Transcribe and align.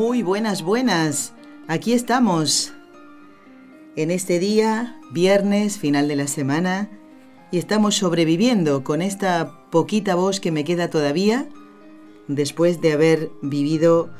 Muy 0.00 0.22
buenas, 0.22 0.62
buenas. 0.62 1.32
Aquí 1.66 1.92
estamos. 1.92 2.72
En 3.96 4.12
este 4.12 4.38
día, 4.38 4.96
viernes, 5.10 5.76
final 5.76 6.06
de 6.06 6.14
la 6.14 6.28
semana, 6.28 6.88
y 7.50 7.58
estamos 7.58 7.96
sobreviviendo 7.96 8.84
con 8.84 9.02
esta 9.02 9.68
poquita 9.72 10.14
voz 10.14 10.38
que 10.38 10.52
me 10.52 10.62
queda 10.62 10.88
todavía, 10.88 11.48
después 12.28 12.80
de 12.80 12.92
haber 12.92 13.32
vivido 13.42 14.10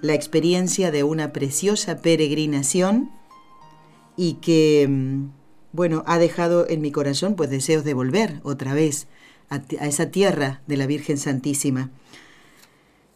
la 0.00 0.14
experiencia 0.14 0.90
de 0.90 1.04
una 1.04 1.34
preciosa 1.34 2.00
peregrinación 2.00 3.10
y 4.16 4.38
que, 4.40 4.86
mm, 4.88 5.26
bueno, 5.74 6.02
ha 6.06 6.16
dejado 6.16 6.66
en 6.66 6.80
mi 6.80 6.92
corazón 6.92 7.34
pues 7.34 7.50
deseos 7.50 7.84
de 7.84 7.92
volver 7.92 8.40
otra 8.42 8.72
vez 8.72 9.06
a, 9.50 9.56
a 9.80 9.86
esa 9.86 10.10
tierra 10.10 10.62
de 10.66 10.78
la 10.78 10.86
Virgen 10.86 11.18
Santísima. 11.18 11.90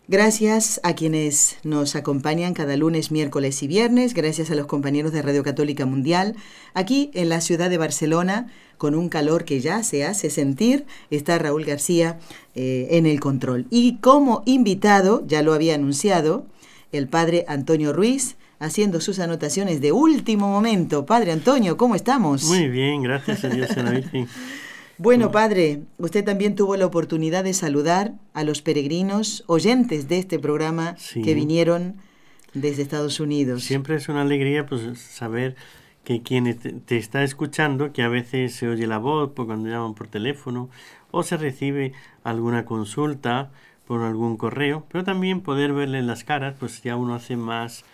Gracias 0.09 0.81
a 0.83 0.95
quienes 0.95 1.59
nos 1.63 1.95
acompañan 1.95 2.55
cada 2.55 2.77
lunes, 2.77 3.13
miércoles 3.13 3.63
y 3.63 3.69
viernes, 3.69 4.15
gracias 4.15 4.51
a 4.51 4.57
los 4.57 4.67
compañeros 4.67 5.13
de 5.13 5.23
Radio 5.23 5.45
Católica 5.45 5.87
Mundial, 5.87 6.35
aquí 6.75 7.13
en 7.15 7.29
la 7.29 7.41
ciudad 7.41 7.71
de 7.71 7.79
Barcelona, 7.79 8.49
con 8.79 8.97
un 8.97 9.09
calor 9.09 9.45
que 9.45 9.61
ya 9.61 9.85
se 9.85 10.05
hace 10.05 10.29
sentir, 10.29 10.87
está 11.11 11.39
Raúl 11.39 11.65
García 11.65 12.19
eh, 12.57 12.89
en 12.91 13.07
el 13.07 13.21
control. 13.21 13.67
Y 13.71 13.99
como 13.99 14.43
invitado, 14.45 15.23
ya 15.29 15.41
lo 15.43 15.55
había 15.55 15.77
anunciado, 15.77 16.47
el 16.91 17.07
padre 17.07 17.45
Antonio 17.47 17.93
Ruiz, 17.93 18.35
haciendo 18.59 19.01
sus 19.01 19.21
anotaciones 19.21 19.81
de 19.81 19.93
último 19.93 20.49
momento. 20.49 21.07
Padre 21.07 21.31
Antonio, 21.31 21.77
¿cómo 21.77 21.95
estamos? 21.95 22.43
Muy 22.45 22.69
bien, 22.69 23.03
gracias 23.03 23.45
a 23.45 23.49
Dios 23.51 23.71
y 23.77 23.79
a 23.79 23.83
la 23.85 23.91
Virgen. 23.93 24.29
Bueno, 24.99 25.31
padre, 25.31 25.83
usted 25.99 26.25
también 26.25 26.55
tuvo 26.55 26.77
la 26.77 26.87
oportunidad 26.87 27.45
de 27.45 27.55
saludar 27.55 28.15
a 28.35 28.45
los 28.45 28.63
peregrinos 28.63 29.45
oyentes 29.47 30.09
de 30.09 30.19
este 30.19 30.39
programa 30.39 30.95
Sí. 30.99 31.23
que 31.23 31.35
vinieron 31.35 31.97
desde 32.55 32.83
Estados 32.83 33.19
Unidos. 33.19 33.65
Siempre 33.65 33.97
es 33.97 34.09
una 34.09 34.23
alegría 34.23 34.67
pues 34.67 34.99
saber 35.01 35.57
que 36.05 36.23
quien 36.23 36.57
te, 36.87 36.97
está 36.97 37.23
escuchando, 37.23 37.93
que 37.93 38.03
a 38.03 38.09
veces 38.09 38.55
se 38.55 38.69
oye 38.69 38.87
la 38.87 38.99
voz 38.99 39.31
por 39.33 39.47
cuando 39.47 39.69
llaman 39.69 39.95
por 39.95 40.09
teléfono 40.09 40.69
o 41.11 41.23
se 41.23 41.37
recibe 41.37 41.93
alguna 42.25 42.65
consulta 42.65 43.51
por 43.87 44.03
algún 44.03 44.37
correo, 44.37 44.87
pero 44.91 45.05
también 45.05 45.41
poder 45.41 45.73
verle 45.73 46.03
las 46.03 46.25
caras, 46.25 46.55
pues 46.59 46.83
ya 46.83 46.97
uno 46.97 47.15
hace 47.15 47.37
más 47.37 47.85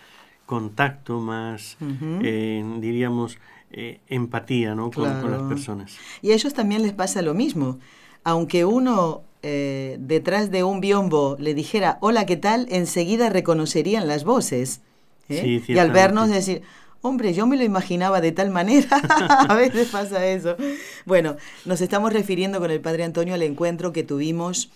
contacto, 0.45 1.19
más, 1.19 1.77
eh, 2.23 2.63
diríamos, 2.79 3.37
eh, 3.71 3.99
empatía 4.07 4.75
¿no? 4.75 4.91
con, 4.91 5.03
con 5.03 5.05
las 5.05 5.23
Claro. 5.23 5.49
personas. 5.49 5.95
Y 6.21 6.31
a 6.31 6.33
ellos 6.35 6.53
también 6.53 6.81
les 6.81 6.93
pasa 6.93 7.21
lo 7.21 7.33
mismo. 7.33 7.79
Aunque 8.23 8.65
uno 8.65 9.21
eh, 9.43 9.97
detrás 9.99 10.51
de 10.51 10.63
un 10.63 10.81
biombo 10.81 11.37
le 11.39 11.53
dijera 11.53 11.97
hola, 12.01 12.25
¿qué 12.25 12.35
tal? 12.37 12.67
Enseguida 12.69 13.29
reconocerían 13.29 14.07
las 14.07 14.23
voces. 14.23 14.81
¿eh? 15.29 15.61
Sí, 15.65 15.73
y 15.73 15.77
al 15.77 15.91
vernos 15.91 16.29
decir, 16.29 16.61
hombre, 17.01 17.33
yo 17.33 17.47
me 17.47 17.55
lo 17.55 17.63
imaginaba 17.63 18.19
de 18.21 18.31
tal 18.31 18.49
manera. 18.49 18.89
a 19.47 19.55
veces 19.55 19.89
pasa 19.89 20.25
eso. 20.25 20.57
Bueno, 21.05 21.37
nos 21.65 21.79
estamos 21.81 22.11
refiriendo 22.11 22.59
con 22.59 22.71
el 22.71 22.81
Padre 22.81 23.03
Antonio 23.05 23.33
al 23.35 23.43
encuentro 23.43 23.93
que 23.93 24.03
tuvimos 24.03 24.69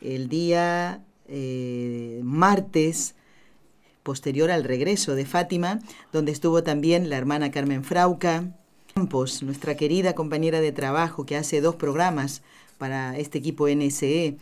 el 0.00 0.28
día 0.28 1.02
martes 2.22 3.14
posterior 4.08 4.50
al 4.50 4.64
regreso 4.64 5.14
de 5.14 5.26
Fátima, 5.26 5.80
donde 6.14 6.32
estuvo 6.32 6.62
también 6.62 7.10
la 7.10 7.18
hermana 7.18 7.50
Carmen 7.50 7.84
Frauca, 7.84 8.54
Campos, 8.94 9.42
nuestra 9.42 9.76
querida 9.76 10.14
compañera 10.14 10.62
de 10.62 10.72
trabajo 10.72 11.26
que 11.26 11.36
hace 11.36 11.60
dos 11.60 11.74
programas 11.74 12.40
para 12.78 13.18
este 13.18 13.36
equipo 13.36 13.68
NSE, 13.68 14.38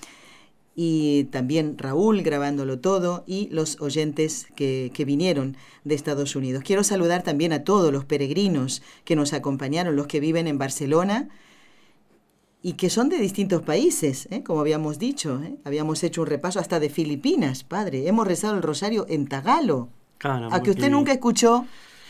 y 0.76 1.24
también 1.32 1.78
Raúl 1.78 2.22
grabándolo 2.22 2.78
todo, 2.78 3.24
y 3.26 3.48
los 3.50 3.80
oyentes 3.80 4.46
que, 4.54 4.92
vinieron 5.04 5.56
de 5.82 5.96
Estados 5.96 6.36
Unidos. 6.36 6.62
Quiero 6.62 6.84
saludar 6.84 7.24
también 7.24 7.52
a 7.52 7.64
todos 7.64 7.92
los 7.92 8.04
peregrinos 8.04 8.82
que 9.04 9.16
nos 9.16 9.32
acompañaron, 9.32 9.96
los 9.96 10.06
que 10.06 10.20
viven 10.20 10.46
en 10.46 10.58
Barcelona, 10.58 11.28
y 12.66 12.72
que 12.72 12.90
son 12.90 13.08
de 13.08 13.18
distintos 13.18 13.62
países, 13.62 14.26
¿eh? 14.32 14.42
como 14.42 14.58
habíamos 14.58 14.98
dicho. 14.98 15.40
¿eh? 15.40 15.54
Habíamos 15.64 16.02
hecho 16.02 16.22
un 16.22 16.26
repaso 16.26 16.58
hasta 16.58 16.80
de 16.80 16.90
Filipinas, 16.90 17.62
padre. 17.62 18.08
Hemos 18.08 18.26
rezado 18.26 18.56
el 18.56 18.62
rosario 18.62 19.06
en 19.08 19.28
tagalo. 19.28 19.88
Caramba, 20.18 20.56
A 20.56 20.60
que 20.64 20.70
usted 20.70 20.90
nunca 20.90 21.12
escuchó 21.12 21.64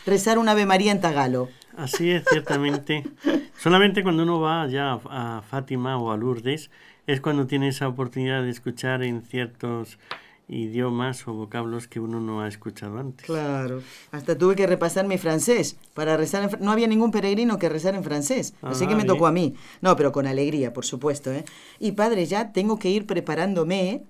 rezar 0.07 0.39
un 0.39 0.49
Ave 0.49 0.65
María 0.65 0.91
en 0.91 0.99
tagalo. 0.99 1.49
Así 1.75 2.09
es, 2.09 2.23
ciertamente. 2.27 3.03
Solamente 3.59 4.01
cuando 4.01 4.23
uno 4.23 4.39
va 4.39 4.67
ya 4.67 4.93
a 4.93 5.43
Fátima 5.47 5.99
o 5.99 6.11
a 6.11 6.17
Lourdes 6.17 6.71
es 7.05 7.21
cuando 7.21 7.45
tiene 7.45 7.67
esa 7.67 7.87
oportunidad 7.87 8.41
de 8.41 8.49
escuchar 8.49 9.03
en 9.03 9.21
ciertos 9.21 9.99
idiomas 10.49 11.27
o 11.27 11.33
vocablos 11.33 11.87
que 11.87 11.99
uno 11.99 12.19
no 12.21 12.41
ha 12.41 12.47
escuchado 12.47 12.97
antes. 12.99 13.25
Claro. 13.25 13.81
Hasta 14.11 14.37
tuve 14.37 14.55
que 14.55 14.65
repasar 14.67 15.05
mi 15.07 15.17
francés 15.17 15.75
para 15.93 16.15
rezar 16.17 16.43
en 16.43 16.49
fr- 16.49 16.59
No 16.59 16.71
había 16.71 16.87
ningún 16.87 17.11
peregrino 17.11 17.59
que 17.59 17.67
rezar 17.69 17.95
en 17.95 18.03
francés. 18.03 18.53
Así 18.61 18.85
Ah, 18.85 18.87
que 18.87 18.95
me 18.95 19.03
bien. 19.03 19.07
tocó 19.07 19.27
a 19.27 19.31
mí. 19.31 19.55
No, 19.81 19.95
pero 19.97 20.11
con 20.11 20.25
alegría, 20.25 20.71
por 20.73 20.85
supuesto. 20.85 21.31
¿eh? 21.33 21.43
Y 21.79 21.91
padre, 21.93 22.25
ya 22.25 22.51
tengo 22.53 22.79
que 22.79 22.89
ir 22.89 23.05
preparándome 23.05 24.03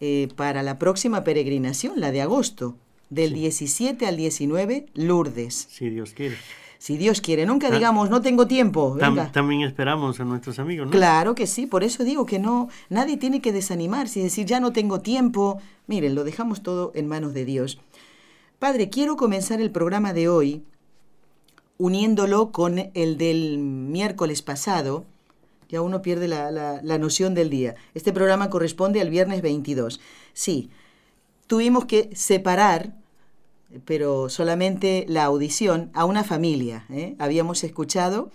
eh, 0.00 0.28
para 0.36 0.62
la 0.62 0.78
próxima 0.78 1.24
peregrinación, 1.24 2.00
la 2.00 2.10
de 2.12 2.22
agosto. 2.22 2.76
Del 3.08 3.30
Sí. 3.30 3.40
17 3.40 4.06
al 4.06 4.16
19, 4.16 4.86
Lourdes. 4.94 5.68
Si 5.70 5.88
Dios 5.90 6.12
quiere. 6.12 6.36
Si 6.82 6.96
Dios 6.96 7.20
quiere, 7.20 7.46
nunca 7.46 7.68
Ah. 7.68 7.70
digamos, 7.70 8.10
no 8.10 8.20
tengo 8.22 8.48
tiempo. 8.48 8.96
Tam- 8.98 9.30
también 9.30 9.60
esperamos 9.62 10.18
a 10.18 10.24
nuestros 10.24 10.58
amigos, 10.58 10.86
¿no? 10.86 10.90
Claro 10.90 11.36
que 11.36 11.46
sí, 11.46 11.66
por 11.66 11.84
eso 11.84 12.02
digo 12.02 12.26
que 12.26 12.40
no, 12.40 12.70
nadie 12.88 13.16
tiene 13.16 13.40
que 13.40 13.52
desanimarse 13.52 14.18
y 14.18 14.24
decir 14.24 14.46
ya 14.46 14.58
no 14.58 14.72
tengo 14.72 14.98
tiempo. 15.00 15.60
Miren, 15.86 16.16
lo 16.16 16.24
dejamos 16.24 16.64
todo 16.64 16.90
en 16.96 17.06
manos 17.06 17.34
de 17.34 17.44
Dios. 17.44 17.78
Padre, 18.58 18.90
quiero 18.90 19.14
comenzar 19.16 19.60
el 19.60 19.70
programa 19.70 20.12
de 20.12 20.28
hoy 20.28 20.64
uniéndolo 21.78 22.50
con 22.50 22.90
el 22.94 23.16
del 23.16 23.58
miércoles 23.58 24.42
pasado. 24.42 25.04
Ya 25.68 25.82
uno 25.82 26.02
pierde 26.02 26.26
la, 26.26 26.50
la- 26.50 26.80
la 26.82 26.98
noción 26.98 27.34
del 27.34 27.48
día. 27.48 27.76
Este 27.94 28.12
programa 28.12 28.50
corresponde 28.50 29.00
al 29.00 29.08
viernes 29.08 29.40
22. 29.40 30.00
Sí, 30.32 30.68
tuvimos 31.46 31.84
que 31.84 32.10
separar, 32.14 32.94
pero 33.84 34.28
solamente 34.28 35.04
la 35.08 35.24
audición, 35.24 35.90
a 35.94 36.04
una 36.04 36.24
familia. 36.24 36.86
¿eh? 36.90 37.14
Habíamos 37.18 37.64
escuchado 37.64 38.30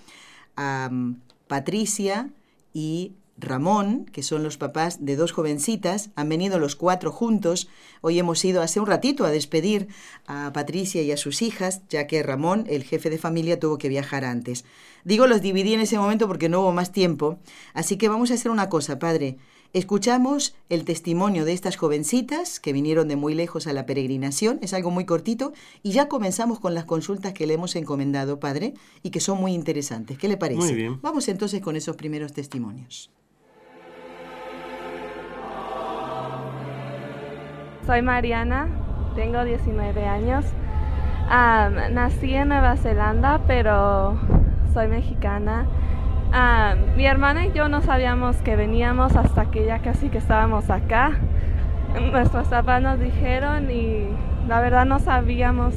a 0.55 0.89
mm, 0.91 1.21
Patricia 1.47 2.29
y 2.73 3.13
Ramón, 3.39 4.05
que 4.05 4.23
son 4.23 4.41
los 4.41 4.57
papás 4.57 5.05
de 5.05 5.15
dos 5.15 5.31
jovencitas, 5.31 6.09
han 6.15 6.29
venido 6.29 6.57
los 6.57 6.75
cuatro 6.75 7.11
juntos. 7.11 7.69
Hoy 8.01 8.17
hemos 8.17 8.43
ido 8.43 8.63
hace 8.63 8.79
un 8.79 8.87
ratito 8.87 9.25
a 9.25 9.31
despedir 9.31 9.89
a 10.25 10.51
Patricia 10.53 11.03
y 11.03 11.11
a 11.11 11.17
sus 11.17 11.41
hijas, 11.43 11.81
ya 11.89 12.07
que 12.07 12.23
Ramón, 12.23 12.65
el 12.67 12.83
jefe 12.83 13.09
de 13.09 13.19
familia, 13.19 13.59
tuvo 13.59 13.77
que 13.77 13.89
viajar 13.89 14.25
antes. 14.25 14.65
Digo, 15.03 15.27
los 15.27 15.41
dividí 15.41 15.73
en 15.73 15.81
ese 15.81 15.99
momento 15.99 16.27
porque 16.27 16.49
no 16.49 16.61
hubo 16.61 16.71
más 16.71 16.91
tiempo. 16.91 17.37
Así 17.73 17.97
que 17.97 18.09
vamos 18.09 18.31
a 18.31 18.33
hacer 18.33 18.51
una 18.51 18.69
cosa, 18.69 18.97
padre. 18.97 19.37
Escuchamos 19.73 20.56
el 20.69 20.86
testimonio 20.86 21.45
de 21.45 21.53
estas 21.53 21.75
jovencitas 21.75 22.59
que 22.59 22.74
vinieron 22.74 23.07
de 23.07 23.15
muy 23.15 23.36
lejos 23.36 23.68
a 23.68 23.74
la 23.74 23.86
peregrinación, 23.86 24.59
es 24.62 24.74
algo 24.74 24.91
muy 24.91 25.06
cortito, 25.06 25.53
y 25.83 25.91
ya 25.91 26.07
comenzamos 26.07 26.59
con 26.59 26.74
las 26.74 26.86
consultas 26.86 27.33
que 27.33 27.45
le 27.45 27.56
hemos 27.56 27.75
encomendado, 27.75 28.39
padre, 28.39 28.74
y 29.03 29.09
que 29.09 29.19
son 29.19 29.39
muy 29.39 29.53
interesantes. 29.53 30.18
¿Qué 30.18 30.27
le 30.27 30.38
parece? 30.38 30.59
Muy 30.59 30.74
bien. 30.74 31.00
Vamos 31.01 31.27
entonces 31.27 31.62
con 31.62 31.75
esos 31.75 31.95
primeros 31.95 32.33
testimonios. 32.33 33.12
Soy 37.86 38.01
Mariana, 38.01 38.68
tengo 39.15 39.44
19 39.44 40.06
años. 40.06 40.45
Nací 41.30 42.33
en 42.33 42.47
Nueva 42.50 42.77
Zelanda, 42.77 43.44
pero 43.47 44.18
soy 44.74 44.88
mexicana. 44.88 45.68
Am, 46.39 46.95
mi 46.95 47.07
hermana 47.07 47.48
y 47.48 47.51
yo 47.51 47.68
no 47.68 47.81
sabíamos 47.81 48.38
que 48.44 48.56
veníamos 48.56 49.16
hasta 49.16 49.50
que 49.50 49.66
ya 49.66 49.80
casi 49.80 50.10
que 50.10 50.19
estábamos 50.19 50.69
acá. 50.69 51.18
Nuestros 52.12 52.48
papás 52.50 52.80
nos 52.80 53.00
dijeron 53.00 53.72
y 53.72 54.07
la 54.48 54.62
verdad 54.62 54.86
no 54.86 55.00
sabíamos 55.00 55.74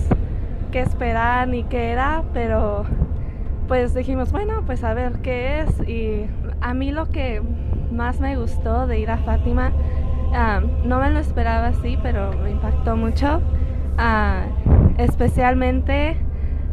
qué 0.71 0.81
esperar 0.81 1.49
ni 1.49 1.65
qué 1.65 1.93
era, 1.93 2.25
pero 2.35 2.85
pues 3.69 3.95
dijimos, 3.95 4.33
bueno, 4.33 4.63
pues 4.67 4.85
a 4.85 4.93
ver 4.93 5.23
qué 5.23 5.61
es. 5.61 5.89
Y 5.89 6.27
a 6.61 6.75
mí 6.75 6.93
lo 6.93 7.09
que 7.09 7.41
más 7.91 8.21
me 8.21 8.37
gustó 8.37 8.87
de 8.87 8.99
ir 8.99 9.11
a 9.11 9.17
Fátima 9.17 9.73
no 10.85 11.01
me 11.01 11.11
lo 11.11 11.21
esperaba 11.21 11.69
así, 11.69 11.99
pero 12.03 12.35
me 12.35 12.51
impactó 12.51 12.97
mucho, 12.97 13.41
ah, 13.97 14.43
especialmente 14.99 16.19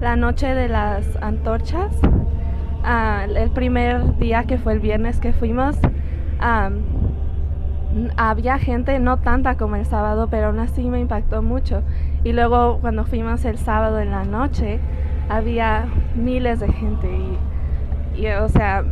la 0.01 0.18
noche 0.18 0.54
de 0.54 0.68
las 0.68 1.06
antorchas, 1.22 1.95
ah, 2.83 3.25
el 3.25 3.50
primer 3.51 4.18
día 4.18 4.44
que 4.44 4.57
fue 4.57 4.74
el 4.74 4.79
viernes 4.79 5.19
que 5.19 5.33
fuimos. 5.33 5.77
había 8.18 8.59
gente, 8.59 9.00
no 9.00 9.18
tanta 9.18 9.56
como 9.56 9.75
el 9.75 9.85
sábado, 9.85 10.27
pero 10.29 10.47
aún 10.47 10.59
así 10.59 10.89
me 10.89 11.00
impactó 11.00 11.41
mucho. 11.41 11.83
Y 12.24 12.33
luego 12.33 12.79
cuando 12.79 13.06
fuimos 13.06 13.45
el 13.45 13.57
sábado 13.57 14.00
en 14.00 14.12
la 14.12 14.24
noche, 14.24 14.79
había 15.29 15.85
miles 16.15 16.59
de 16.59 16.71
gente 16.71 17.07
y, 18.15 18.21
y 18.21 18.27
o 18.27 18.50
sea, 18.50 18.83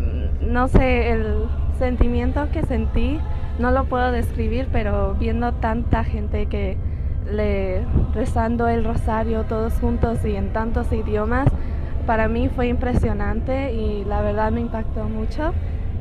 no 0.41 0.67
sé, 0.67 1.11
el 1.11 1.47
sentimiento 1.77 2.49
que 2.51 2.63
sentí 2.63 3.19
no 3.59 3.71
lo 3.71 3.85
puedo 3.85 4.11
describir, 4.11 4.67
pero 4.71 5.15
viendo 5.15 5.53
tanta 5.53 6.03
gente 6.03 6.47
que 6.47 6.77
le 7.31 7.83
rezando 8.13 8.67
el 8.67 8.83
rosario 8.83 9.43
todos 9.43 9.73
juntos 9.79 10.23
y 10.25 10.35
en 10.35 10.53
tantos 10.53 10.91
idiomas, 10.91 11.47
para 12.05 12.27
mí 12.27 12.49
fue 12.49 12.67
impresionante 12.67 13.73
y 13.73 14.05
la 14.05 14.21
verdad 14.21 14.51
me 14.51 14.61
impactó 14.61 15.05
mucho. 15.05 15.53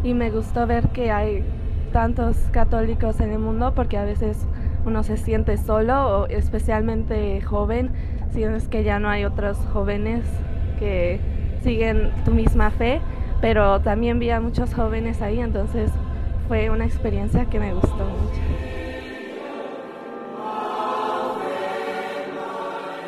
Y 0.03 0.15
me 0.15 0.31
gustó 0.31 0.67
ver 0.67 0.89
que 0.89 1.11
hay 1.11 1.45
tantos 1.93 2.37
católicos 2.51 3.21
en 3.21 3.31
el 3.33 3.39
mundo 3.39 3.73
porque 3.75 3.97
a 3.97 4.05
veces 4.05 4.47
uno 4.85 5.03
se 5.03 5.17
siente 5.17 5.57
solo 5.57 6.27
especialmente 6.29 7.41
joven, 7.41 7.91
si 8.33 8.43
es 8.43 8.69
que 8.69 8.85
ya 8.85 8.99
no 8.99 9.09
hay 9.09 9.25
otros 9.25 9.57
jóvenes 9.73 10.25
que 10.79 11.21
siguen 11.63 12.11
tu 12.25 12.33
misma 12.33 12.71
fe, 12.71 13.01
pero 13.41 13.81
también 13.81 14.19
vi 14.19 14.31
a 14.31 14.41
muchos 14.41 14.75
jóvenes 14.75 15.23
ahí, 15.23 15.41
entonces 15.41 15.91
fue 16.49 16.69
una 16.69 16.85
experiencia 16.85 17.47
que 17.47 17.59
me 17.59 17.73
gustó 17.73 17.97
mucho. 17.97 18.41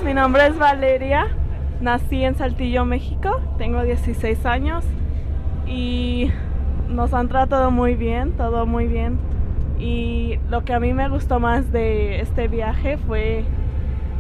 Mi 0.05 0.15
nombre 0.15 0.47
es 0.47 0.57
Valeria, 0.57 1.27
nací 1.81 2.25
en 2.25 2.35
Saltillo, 2.35 2.85
México, 2.85 3.41
tengo 3.59 3.83
16 3.83 4.47
años 4.47 4.85
y 5.67 6.31
nos 6.89 7.13
han 7.15 7.29
tratado 7.29 7.71
muy 7.71 7.95
bien, 7.95 8.33
todo 8.33 8.67
muy 8.67 8.87
bien. 8.87 9.19
Y 9.79 10.39
lo 10.49 10.65
que 10.65 10.73
a 10.73 10.81
mí 10.81 10.95
me 10.95 11.09
gustó 11.09 11.39
más 11.39 11.71
de 11.71 12.21
este 12.21 12.49
viaje 12.49 12.97
fue 12.97 13.45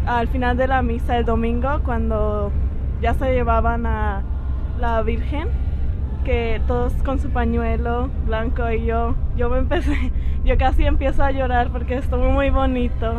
al 0.06 0.28
final 0.28 0.56
de 0.56 0.68
la 0.68 0.82
misa 0.82 1.16
el 1.16 1.24
domingo 1.24 1.80
cuando 1.84 2.52
ya 3.00 3.14
se 3.14 3.32
llevaban 3.32 3.86
a 3.86 4.22
la 4.78 5.02
Virgen 5.02 5.48
que 6.24 6.60
todos 6.66 6.92
con 7.04 7.18
su 7.18 7.30
pañuelo 7.30 8.10
blanco 8.26 8.68
y 8.70 8.84
yo, 8.84 9.14
yo 9.36 9.48
me 9.48 9.58
empecé, 9.58 10.12
yo 10.44 10.58
casi 10.58 10.84
empiezo 10.84 11.22
a 11.22 11.30
llorar 11.30 11.70
porque 11.70 11.94
estuvo 11.94 12.30
muy 12.30 12.50
bonito 12.50 13.14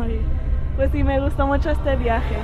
pues 0.76 0.92
sí 0.92 1.02
me 1.02 1.18
gustó 1.18 1.44
mucho 1.44 1.70
este 1.70 1.96
viaje. 1.96 2.36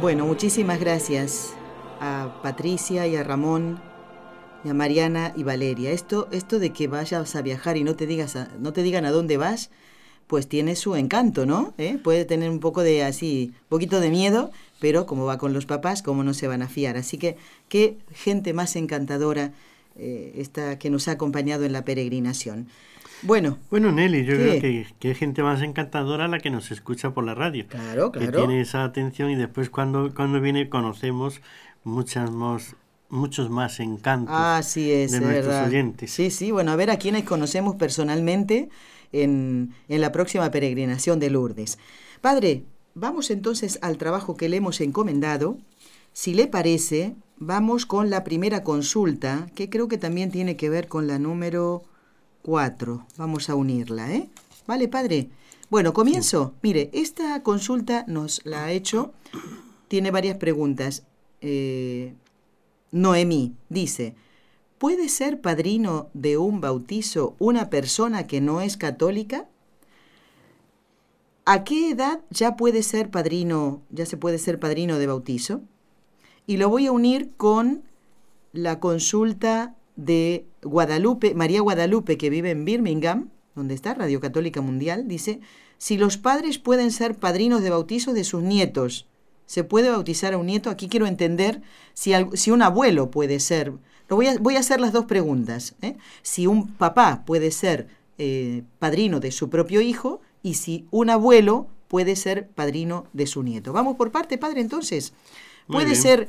Bueno, 0.00 0.26
muchísimas 0.26 0.78
gracias 0.78 1.54
a 2.00 2.40
Patricia 2.40 3.08
y 3.08 3.16
a 3.16 3.24
Ramón 3.24 3.80
y 4.64 4.68
a 4.68 4.74
Mariana 4.74 5.32
y 5.34 5.42
Valeria. 5.42 5.90
Esto, 5.90 6.28
esto 6.30 6.60
de 6.60 6.70
que 6.70 6.86
vayas 6.86 7.34
a 7.34 7.42
viajar 7.42 7.76
y 7.76 7.82
no 7.82 7.96
te 7.96 8.06
digas 8.06 8.38
no 8.60 8.72
te 8.72 8.84
digan 8.84 9.04
a 9.06 9.10
dónde 9.10 9.38
vas, 9.38 9.70
pues 10.28 10.48
tiene 10.48 10.76
su 10.76 10.94
encanto, 10.94 11.46
¿no? 11.46 11.74
¿Eh? 11.78 11.98
Puede 12.00 12.24
tener 12.24 12.48
un 12.48 12.60
poco 12.60 12.82
de 12.82 13.02
así, 13.02 13.50
un 13.62 13.68
poquito 13.68 13.98
de 13.98 14.10
miedo, 14.10 14.52
pero 14.78 15.04
como 15.04 15.24
va 15.24 15.36
con 15.36 15.52
los 15.52 15.66
papás, 15.66 16.02
¿cómo 16.02 16.22
no 16.22 16.32
se 16.32 16.46
van 16.46 16.62
a 16.62 16.68
fiar? 16.68 16.96
Así 16.96 17.18
que 17.18 17.36
qué 17.68 17.98
gente 18.12 18.52
más 18.52 18.76
encantadora 18.76 19.52
eh, 19.96 20.32
esta 20.36 20.78
que 20.78 20.90
nos 20.90 21.08
ha 21.08 21.12
acompañado 21.12 21.64
en 21.64 21.72
la 21.72 21.84
peregrinación. 21.84 22.68
Bueno. 23.22 23.58
Bueno, 23.70 23.92
Nelly, 23.92 24.24
yo 24.24 24.34
creo 24.34 24.60
que, 24.60 24.86
que 24.98 25.14
gente 25.14 25.42
más 25.42 25.62
encantadora 25.62 26.28
la 26.28 26.38
que 26.38 26.50
nos 26.50 26.70
escucha 26.70 27.10
por 27.10 27.24
la 27.24 27.34
radio. 27.34 27.66
Claro, 27.68 28.12
claro. 28.12 28.32
Que 28.32 28.36
tiene 28.36 28.60
esa 28.60 28.84
atención 28.84 29.30
y 29.30 29.36
después 29.36 29.70
cuando, 29.70 30.14
cuando 30.14 30.40
viene 30.40 30.68
conocemos 30.68 31.40
muchas 31.84 32.30
más 32.30 32.76
muchos 33.10 33.48
más 33.48 33.80
encantos 33.80 34.34
Así 34.36 34.92
es, 34.92 35.12
de 35.12 35.20
nuestros 35.20 35.66
oyentes. 35.66 36.10
Sí, 36.10 36.30
sí, 36.30 36.50
bueno, 36.50 36.72
a 36.72 36.76
ver 36.76 36.90
a 36.90 36.98
quienes 36.98 37.24
conocemos 37.24 37.76
personalmente 37.76 38.68
en, 39.12 39.72
en 39.88 40.00
la 40.02 40.12
próxima 40.12 40.50
peregrinación 40.50 41.18
de 41.18 41.30
Lourdes. 41.30 41.78
Padre, 42.20 42.64
Vamos 43.00 43.30
entonces 43.30 43.78
al 43.80 43.96
trabajo 43.96 44.36
que 44.36 44.48
le 44.48 44.56
hemos 44.56 44.80
encomendado. 44.80 45.56
Si 46.12 46.34
le 46.34 46.48
parece, 46.48 47.14
vamos 47.36 47.86
con 47.86 48.10
la 48.10 48.24
primera 48.24 48.64
consulta, 48.64 49.46
que 49.54 49.70
creo 49.70 49.86
que 49.86 49.98
también 49.98 50.32
tiene 50.32 50.56
que 50.56 50.68
ver 50.68 50.88
con 50.88 51.06
la 51.06 51.20
número 51.20 51.84
4. 52.48 53.04
Vamos 53.18 53.50
a 53.50 53.54
unirla, 53.54 54.10
¿eh? 54.10 54.30
¿Vale, 54.66 54.88
padre? 54.88 55.28
Bueno, 55.68 55.92
comienzo. 55.92 56.54
Mire, 56.62 56.88
esta 56.94 57.42
consulta 57.42 58.06
nos 58.08 58.40
la 58.46 58.64
ha 58.64 58.72
hecho, 58.72 59.12
tiene 59.88 60.10
varias 60.10 60.38
preguntas. 60.38 61.02
Eh, 61.42 62.14
Noemí 62.90 63.54
dice, 63.68 64.14
¿puede 64.78 65.10
ser 65.10 65.42
padrino 65.42 66.08
de 66.14 66.38
un 66.38 66.62
bautizo 66.62 67.36
una 67.38 67.68
persona 67.68 68.26
que 68.26 68.40
no 68.40 68.62
es 68.62 68.78
católica? 68.78 69.46
¿A 71.44 71.64
qué 71.64 71.90
edad 71.90 72.22
ya 72.30 72.56
puede 72.56 72.82
ser 72.82 73.10
padrino, 73.10 73.82
ya 73.90 74.06
se 74.06 74.16
puede 74.16 74.38
ser 74.38 74.58
padrino 74.58 74.96
de 74.96 75.06
bautizo? 75.06 75.60
Y 76.46 76.56
lo 76.56 76.70
voy 76.70 76.86
a 76.86 76.92
unir 76.92 77.28
con 77.36 77.82
la 78.54 78.80
consulta 78.80 79.74
de 79.98 80.46
Guadalupe, 80.62 81.34
María 81.34 81.60
Guadalupe, 81.60 82.16
que 82.16 82.30
vive 82.30 82.52
en 82.52 82.64
Birmingham, 82.64 83.30
donde 83.56 83.74
está 83.74 83.94
Radio 83.94 84.20
Católica 84.20 84.60
Mundial, 84.60 85.08
dice, 85.08 85.40
si 85.76 85.98
los 85.98 86.16
padres 86.16 86.58
pueden 86.58 86.92
ser 86.92 87.16
padrinos 87.16 87.62
de 87.62 87.70
bautizo 87.70 88.12
de 88.12 88.22
sus 88.22 88.42
nietos, 88.42 89.08
¿se 89.46 89.64
puede 89.64 89.90
bautizar 89.90 90.34
a 90.34 90.38
un 90.38 90.46
nieto? 90.46 90.70
Aquí 90.70 90.88
quiero 90.88 91.06
entender 91.06 91.62
si, 91.94 92.12
si 92.34 92.52
un 92.52 92.62
abuelo 92.62 93.10
puede 93.10 93.40
ser. 93.40 93.72
Lo 94.08 94.14
voy, 94.14 94.28
a, 94.28 94.38
voy 94.38 94.54
a 94.54 94.60
hacer 94.60 94.80
las 94.80 94.92
dos 94.92 95.06
preguntas. 95.06 95.74
¿eh? 95.82 95.96
Si 96.22 96.46
un 96.46 96.68
papá 96.68 97.24
puede 97.26 97.50
ser 97.50 97.88
eh, 98.18 98.62
padrino 98.78 99.18
de 99.18 99.32
su 99.32 99.50
propio 99.50 99.80
hijo 99.80 100.20
y 100.44 100.54
si 100.54 100.86
un 100.92 101.10
abuelo 101.10 101.66
puede 101.88 102.14
ser 102.14 102.46
padrino 102.46 103.06
de 103.12 103.26
su 103.26 103.42
nieto. 103.42 103.72
Vamos 103.72 103.96
por 103.96 104.12
parte, 104.12 104.38
padre, 104.38 104.60
entonces. 104.60 105.12
¿Puede 105.66 105.96
ser 105.96 106.28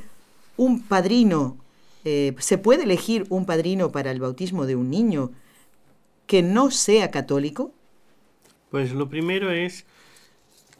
un 0.56 0.82
padrino, 0.82 1.56
eh, 2.04 2.34
se 2.38 2.58
puede 2.58 2.84
elegir 2.84 3.26
un 3.28 3.46
padrino 3.46 3.92
para 3.92 4.10
el 4.10 4.20
bautismo 4.20 4.66
de 4.66 4.76
un 4.76 4.90
niño 4.90 5.30
que 6.26 6.42
no 6.42 6.70
sea 6.70 7.10
católico? 7.10 7.72
Pues 8.70 8.92
lo 8.92 9.08
primero 9.08 9.50
es, 9.50 9.84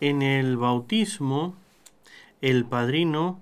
en 0.01 0.23
el 0.23 0.57
bautismo, 0.57 1.57
el 2.41 2.65
padrino 2.65 3.41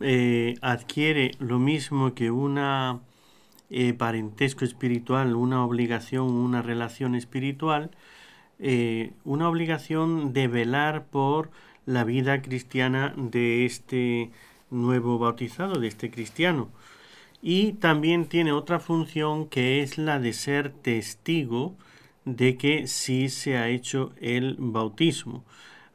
eh, 0.00 0.56
adquiere 0.62 1.32
lo 1.38 1.58
mismo 1.58 2.14
que 2.14 2.30
una 2.30 3.00
eh, 3.70 3.94
parentesco 3.94 4.64
espiritual, 4.64 5.36
una 5.36 5.64
obligación, 5.64 6.30
una 6.30 6.62
relación 6.62 7.14
espiritual, 7.14 7.90
eh, 8.58 9.12
una 9.24 9.48
obligación 9.48 10.32
de 10.32 10.48
velar 10.48 11.06
por 11.06 11.50
la 11.86 12.04
vida 12.04 12.42
cristiana 12.42 13.14
de 13.16 13.64
este 13.66 14.30
nuevo 14.70 15.18
bautizado, 15.18 15.78
de 15.80 15.88
este 15.88 16.10
cristiano. 16.10 16.68
Y 17.42 17.72
también 17.74 18.26
tiene 18.26 18.52
otra 18.52 18.80
función 18.80 19.48
que 19.48 19.82
es 19.82 19.98
la 19.98 20.18
de 20.18 20.32
ser 20.32 20.70
testigo 20.70 21.74
de 22.24 22.56
que 22.56 22.86
sí 22.86 23.28
se 23.28 23.56
ha 23.56 23.68
hecho 23.68 24.12
el 24.20 24.56
bautismo. 24.58 25.44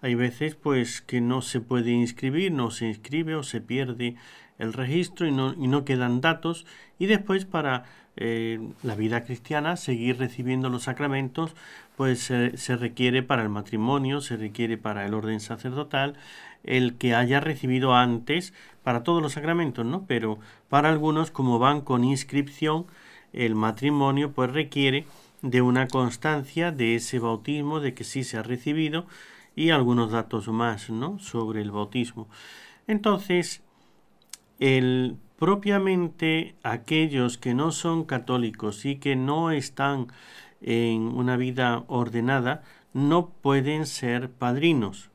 Hay 0.02 0.16
veces 0.16 0.56
pues 0.56 1.02
que 1.02 1.22
no 1.22 1.42
se 1.42 1.62
puede 1.62 1.92
inscribir, 1.92 2.52
no 2.52 2.72
se 2.72 2.88
inscribe 2.88 3.36
o 3.36 3.44
se 3.44 3.62
pierde 3.62 4.16
el 4.58 4.74
registro 4.74 5.28
y 5.28 5.32
no, 5.32 5.54
y 5.54 5.68
no 5.68 5.86
quedan 5.86 6.22
datos 6.22 6.66
y 6.98 7.08
después 7.08 7.46
para 7.46 7.84
eh, 8.18 8.60
la 8.84 8.96
vida 8.96 9.26
cristiana 9.26 9.76
seguir 9.76 10.18
recibiendo 10.18 10.70
los 10.70 10.84
sacramentos 10.84 11.54
pues 11.98 12.20
se, 12.22 12.76
requiere 12.78 13.24
para 13.24 13.44
el 13.44 13.50
matrimonio, 13.50 14.22
se 14.22 14.38
requiere 14.38 14.78
para 14.78 15.06
el 15.06 15.14
orden 15.14 15.40
sacerdotal, 15.40 16.16
el 16.64 16.96
que 16.96 17.16
haya 17.16 17.40
recibido 17.40 17.96
antes 17.96 18.54
para 18.86 19.02
todos 19.04 19.20
los 19.20 19.34
sacramentos, 19.34 19.84
¿no? 19.84 20.06
Pero 20.06 20.38
para 20.70 20.90
algunos, 20.90 21.32
como 21.32 21.58
van 21.58 21.82
con 21.82 22.04
inscripción, 22.04 22.86
el 23.34 23.56
matrimonio 23.56 24.32
pues 24.32 24.54
requiere 24.54 25.08
de 25.42 25.64
una 25.64 25.88
constancia 25.88 26.72
de 26.72 26.94
ese 26.94 27.18
bautismo, 27.18 27.80
de 27.80 27.96
que 27.96 28.04
sí 28.04 28.24
se 28.24 28.38
ha 28.38 28.44
recibido 28.44 29.08
y 29.56 29.72
algunos 29.72 30.12
datos 30.12 30.48
más, 30.50 30.92
¿no? 30.92 31.18
Sobre 31.18 31.62
el 31.62 31.72
bautismo. 31.72 32.30
Entonces, 32.86 33.64
el 34.60 35.18
propiamente 35.38 36.54
aquellos 36.62 37.40
que 37.40 37.56
no 37.56 37.72
son 37.72 38.04
católicos 38.04 38.86
y 38.86 38.98
que 38.98 39.16
no 39.16 39.50
están 39.50 40.08
en 40.62 41.08
una 41.08 41.38
vida 41.38 41.86
ordenada 41.88 42.62
no 42.94 43.30
pueden 43.30 43.88
ser 43.88 44.30
padrinos. 44.30 45.10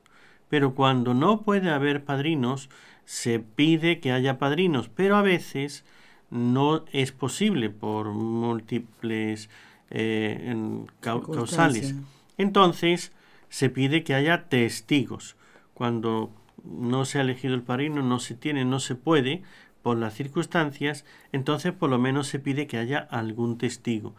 Pero 0.49 0.75
cuando 0.75 1.13
no 1.13 1.43
puede 1.43 1.69
haber 1.69 2.03
padrinos, 2.03 2.69
se 3.05 3.39
pide 3.39 3.99
que 3.99 4.11
haya 4.11 4.37
padrinos, 4.37 4.89
pero 4.89 5.15
a 5.15 5.21
veces 5.21 5.83
no 6.29 6.85
es 6.91 7.11
posible 7.11 7.69
por 7.69 8.11
múltiples 8.11 9.49
eh, 9.89 10.55
causales. 11.01 11.95
Entonces, 12.37 13.11
se 13.49 13.69
pide 13.69 14.03
que 14.03 14.15
haya 14.15 14.45
testigos. 14.47 15.35
Cuando 15.73 16.31
no 16.63 17.05
se 17.05 17.17
ha 17.17 17.21
elegido 17.21 17.53
el 17.53 17.63
padrino, 17.63 18.01
no 18.01 18.19
se 18.19 18.35
tiene, 18.35 18.65
no 18.65 18.79
se 18.79 18.95
puede, 18.95 19.43
por 19.81 19.97
las 19.97 20.13
circunstancias, 20.13 21.05
entonces 21.31 21.73
por 21.73 21.89
lo 21.89 21.99
menos 21.99 22.27
se 22.27 22.39
pide 22.39 22.67
que 22.67 22.77
haya 22.77 22.99
algún 22.99 23.57
testigo. 23.57 24.15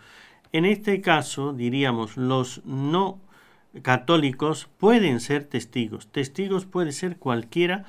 En 0.52 0.64
este 0.64 1.00
caso, 1.00 1.52
diríamos, 1.52 2.16
los 2.16 2.64
no 2.64 3.20
católicos 3.80 4.68
pueden 4.78 5.20
ser 5.20 5.44
testigos. 5.44 6.08
Testigos 6.08 6.66
puede 6.66 6.92
ser 6.92 7.16
cualquiera 7.16 7.84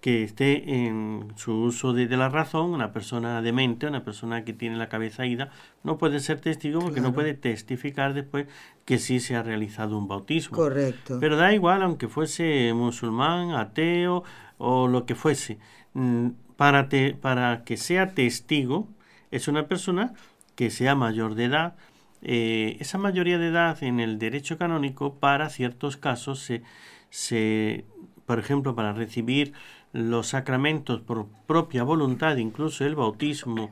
que 0.00 0.22
esté 0.22 0.86
en 0.86 1.32
su 1.36 1.52
uso 1.52 1.92
de, 1.92 2.06
la 2.16 2.28
razón, 2.28 2.70
una 2.70 2.92
persona 2.92 3.42
demente, 3.42 3.86
una 3.86 4.04
persona 4.04 4.44
que 4.44 4.52
tiene 4.52 4.76
la 4.76 4.88
cabeza 4.88 5.26
ida, 5.26 5.50
no 5.82 5.98
puede 5.98 6.20
ser 6.20 6.40
testigo 6.40 6.80
porque 6.80 7.00
no 7.00 7.12
puede 7.12 7.34
testificar 7.34 8.14
después 8.14 8.46
que 8.84 8.98
sí 8.98 9.18
se 9.18 9.34
ha 9.34 9.42
realizado 9.42 9.98
un 9.98 10.06
bautismo. 10.06 10.56
Correcto. 10.56 11.18
Pero 11.20 11.36
da 11.36 11.52
igual, 11.52 11.82
aunque 11.82 12.06
fuese 12.06 12.72
musulmán, 12.74 13.50
ateo 13.50 14.22
o 14.56 14.86
lo 14.86 15.04
que 15.04 15.16
fuese. 15.16 15.58
Mm, 15.94 16.28
para, 16.56 16.88
para 17.20 17.64
que 17.64 17.76
sea 17.76 18.14
testigo, 18.14 18.88
es 19.32 19.48
una 19.48 19.66
persona 19.66 20.14
que 20.54 20.70
sea 20.70 20.94
mayor 20.94 21.34
de 21.34 21.44
edad. 21.44 21.74
Eh, 22.22 22.76
esa 22.78 22.98
mayoría 22.98 23.38
de 23.38 23.48
edad 23.48 23.82
en 23.82 23.98
el 23.98 24.18
derecho 24.18 24.58
canónico, 24.58 25.14
para 25.16 25.50
ciertos 25.50 25.96
casos, 25.96 26.38
se, 26.38 26.62
se 27.10 27.84
por 28.28 28.38
ejemplo, 28.38 28.74
para 28.74 28.92
recibir 28.92 29.54
los 29.92 30.28
sacramentos 30.28 31.00
por 31.00 31.26
propia 31.46 31.82
voluntad, 31.82 32.36
incluso 32.36 32.84
el 32.84 32.94
bautismo, 32.94 33.70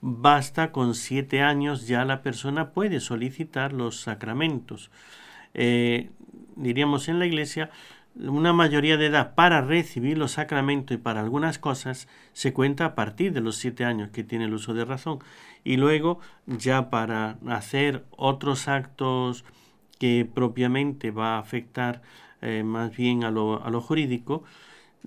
basta 0.00 0.72
con 0.72 0.94
siete 0.94 1.42
años 1.42 1.86
ya 1.86 2.04
la 2.04 2.22
persona 2.22 2.70
puede 2.70 3.00
solicitar 3.00 3.72
los 3.72 4.00
sacramentos. 4.00 4.90
Eh, 5.54 6.10
diríamos 6.56 7.08
en 7.08 7.18
la 7.18 7.26
iglesia, 7.26 7.70
una 8.16 8.52
mayoría 8.52 8.96
de 8.96 9.06
edad 9.06 9.34
para 9.34 9.60
recibir 9.60 10.16
los 10.16 10.32
sacramentos 10.32 10.94
y 10.94 10.98
para 10.98 11.20
algunas 11.20 11.58
cosas 11.58 12.08
se 12.32 12.52
cuenta 12.52 12.86
a 12.86 12.94
partir 12.94 13.32
de 13.32 13.42
los 13.42 13.56
siete 13.56 13.84
años 13.84 14.10
que 14.10 14.24
tiene 14.24 14.46
el 14.46 14.54
uso 14.54 14.74
de 14.74 14.84
razón. 14.84 15.18
Y 15.64 15.76
luego 15.76 16.20
ya 16.46 16.88
para 16.88 17.38
hacer 17.46 18.04
otros 18.10 18.68
actos 18.68 19.44
que 19.98 20.28
propiamente 20.32 21.10
va 21.10 21.36
a 21.36 21.40
afectar 21.40 22.02
eh, 22.42 22.62
más 22.62 22.94
bien 22.96 23.24
a 23.24 23.30
lo, 23.30 23.64
a 23.64 23.70
lo 23.70 23.80
jurídico, 23.80 24.44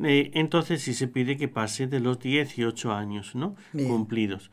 eh, 0.04 0.32
entonces 0.34 0.82
sí 0.82 0.94
se 0.94 1.08
pide 1.08 1.38
que 1.38 1.48
pase 1.48 1.88
de 1.88 2.00
los 2.00 2.20
18 2.20 2.94
años 2.94 3.36
¿no? 3.36 3.56
cumplidos. 3.74 4.52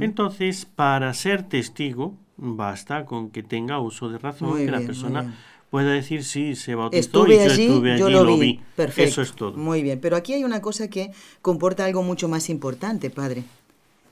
Entonces, 0.00 0.64
para 0.64 1.14
ser 1.14 1.44
testigo, 1.44 2.16
basta 2.36 3.04
con 3.04 3.30
que 3.30 3.42
tenga 3.42 3.80
uso 3.80 4.08
de 4.08 4.18
razón, 4.18 4.56
que 4.56 4.70
la 4.70 4.80
persona 4.80 5.34
pueda 5.70 5.92
decir 5.92 6.24
sí, 6.24 6.54
se 6.54 6.74
bautizó 6.74 7.00
estuve 7.00 7.34
y 7.34 7.36
yo 7.36 7.52
allí, 7.52 7.66
estuve 7.66 7.92
allí, 7.92 8.12
lo, 8.12 8.38
vi. 8.38 8.60
Perfecto. 8.74 9.10
Eso 9.10 9.22
es 9.22 9.32
todo. 9.34 9.56
Muy 9.56 9.82
bien, 9.82 10.00
pero 10.00 10.16
aquí 10.16 10.32
hay 10.32 10.44
una 10.44 10.60
cosa 10.60 10.88
que 10.88 11.12
comporta 11.42 11.84
algo 11.84 12.02
mucho 12.02 12.28
más 12.28 12.48
importante, 12.48 13.10
padre. 13.10 13.44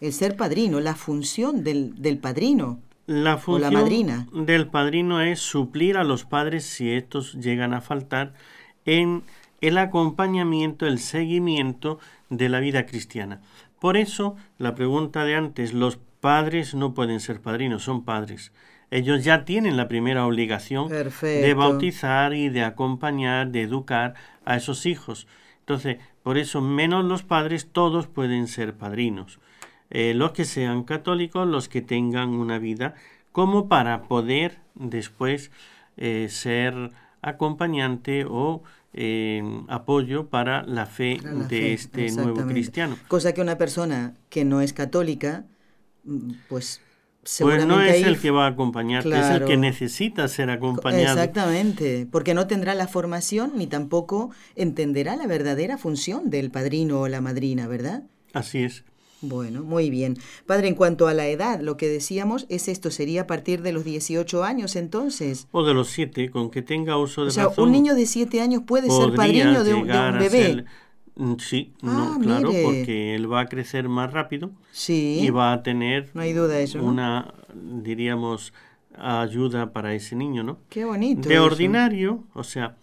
El 0.01 0.13
ser 0.13 0.37
padrino, 0.37 0.81
la 0.81 0.95
función 0.95 1.65
del, 1.65 2.01
del 2.01 2.19
padrino. 2.19 2.81
La 3.07 3.39
función 3.39 3.73
la 3.73 3.81
madrina. 3.81 4.29
del 4.33 4.69
padrino 4.69 5.21
es 5.21 5.39
suplir 5.39 5.97
a 5.97 6.05
los 6.05 6.25
padres 6.25 6.65
si 6.65 6.91
estos 6.91 7.35
llegan 7.35 7.73
a 7.73 7.81
faltar 7.81 8.35
en 8.85 9.23
el 9.61 9.79
acompañamiento, 9.79 10.87
el 10.87 10.99
seguimiento 10.99 11.99
de 12.31 12.49
la 12.49 12.61
vida 12.61 12.87
cristiana. 12.87 13.41
Por 13.81 13.97
eso, 13.97 14.37
la 14.59 14.75
pregunta 14.75 15.25
de 15.25 15.37
antes, 15.37 15.73
los 15.73 15.99
padres 16.21 16.75
no 16.75 16.95
pueden 16.95 17.21
ser 17.21 17.41
padrinos, 17.41 17.85
son 17.85 18.05
padres. 18.05 18.53
Ellos 18.91 19.25
ya 19.25 19.45
tienen 19.45 19.77
la 19.77 19.89
primera 19.89 20.27
obligación 20.27 20.89
de 20.89 21.55
bautizar 21.55 22.35
y 22.35 22.49
de 22.49 22.63
acompañar, 22.63 23.49
de 23.49 23.63
educar 23.63 24.15
a 24.45 24.57
esos 24.57 24.87
hijos. 24.87 25.27
Entonces, 25.61 25.99
por 26.23 26.39
eso, 26.39 26.61
menos 26.61 27.05
los 27.05 27.23
padres, 27.23 27.69
todos 27.73 28.07
pueden 28.07 28.47
ser 28.47 28.75
padrinos. 28.75 29.41
Eh, 29.91 30.15
los 30.15 30.33
que 30.33 30.45
sean 30.45 30.85
católicos, 30.85 31.47
los 31.47 31.69
que 31.69 31.83
tengan 31.83 32.31
una 32.31 32.59
vida, 32.59 32.95
como 33.33 33.69
para 33.69 34.03
poder 34.03 34.59
después 34.75 35.51
eh, 35.97 36.29
ser 36.31 36.91
acompañante 37.23 38.25
o 38.29 38.63
apoyo 39.69 40.29
para 40.29 40.63
la 40.63 40.87
fe 40.87 41.19
de 41.49 41.73
este 41.73 42.11
nuevo 42.13 42.47
cristiano. 42.47 42.97
Cosa 43.09 43.33
que 43.33 43.41
una 43.41 43.59
persona 43.59 44.15
que 44.29 44.45
no 44.45 44.61
es 44.61 44.73
católica, 44.73 45.45
mm, 46.05 46.33
pues 46.49 46.81
pues 47.39 47.67
no 47.67 47.83
es 47.83 48.05
el 48.05 48.21
que 48.21 48.31
va 48.31 48.47
a 48.47 48.51
acompañar, 48.51 49.07
es 49.07 49.31
el 49.31 49.45
que 49.45 49.57
necesita 49.57 50.29
ser 50.29 50.51
acompañado. 50.51 51.19
Exactamente, 51.19 52.07
porque 52.11 52.35
no 52.35 52.47
tendrá 52.47 52.75
la 52.75 52.87
formación 52.87 53.53
ni 53.57 53.67
tampoco 53.67 54.31
entenderá 54.55 55.17
la 55.17 55.27
verdadera 55.27 55.77
función 55.77 56.31
del 56.31 56.51
padrino 56.51 57.01
o 57.01 57.09
la 57.09 57.21
madrina, 57.21 57.67
¿verdad? 57.67 58.05
Así 58.33 58.63
es. 58.63 58.85
Bueno, 59.23 59.63
muy 59.63 59.91
bien. 59.91 60.17
Padre, 60.47 60.69
en 60.69 60.75
cuanto 60.75 61.09
a 61.09 61.15
la 61.15 61.27
edad, 61.27 61.61
lo 61.61 61.77
que 61.77 61.89
decíamos 61.89 62.47
es 62.49 62.69
esto, 62.69 62.91
sería 62.91 63.23
a 63.23 63.27
partir 63.27 63.63
de 63.63 63.73
los 63.73 63.85
18 63.85 64.45
años 64.45 64.77
entonces. 64.77 65.49
O 65.53 65.65
de 65.65 65.75
los 65.75 65.89
7, 65.89 66.31
con 66.31 66.51
que 66.51 66.63
tenga 66.63 66.99
uso 66.99 67.23
de 67.23 67.29
O 67.29 67.31
sea, 67.31 67.49
un 67.57 67.73
niño 67.73 67.95
de 67.95 68.07
7 68.07 68.41
años 68.41 68.63
puede 68.67 68.91
ser 68.91 69.15
padrino 69.15 69.65
de 69.65 69.75
un, 69.75 69.87
bebé. 69.87 70.65
Mm, 71.17 71.35
sí, 71.39 71.73
no, 71.81 72.15
ah, 72.15 72.19
claro, 72.21 72.51
porque 72.63 73.15
él 73.15 73.33
va 73.33 73.41
a 73.41 73.47
crecer 73.47 73.89
más 73.89 74.13
rápido 74.13 74.51
sí, 74.71 75.21
y 75.23 75.31
va 75.31 75.55
a 75.55 75.63
tener 75.63 76.11
no 76.13 76.21
hay 76.21 76.35
duda 76.35 76.59
eso, 76.61 76.83
una, 76.83 77.33
diríamos, 77.55 78.53
ayuda 78.99 79.73
para 79.73 79.95
ese 79.95 80.15
niño, 80.15 80.43
¿no? 80.43 80.59
Qué 80.69 80.85
bonito. 80.85 81.27
De 81.27 81.39
ordinario, 81.39 82.25
o 82.35 82.45
sea, 82.45 82.77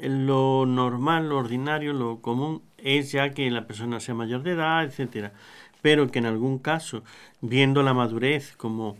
lo 0.00 0.64
normal, 0.64 1.28
lo 1.28 1.38
ordinario, 1.38 1.92
lo 1.92 2.20
común 2.20 2.62
es 2.84 3.10
ya 3.10 3.30
que 3.30 3.50
la 3.50 3.66
persona 3.66 3.98
sea 3.98 4.14
mayor 4.14 4.44
de 4.44 4.52
edad, 4.52 4.84
etcétera, 4.84 5.32
pero 5.82 6.10
que 6.10 6.20
en 6.20 6.26
algún 6.26 6.58
caso, 6.58 7.02
viendo 7.40 7.82
la 7.82 7.94
madurez, 7.94 8.54
como 8.56 8.96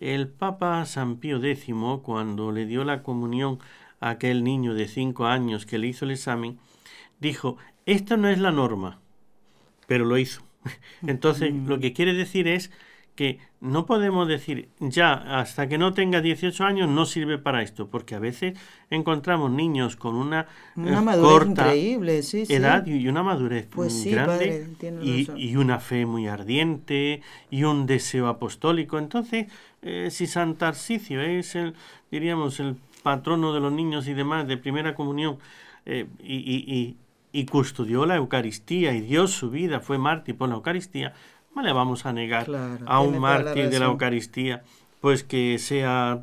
el 0.00 0.26
Papa 0.26 0.84
San 0.86 1.18
Pío 1.18 1.42
X, 1.42 1.66
cuando 2.02 2.50
le 2.50 2.66
dio 2.66 2.82
la 2.84 3.02
comunión 3.02 3.58
a 4.00 4.10
aquel 4.10 4.42
niño 4.42 4.74
de 4.74 4.88
cinco 4.88 5.26
años 5.26 5.66
que 5.66 5.78
le 5.78 5.86
hizo 5.86 6.06
el 6.06 6.12
examen, 6.12 6.58
dijo, 7.20 7.58
esta 7.84 8.16
no 8.16 8.28
es 8.28 8.38
la 8.38 8.52
norma, 8.52 8.98
pero 9.86 10.06
lo 10.06 10.18
hizo. 10.18 10.42
Entonces, 11.06 11.52
lo 11.52 11.78
que 11.78 11.92
quiere 11.92 12.14
decir 12.14 12.48
es 12.48 12.70
que 13.14 13.38
no 13.66 13.84
podemos 13.84 14.28
decir 14.28 14.68
ya 14.78 15.12
hasta 15.12 15.68
que 15.68 15.76
no 15.76 15.92
tenga 15.92 16.20
18 16.20 16.64
años 16.64 16.88
no 16.88 17.04
sirve 17.04 17.38
para 17.38 17.62
esto, 17.62 17.88
porque 17.88 18.14
a 18.14 18.18
veces 18.18 18.58
encontramos 18.90 19.50
niños 19.50 19.96
con 19.96 20.14
una, 20.14 20.46
una 20.76 21.14
eh, 21.14 21.20
corta 21.20 21.74
increíble, 21.74 22.22
edad 22.48 22.86
y 22.86 23.08
una 23.08 23.22
madurez 23.22 23.66
pues 23.66 23.92
muy 23.94 24.12
grande 24.12 24.68
y, 25.02 25.56
una 25.56 25.80
fe 25.80 26.06
muy 26.06 26.28
ardiente 26.28 27.22
y 27.50 27.64
un 27.64 27.86
deseo 27.86 28.28
apostólico. 28.28 28.98
Entonces, 28.98 29.46
eh, 29.82 30.08
si 30.10 30.26
San 30.26 30.56
Tarsicio 30.56 31.20
es 31.20 31.54
el, 31.56 31.74
diríamos, 32.10 32.60
el 32.60 32.76
patrono 33.02 33.52
de 33.52 33.60
los 33.60 33.72
niños 33.72 34.06
y 34.06 34.14
demás 34.14 34.46
de 34.46 34.56
primera 34.56 34.94
comunión 34.94 35.38
eh, 35.86 36.06
y, 36.22 36.96
y 37.32 37.44
custodió 37.44 38.06
la 38.06 38.16
Eucaristía 38.16 38.94
y 38.94 39.02
dio 39.02 39.26
su 39.28 39.50
vida, 39.50 39.80
fue 39.80 39.98
mártir 39.98 40.36
por 40.36 40.48
la 40.48 40.54
Eucaristía, 40.54 41.12
le 41.62 41.72
vamos 41.72 42.06
a 42.06 42.12
negar 42.12 42.46
a 42.86 43.00
un 43.00 43.18
mártir 43.18 43.70
de 43.70 43.78
la 43.78 43.86
Eucaristía, 43.86 44.62
pues 45.00 45.24
que 45.24 45.58
sea 45.58 46.22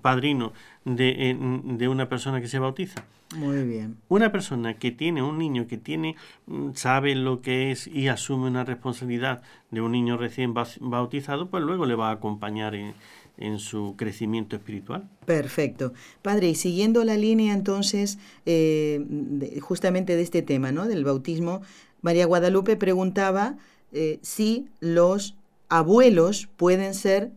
padrino 0.00 0.52
de, 0.84 1.36
de, 1.64 1.88
una 1.88 2.08
persona 2.08 2.40
que 2.40 2.48
se 2.48 2.58
bautiza. 2.58 3.04
Muy 3.36 3.62
bien. 3.62 3.96
Una 4.08 4.32
persona 4.32 4.74
que 4.74 4.90
tiene 4.90 5.22
un 5.22 5.38
niño 5.38 5.68
que 5.68 5.76
tiene, 5.76 6.16
mm, 6.46 6.70
sabe 6.74 7.14
lo 7.14 7.42
que 7.42 7.70
es 7.70 7.86
y 7.86 8.08
asume 8.08 8.48
una 8.48 8.64
responsabilidad 8.64 9.42
de 9.70 9.80
un 9.80 9.92
niño 9.92 10.16
recién 10.16 10.52
bautizado, 10.80 11.48
pues 11.48 11.62
luego 11.62 11.86
le 11.86 11.94
va 11.94 12.08
a 12.08 12.12
acompañar 12.12 12.74
en, 12.74 12.94
en 13.40 13.58
su 13.58 13.94
crecimiento 13.96 14.56
espiritual. 14.56 15.08
Perfecto. 15.24 15.92
Padre, 16.22 16.50
y 16.50 16.54
siguiendo 16.54 17.04
la 17.04 17.16
línea 17.16 17.54
entonces, 17.54 18.18
eh, 18.46 19.58
justamente 19.60 20.14
de 20.14 20.22
este 20.22 20.42
tema, 20.42 20.72
¿no? 20.72 20.86
Del 20.86 21.04
bautismo, 21.04 21.62
María 22.02 22.26
Guadalupe 22.26 22.76
preguntaba 22.76 23.56
eh, 23.92 24.18
si 24.22 24.68
los 24.80 25.36
abuelos 25.68 26.48
pueden 26.56 26.94
ser 26.94 27.32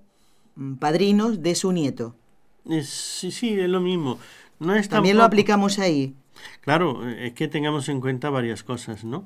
mm, 0.56 0.76
padrinos 0.76 1.42
de 1.42 1.56
su 1.56 1.72
nieto. 1.72 2.16
sí, 2.82 3.32
sí, 3.32 3.60
es 3.60 3.70
lo 3.70 3.80
mismo. 3.80 4.20
No 4.60 4.76
es 4.76 4.90
También 4.90 5.18
lo 5.18 5.24
aplicamos 5.24 5.80
ahí. 5.80 6.16
Claro, 6.62 7.08
es 7.08 7.34
que 7.34 7.48
tengamos 7.48 7.90
en 7.90 8.02
cuenta 8.02 8.30
varias 8.30 8.64
cosas, 8.64 9.04
¿no? 9.04 9.26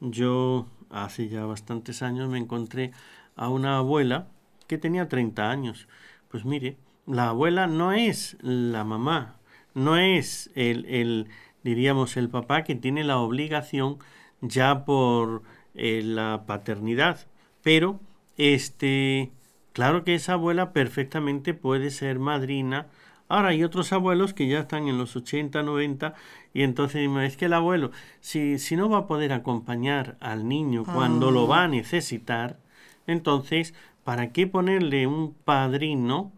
Yo 0.00 0.66
hace 0.90 1.28
ya 1.28 1.44
bastantes 1.44 2.02
años 2.02 2.28
me 2.28 2.38
encontré 2.38 2.92
a 3.36 3.48
una 3.48 3.78
abuela 3.78 4.28
que 4.66 4.78
tenía 4.78 5.08
30 5.08 5.50
años. 5.50 5.88
Pues 6.28 6.44
mire, 6.44 6.76
la 7.06 7.30
abuela 7.30 7.66
no 7.66 7.92
es 7.92 8.36
la 8.40 8.84
mamá, 8.84 9.36
no 9.74 9.96
es 9.96 10.50
el, 10.54 10.84
el 10.86 11.28
diríamos, 11.62 12.16
el 12.16 12.28
papá 12.28 12.64
que 12.64 12.74
tiene 12.74 13.04
la 13.04 13.18
obligación 13.18 13.98
ya 14.40 14.84
por 14.84 15.42
eh, 15.78 16.02
la 16.04 16.44
paternidad, 16.46 17.26
Pero, 17.62 18.00
este, 18.36 19.30
claro 19.72 20.04
que 20.04 20.14
esa 20.14 20.34
abuela 20.34 20.72
perfectamente 20.72 21.54
puede 21.54 21.90
ser 21.90 22.18
madrina. 22.18 22.86
Ahora 23.28 23.48
hay 23.48 23.62
otros 23.62 23.92
abuelos 23.92 24.34
que 24.34 24.48
ya 24.48 24.60
están 24.60 24.88
en 24.88 24.98
los 24.98 25.14
80, 25.16 25.62
90 25.62 26.14
y 26.54 26.62
entonces 26.62 27.08
es 27.22 27.36
que 27.36 27.44
el 27.44 27.52
abuelo, 27.52 27.92
si, 28.20 28.58
si 28.58 28.74
no 28.74 28.88
va 28.88 28.98
a 28.98 29.06
poder 29.06 29.32
acompañar 29.32 30.16
al 30.20 30.48
niño 30.48 30.84
cuando 30.84 31.30
lo 31.30 31.46
va 31.46 31.64
a 31.64 31.68
necesitar, 31.68 32.58
entonces, 33.06 33.74
¿para 34.02 34.32
qué 34.32 34.46
ponerle 34.46 35.06
un 35.06 35.34
padrino 35.34 36.32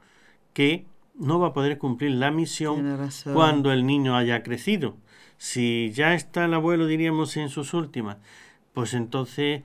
que 0.52 0.84
no 1.14 1.38
va 1.38 1.48
a 1.48 1.52
poder 1.52 1.78
cumplir 1.78 2.12
la 2.12 2.30
misión 2.30 2.98
cuando 3.32 3.72
el 3.72 3.86
niño 3.86 4.16
haya 4.16 4.42
crecido? 4.42 4.96
Si 5.38 5.90
ya 5.92 6.14
está 6.14 6.44
el 6.44 6.54
abuelo, 6.54 6.86
diríamos, 6.86 7.36
en 7.36 7.48
sus 7.48 7.72
últimas, 7.72 8.18
pues 8.72 8.94
entonces, 8.94 9.62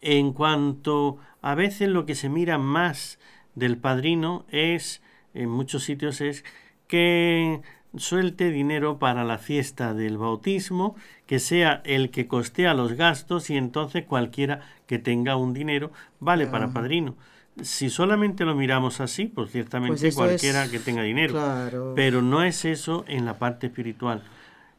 en 0.00 0.32
cuanto 0.32 1.18
a 1.40 1.54
veces 1.54 1.88
lo 1.88 2.06
que 2.06 2.14
se 2.14 2.28
mira 2.28 2.58
más 2.58 3.18
del 3.54 3.76
padrino 3.76 4.44
es, 4.50 5.02
en 5.34 5.48
muchos 5.48 5.84
sitios, 5.84 6.20
es 6.20 6.44
que 6.86 7.62
suelte 7.96 8.50
dinero 8.50 8.98
para 8.98 9.24
la 9.24 9.38
fiesta 9.38 9.94
del 9.94 10.18
bautismo, 10.18 10.96
que 11.26 11.38
sea 11.38 11.82
el 11.84 12.10
que 12.10 12.26
costea 12.26 12.74
los 12.74 12.94
gastos 12.94 13.50
y 13.50 13.56
entonces 13.56 14.04
cualquiera 14.04 14.60
que 14.86 14.98
tenga 14.98 15.36
un 15.36 15.52
dinero 15.52 15.92
vale 16.20 16.46
para 16.46 16.72
padrino. 16.72 17.16
Si 17.60 17.90
solamente 17.90 18.46
lo 18.46 18.54
miramos 18.54 19.00
así, 19.00 19.26
pues 19.26 19.50
ciertamente 19.50 20.00
pues 20.00 20.14
cualquiera 20.14 20.68
que 20.68 20.78
tenga 20.78 21.02
dinero. 21.02 21.92
Pero 21.94 22.22
no 22.22 22.42
es 22.42 22.64
eso 22.64 23.04
en 23.08 23.26
la 23.26 23.38
parte 23.38 23.66
espiritual. 23.66 24.22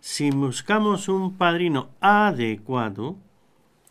Si 0.06 0.32
buscamos 0.32 1.08
un 1.08 1.38
padrino 1.38 1.88
adecuado, 2.02 3.16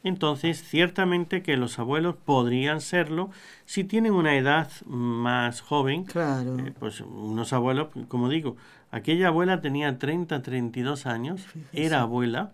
entonces 0.04 0.62
ciertamente 0.62 1.42
que 1.42 1.56
los 1.56 1.78
abuelos 1.78 2.16
podrían 2.16 2.82
serlo 2.82 3.30
si 3.64 3.82
tienen 3.84 4.12
una 4.12 4.36
edad 4.36 4.70
más 4.84 5.62
joven. 5.62 6.04
Claro. 6.04 6.58
Eh, 6.58 6.74
pues 6.78 7.00
unos 7.00 7.54
abuelos, 7.54 7.88
como 8.08 8.28
digo, 8.28 8.56
Aquella 8.92 9.28
abuela 9.28 9.62
tenía 9.62 9.98
30, 9.98 10.42
32 10.42 11.06
años, 11.06 11.46
era 11.72 12.02
abuela 12.02 12.52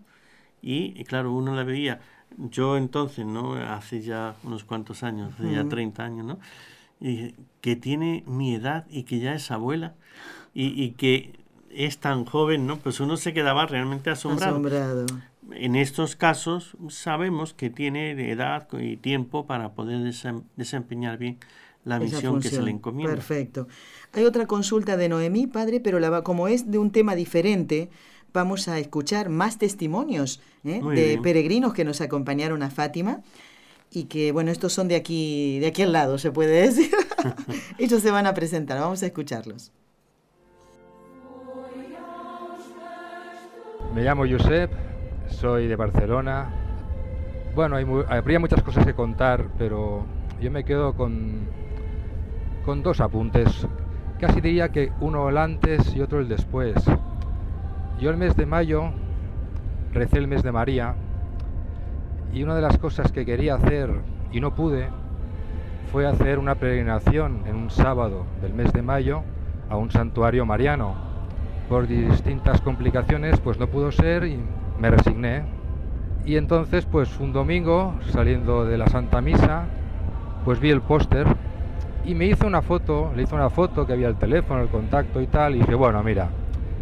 y, 0.63 1.03
claro, 1.03 1.33
uno 1.33 1.53
la 1.57 1.65
veía. 1.65 1.99
Yo 2.37 2.77
entonces, 2.77 3.27
¿no? 3.27 3.55
Hace 3.55 4.03
ya 4.03 4.37
unos 4.45 4.63
cuantos 4.63 5.03
años, 5.03 5.35
hace 5.35 5.53
ya 5.53 5.69
30 5.69 6.05
años, 6.05 6.25
¿no? 6.25 6.39
Y 7.01 7.35
que 7.61 7.75
tiene 7.75 8.23
mi 8.29 8.55
edad 8.55 8.87
y 8.89 9.03
que 9.03 9.19
ya 9.19 9.35
es 9.35 9.51
abuela 9.51 9.95
y, 10.55 10.81
y 10.81 10.93
que 10.93 11.38
es 11.71 11.99
tan 11.99 12.25
joven, 12.25 12.67
¿no? 12.67 12.79
Pues 12.79 13.01
uno 13.01 13.17
se 13.17 13.33
quedaba 13.33 13.67
realmente 13.67 14.11
asombrado. 14.11 14.53
Asombrado. 14.53 15.07
En 15.53 15.77
estos 15.77 16.17
casos 16.17 16.77
sabemos 16.89 17.55
que 17.55 17.71
tiene 17.71 18.11
edad 18.31 18.69
y 18.79 18.97
tiempo 18.97 19.47
para 19.47 19.73
poder 19.73 20.01
desempeñar 20.57 21.19
bien 21.19 21.39
la 21.85 21.99
misión 21.99 22.41
que 22.41 22.51
se 22.51 22.63
le 22.63 22.71
encomienda. 22.71 23.15
Perfecto. 23.15 23.67
Hay 24.13 24.25
otra 24.25 24.47
consulta 24.47 24.97
de 24.97 25.09
Noemí, 25.09 25.47
padre, 25.47 25.81
pero 25.81 26.01
la, 26.01 26.23
como 26.23 26.49
es 26.49 26.71
de 26.71 26.79
un 26.79 26.91
tema 26.91 27.15
diferente, 27.15 27.89
vamos 28.33 28.69
a 28.69 28.79
escuchar 28.79 29.31
más 29.31 29.59
testimonios 29.59 30.41
¿eh? 30.65 30.83
de 30.83 31.19
peregrinos 31.23 31.73
que 31.73 31.85
nos 31.85 32.01
acompañaron 32.01 32.63
a 32.63 32.71
Fátima 32.71 33.23
y 33.91 34.05
que, 34.05 34.33
bueno, 34.33 34.51
estos 34.51 34.73
son 34.75 34.89
de 34.89 34.97
aquí, 34.97 35.59
de 35.61 35.69
aquí 35.69 35.83
al 35.83 35.93
lado, 35.93 36.19
se 36.19 36.31
puede 36.31 36.61
decir. 36.63 36.91
Ellos 37.79 38.03
se 38.03 38.11
van 38.11 38.27
a 38.27 38.35
presentar, 38.35 38.79
vamos 38.79 39.03
a 39.03 39.07
escucharlos. 39.07 39.73
Me 43.95 44.03
llamo 44.03 44.25
Josep, 44.29 44.71
soy 45.29 45.67
de 45.67 45.77
Barcelona. 45.77 46.51
Bueno, 47.55 47.77
hay 47.77 47.87
habría 48.09 48.39
muchas 48.39 48.63
cosas 48.63 48.85
que 48.87 48.95
contar, 48.95 49.47
pero 49.59 50.05
yo 50.41 50.51
me 50.51 50.65
quedo 50.65 50.95
con, 50.95 51.47
con 52.65 52.83
dos 52.83 53.01
apuntes 53.01 53.67
Casi 54.21 54.41
diría 54.41 54.71
que 54.71 54.91
uno 54.99 55.29
el 55.29 55.39
antes 55.39 55.95
y 55.95 56.01
otro 56.01 56.19
el 56.19 56.29
después. 56.29 56.75
Yo 58.01 58.11
el 58.11 58.17
mes 58.17 58.35
de 58.35 58.47
mayo 58.47 58.91
recé 59.93 60.19
el 60.19 60.27
mes 60.27 60.43
de 60.43 60.51
María 60.51 60.97
y 62.33 62.43
una 62.43 62.57
de 62.57 62.63
las 62.63 62.79
cosas 62.79 63.13
que 63.13 63.25
quería 63.25 63.55
hacer 63.55 63.91
y 64.33 64.41
no 64.41 64.57
pude 64.57 64.89
fue 65.93 66.05
hacer 66.05 66.41
una 66.41 66.57
peregrinación 66.57 67.45
en 67.47 67.55
un 67.55 67.71
sábado 67.71 68.27
del 68.43 68.55
mes 68.55 68.73
de 68.73 68.83
mayo 68.83 69.23
a 69.71 69.77
un 69.77 69.93
santuario 69.93 70.45
mariano. 70.45 71.08
Por 71.69 71.87
distintas 71.87 72.61
complicaciones 72.61 73.39
pues 73.41 73.59
no 73.59 73.67
pudo 73.67 73.93
ser 73.93 74.25
y 74.25 74.39
me 74.79 74.91
resigné. 74.91 75.43
Y 76.25 76.37
entonces 76.37 76.87
pues 76.87 77.19
un 77.21 77.33
domingo 77.33 77.95
saliendo 78.11 78.65
de 78.65 78.79
la 78.79 78.89
Santa 78.89 79.21
Misa 79.21 79.67
pues 80.45 80.61
vi 80.61 80.71
el 80.71 80.81
póster 80.81 81.27
y 82.05 82.15
me 82.15 82.27
hizo 82.27 82.47
una 82.47 82.63
foto, 82.63 83.13
le 83.15 83.25
hizo 83.25 83.35
una 83.35 83.51
foto 83.51 83.87
que 83.87 83.93
había 83.93 84.09
el 84.09 84.17
teléfono, 84.17 84.63
el 84.63 84.69
contacto 84.69 85.21
y 85.21 85.27
tal, 85.27 85.57
y 85.57 85.59
dije, 85.59 85.75
bueno, 85.75 86.03
mira, 86.03 86.31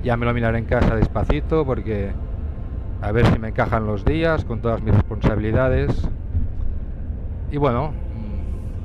ya 0.04 0.16
me 0.16 0.24
lo 0.24 0.32
miraré 0.32 0.58
en 0.58 0.66
casa 0.66 0.94
despacito 0.94 1.64
porque 1.64 2.12
a 3.02 3.12
ver 3.12 3.26
si 3.26 3.38
me 3.38 3.48
encajan 3.48 3.86
los 3.86 4.04
días 4.04 4.44
con 4.44 4.60
todas 4.60 4.82
mis 4.82 4.94
responsabilidades. 4.94 6.08
Y 7.50 7.56
bueno, 7.56 7.92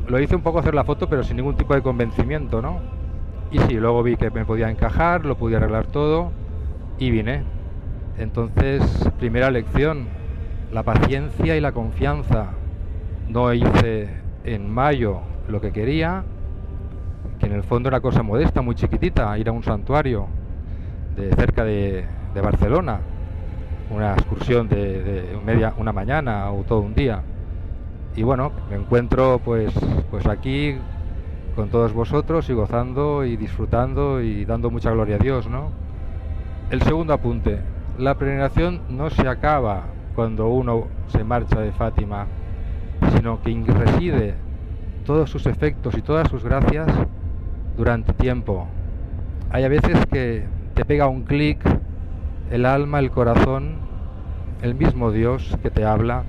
lo 0.08 0.20
hice 0.20 0.36
un 0.36 0.42
poco 0.42 0.60
hacer 0.60 0.74
la 0.74 0.84
foto, 0.84 1.08
pero 1.08 1.24
sin 1.24 1.38
ningún 1.38 1.56
tipo 1.56 1.74
de 1.76 1.82
convencimiento, 1.82 2.62
¿no? 2.62 2.80
Y 3.52 3.60
sí, 3.60 3.74
luego 3.74 4.02
vi 4.02 4.16
que 4.16 4.32
me 4.32 4.46
podía 4.46 4.70
encajar, 4.70 5.26
lo 5.26 5.38
podía 5.38 5.58
arreglar 5.58 5.88
todo 5.88 6.32
y 6.98 7.12
vine. 7.12 7.44
Entonces, 8.18 8.82
primera 9.20 9.52
lección, 9.52 10.08
la 10.72 10.84
paciencia 10.84 11.58
y 11.58 11.60
la 11.60 11.74
confianza. 11.74 12.52
No 13.28 13.54
hice 13.54 14.10
en 14.46 14.74
mayo 14.74 15.20
lo 15.50 15.60
que 15.60 15.72
quería, 15.72 16.24
que 17.40 17.46
en 17.48 17.54
el 17.54 17.64
fondo 17.64 17.90
era 17.90 18.00
cosa 18.00 18.24
modesta, 18.24 18.62
muy 18.62 18.76
chiquitita, 18.76 19.38
ir 19.38 19.50
a 19.50 19.52
un 19.52 19.64
santuario 19.64 20.28
de 21.16 21.34
cerca 21.36 21.66
de, 21.66 22.06
Barcelona, 22.42 23.00
una 23.90 24.14
excursión 24.14 24.70
de, 24.70 25.38
media, 25.46 25.74
una 25.78 25.92
mañana 25.92 26.52
o 26.52 26.64
todo 26.64 26.80
un 26.80 26.96
día. 26.96 27.22
Y 28.16 28.24
bueno, 28.24 28.52
me 28.70 28.78
encuentro 28.78 29.42
pues, 29.44 29.74
pues 30.10 30.26
aquí 30.26 30.78
con 31.56 31.70
todos 31.70 31.94
vosotros 31.94 32.50
y 32.50 32.54
gozando 32.54 33.26
y 33.26 33.38
disfrutando 33.38 34.22
y 34.22 34.46
dando 34.46 34.70
mucha 34.70 34.92
gloria 34.92 35.16
a 35.16 35.20
Dios, 35.20 35.48
¿no? 35.48 35.72
El 36.70 36.82
segundo 36.82 37.14
apunte, 37.14 37.60
la 37.98 38.16
peregrinación 38.16 38.82
no 38.90 39.10
se 39.10 39.28
acaba 39.28 39.84
cuando 40.16 40.48
uno 40.48 40.88
se 41.08 41.24
marcha 41.24 41.60
de 41.60 41.72
Fátima, 41.72 42.28
sino 43.16 43.42
que 43.42 43.52
reside 43.52 44.36
todos 45.06 45.30
sus 45.30 45.46
efectos 45.46 45.98
y 45.98 46.02
todas 46.02 46.30
sus 46.30 46.44
gracias 46.44 46.88
durante 47.76 48.14
tiempo. 48.14 48.68
Hay 49.50 49.64
a 49.64 49.70
veces 49.70 50.06
que 50.12 50.46
te 50.74 50.86
pega 50.86 51.08
un 51.08 51.24
clic 51.24 51.60
el 52.52 52.66
alma, 52.66 53.00
el 53.00 53.12
corazón, 53.12 53.76
el 54.62 54.76
mismo 54.76 55.12
Dios 55.12 55.58
que 55.64 55.72
te 55.72 55.86
habla 55.86 56.24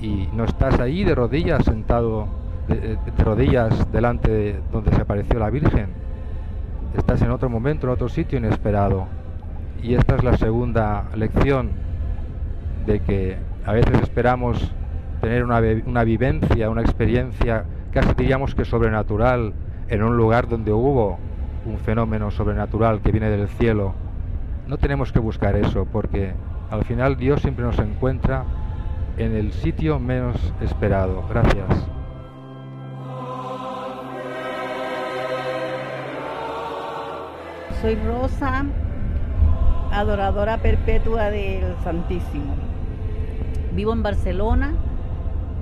y 0.00 0.28
no 0.32 0.44
estás 0.44 0.78
ahí 0.80 1.04
de 1.04 1.14
rodillas 1.14 1.64
sentado, 1.64 2.28
de, 2.68 2.98
rodillas 3.24 3.90
delante 3.92 4.30
de 4.30 4.60
donde 4.72 4.92
se 4.92 5.02
apareció 5.02 5.38
la 5.38 5.50
Virgen. 5.50 5.88
Estás 6.96 7.22
en 7.22 7.30
otro 7.30 7.48
momento, 7.50 7.86
en 7.86 7.92
otro 7.92 8.08
sitio 8.08 8.38
inesperado. 8.38 9.06
Y 9.82 9.94
esta 9.94 10.16
es 10.16 10.24
la 10.24 10.36
segunda 10.36 11.04
lección 11.14 11.70
de 12.86 13.00
que 13.00 13.36
a 13.64 13.72
veces 13.72 14.00
esperamos 14.02 14.72
tener 15.20 15.44
una, 15.44 15.60
una 15.86 16.04
vivencia, 16.04 16.70
una 16.70 16.82
experiencia 16.82 17.64
casi 17.92 18.14
diríamos 18.14 18.54
que 18.54 18.64
sobrenatural 18.64 19.52
en 19.88 20.02
un 20.02 20.16
lugar 20.16 20.48
donde 20.48 20.72
hubo 20.72 21.18
un 21.64 21.78
fenómeno 21.78 22.30
sobrenatural 22.30 23.00
que 23.00 23.12
viene 23.12 23.30
del 23.30 23.48
cielo. 23.48 23.94
No 24.66 24.76
tenemos 24.76 25.12
que 25.12 25.18
buscar 25.18 25.56
eso 25.56 25.86
porque 25.90 26.32
al 26.70 26.84
final 26.84 27.16
Dios 27.16 27.40
siempre 27.40 27.64
nos 27.64 27.78
encuentra 27.78 28.44
en 29.16 29.34
el 29.34 29.52
sitio 29.52 29.98
menos 29.98 30.52
esperado. 30.60 31.24
Gracias. 31.28 31.97
Soy 37.80 37.94
Rosa, 37.94 38.64
adoradora 39.92 40.58
perpetua 40.58 41.30
del 41.30 41.76
Santísimo. 41.84 42.56
Vivo 43.72 43.92
en 43.92 44.02
Barcelona 44.02 44.74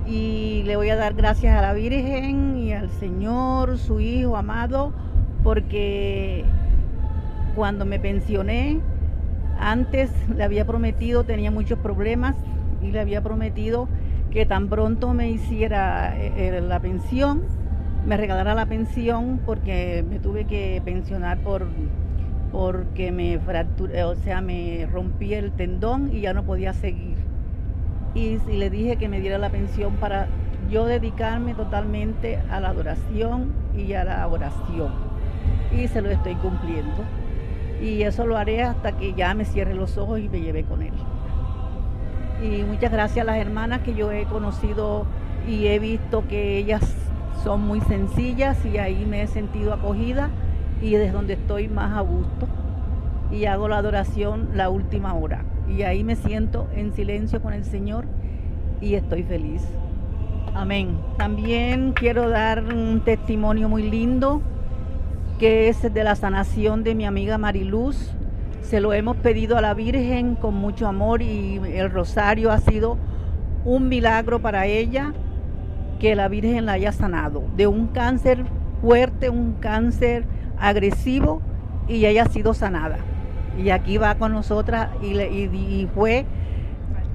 y 0.07 0.63
le 0.65 0.77
voy 0.77 0.89
a 0.89 0.95
dar 0.95 1.13
gracias 1.13 1.55
a 1.55 1.61
la 1.61 1.73
Virgen 1.73 2.57
y 2.57 2.73
al 2.73 2.89
Señor, 2.89 3.77
su 3.77 3.99
Hijo 3.99 4.35
amado, 4.35 4.93
porque 5.43 6.43
cuando 7.55 7.85
me 7.85 7.99
pensioné, 7.99 8.79
antes 9.59 10.09
le 10.35 10.43
había 10.43 10.65
prometido, 10.65 11.23
tenía 11.23 11.51
muchos 11.51 11.77
problemas 11.77 12.33
y 12.81 12.89
le 12.89 12.99
había 12.99 13.21
prometido 13.21 13.87
que 14.31 14.47
tan 14.47 14.69
pronto 14.69 15.13
me 15.13 15.29
hiciera 15.29 16.17
eh, 16.17 16.57
eh, 16.57 16.61
la 16.61 16.79
pensión, 16.79 17.43
me 18.07 18.17
regalara 18.17 18.55
la 18.55 18.65
pensión 18.65 19.39
porque 19.45 20.03
me 20.09 20.17
tuve 20.17 20.45
que 20.45 20.81
pensionar 20.83 21.37
por 21.41 21.67
porque 22.51 23.11
me 23.11 23.39
fracturé, 23.39 24.03
o 24.03 24.15
sea, 24.15 24.41
me 24.41 24.87
rompí 24.91 25.33
el 25.33 25.51
tendón 25.51 26.13
y 26.13 26.21
ya 26.21 26.33
no 26.33 26.43
podía 26.43 26.73
seguir 26.73 27.17
y, 28.17 28.39
le 28.47 28.69
dije 28.69 28.95
que 28.97 29.09
me 29.09 29.19
diera 29.19 29.37
la 29.37 29.49
pensión 29.49 29.95
para 29.95 30.27
yo 30.69 30.85
dedicarme 30.85 31.53
totalmente 31.53 32.39
a 32.49 32.59
la 32.59 32.69
adoración 32.69 33.53
y 33.77 33.93
a 33.93 34.03
la 34.03 34.27
oración. 34.27 34.91
Y 35.71 35.87
se 35.87 36.01
lo 36.01 36.09
estoy 36.09 36.35
cumpliendo. 36.35 37.03
Y 37.81 38.01
eso 38.01 38.25
lo 38.25 38.37
haré 38.37 38.63
hasta 38.63 38.97
que 38.97 39.13
ya 39.13 39.33
me 39.33 39.45
cierre 39.45 39.75
los 39.75 39.97
ojos 39.97 40.19
y 40.19 40.29
me 40.29 40.41
lleve 40.41 40.63
con 40.63 40.81
él. 40.81 40.93
Y 42.41 42.63
muchas 42.63 42.91
gracias 42.91 43.23
a 43.23 43.31
las 43.31 43.37
hermanas 43.37 43.81
que 43.81 43.93
yo 43.93 44.11
he 44.11 44.25
conocido 44.25 45.05
y 45.47 45.67
he 45.67 45.79
visto 45.79 46.27
que 46.27 46.57
ellas 46.57 46.81
son 47.43 47.61
muy 47.61 47.81
sencillas 47.81 48.57
y 48.65 48.77
ahí 48.77 49.05
me 49.05 49.21
he 49.21 49.27
sentido 49.27 49.73
acogida 49.73 50.29
y 50.81 50.91
desde 50.91 51.11
donde 51.11 51.33
estoy 51.33 51.67
más 51.67 51.97
a 51.97 52.01
gusto. 52.01 52.47
Y 53.31 53.45
hago 53.45 53.67
la 53.67 53.77
adoración 53.77 54.49
la 54.53 54.69
última 54.69 55.13
hora. 55.13 55.43
Y 55.67 55.83
ahí 55.83 56.03
me 56.03 56.15
siento 56.15 56.67
en 56.75 56.93
silencio 56.93 57.41
con 57.41 57.53
el 57.53 57.65
Señor 57.65 58.05
y 58.79 58.95
estoy 58.95 59.23
feliz. 59.23 59.63
Amén. 60.53 60.97
También 61.17 61.93
quiero 61.93 62.29
dar 62.29 62.63
un 62.63 63.01
testimonio 63.03 63.69
muy 63.69 63.89
lindo 63.89 64.41
que 65.39 65.67
es 65.67 65.93
de 65.93 66.03
la 66.03 66.15
sanación 66.15 66.83
de 66.83 66.95
mi 66.95 67.05
amiga 67.05 67.37
Mariluz. 67.37 68.13
Se 68.61 68.79
lo 68.81 68.93
hemos 68.93 69.17
pedido 69.17 69.57
a 69.57 69.61
la 69.61 69.73
Virgen 69.73 70.35
con 70.35 70.55
mucho 70.55 70.87
amor 70.87 71.21
y 71.21 71.61
el 71.73 71.91
rosario 71.91 72.51
ha 72.51 72.57
sido 72.59 72.97
un 73.65 73.87
milagro 73.87 74.41
para 74.41 74.65
ella 74.65 75.13
que 75.99 76.15
la 76.15 76.27
Virgen 76.27 76.65
la 76.65 76.73
haya 76.73 76.91
sanado 76.91 77.43
de 77.55 77.67
un 77.67 77.87
cáncer 77.87 78.45
fuerte, 78.81 79.29
un 79.29 79.53
cáncer 79.59 80.25
agresivo 80.59 81.41
y 81.87 82.05
haya 82.05 82.25
sido 82.25 82.53
sanada. 82.53 82.97
Y 83.57 83.69
aquí 83.71 83.97
va 83.97 84.15
con 84.15 84.33
nosotras 84.33 84.89
y, 85.01 85.19
y 85.19 85.89
fue 85.93 86.25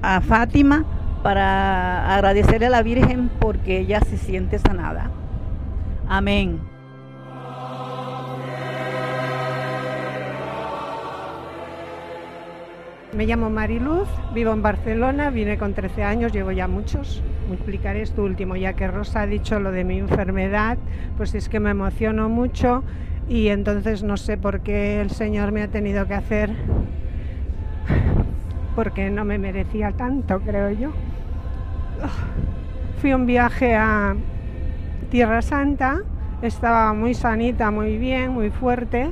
a 0.01 0.21
Fátima 0.21 0.85
para 1.23 2.13
agradecerle 2.13 2.67
a 2.67 2.69
la 2.69 2.83
Virgen 2.83 3.29
porque 3.39 3.79
ella 3.79 4.01
se 4.01 4.17
siente 4.17 4.59
sanada. 4.59 5.09
Amén. 6.07 6.59
Me 13.15 13.27
llamo 13.27 13.51
Mariluz, 13.51 14.09
vivo 14.33 14.53
en 14.53 14.63
Barcelona, 14.63 15.29
vine 15.29 15.59
con 15.59 15.75
13 15.75 16.03
años, 16.03 16.33
llevo 16.33 16.51
ya 16.51 16.67
muchos. 16.67 17.21
Multiplicaré 17.47 18.01
esto 18.01 18.23
último, 18.23 18.55
ya 18.55 18.73
que 18.73 18.87
Rosa 18.87 19.21
ha 19.21 19.27
dicho 19.27 19.59
lo 19.59 19.71
de 19.71 19.83
mi 19.83 19.99
enfermedad, 19.99 20.79
pues 21.15 21.35
es 21.35 21.47
que 21.47 21.59
me 21.59 21.69
emociono 21.69 22.27
mucho 22.27 22.83
y 23.27 23.47
entonces 23.47 24.03
no 24.03 24.17
sé 24.17 24.37
por 24.37 24.61
qué 24.61 25.01
el 25.01 25.09
Señor 25.09 25.51
me 25.51 25.61
ha 25.61 25.67
tenido 25.67 26.05
que 26.05 26.13
hacer, 26.13 26.51
porque 28.75 29.09
no 29.09 29.25
me 29.25 29.37
merecía 29.37 29.91
tanto, 29.91 30.39
creo 30.41 30.71
yo. 30.71 30.91
Fui 32.99 33.13
un 33.13 33.25
viaje 33.25 33.75
a 33.75 34.15
Tierra 35.09 35.41
Santa, 35.41 36.01
estaba 36.41 36.93
muy 36.93 37.13
sanita, 37.13 37.71
muy 37.71 37.97
bien, 37.97 38.31
muy 38.31 38.49
fuerte 38.49 39.11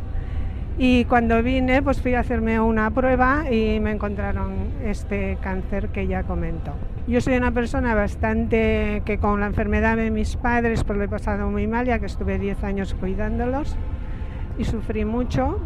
y 0.78 1.06
cuando 1.06 1.44
vine, 1.44 1.82
pues 1.82 2.02
fui 2.02 2.14
a 2.16 2.22
hacerme 2.22 2.60
una 2.60 2.90
prueba 2.92 3.52
y 3.52 3.80
me 3.80 3.92
encontraron 3.92 4.54
este 4.84 5.38
cáncer 5.42 5.90
que 5.90 6.08
ya 6.08 6.24
comento. 6.24 6.72
Yo 7.08 7.22
soy 7.22 7.36
una 7.36 7.52
persona 7.52 7.94
bastante 7.94 9.02
que 9.06 9.18
con 9.18 9.42
la 9.42 9.48
enfermedad 9.48 9.98
de 9.98 10.12
mis 10.12 10.38
padres 10.38 10.84
pues 10.84 10.98
lo 10.98 11.04
he 11.04 11.08
pasado 11.08 11.50
muy 11.50 11.68
mal, 11.68 11.86
ya 11.86 12.00
que 12.00 12.06
estuve 12.06 12.40
10 12.40 12.64
años 12.64 12.94
cuidándolos 12.94 13.76
y 14.58 14.66
sufrí 14.66 15.06
mucho 15.06 15.60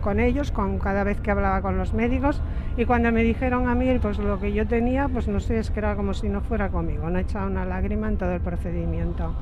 con 0.00 0.20
ellos, 0.20 0.50
con 0.50 0.78
cada 0.78 1.04
vez 1.04 1.20
que 1.20 1.30
hablaba 1.30 1.62
con 1.62 1.76
los 1.76 1.94
médicos. 1.94 2.40
Y 2.76 2.84
cuando 2.84 3.12
me 3.12 3.22
dijeron 3.22 3.68
a 3.68 3.74
mí 3.74 3.98
pues 4.00 4.18
lo 4.18 4.40
que 4.40 4.52
yo 4.52 4.66
tenía, 4.66 5.08
pues 5.08 5.28
no 5.28 5.40
sé, 5.40 5.58
es 5.58 5.70
que 5.70 5.80
era 5.80 5.96
como 5.96 6.14
si 6.14 6.28
no 6.28 6.40
fuera 6.40 6.68
conmigo, 6.70 7.08
no 7.10 7.18
he 7.18 7.22
echado 7.22 7.46
una 7.46 7.64
lágrima 7.64 8.08
en 8.08 8.16
todo 8.16 8.32
el 8.32 8.40
procedimiento. 8.40 9.34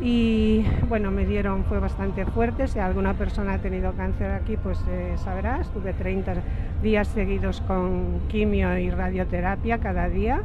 Y 0.00 0.64
bueno, 0.88 1.10
me 1.10 1.24
dieron, 1.24 1.64
fue 1.64 1.78
bastante 1.78 2.26
fuerte, 2.26 2.66
si 2.66 2.78
alguna 2.78 3.14
persona 3.14 3.54
ha 3.54 3.58
tenido 3.58 3.92
cáncer 3.92 4.32
aquí, 4.32 4.56
pues 4.56 4.78
eh, 4.88 5.14
sabrá, 5.16 5.60
estuve 5.60 5.92
30 5.92 6.34
días 6.82 7.08
seguidos 7.08 7.60
con 7.62 8.20
quimio 8.28 8.76
y 8.76 8.90
radioterapia 8.90 9.78
cada 9.78 10.08
día. 10.08 10.42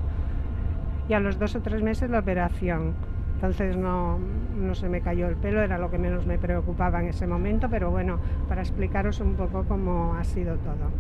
Y 1.08 1.14
a 1.14 1.20
los 1.20 1.40
dos 1.40 1.56
o 1.56 1.62
tres 1.62 1.82
meses 1.82 2.12
la 2.12 2.20
operación. 2.20 2.94
Entonces 3.40 3.78
no, 3.78 4.20
no 4.60 4.76
se 4.76 4.90
me 4.90 5.00
cayó 5.00 5.30
el 5.30 5.38
pelo, 5.38 5.62
era 5.62 5.78
lo 5.78 5.90
que 5.90 5.98
menos 5.98 6.26
me 6.26 6.38
preocupaba 6.38 7.00
en 7.00 7.08
ese 7.08 7.26
momento, 7.26 7.70
pero 7.70 7.90
bueno, 7.90 8.20
para 8.50 8.60
explicaros 8.60 9.22
un 9.22 9.36
poco 9.36 9.64
cómo 9.66 10.14
ha 10.16 10.26
sido 10.26 10.58
todo. 10.58 10.92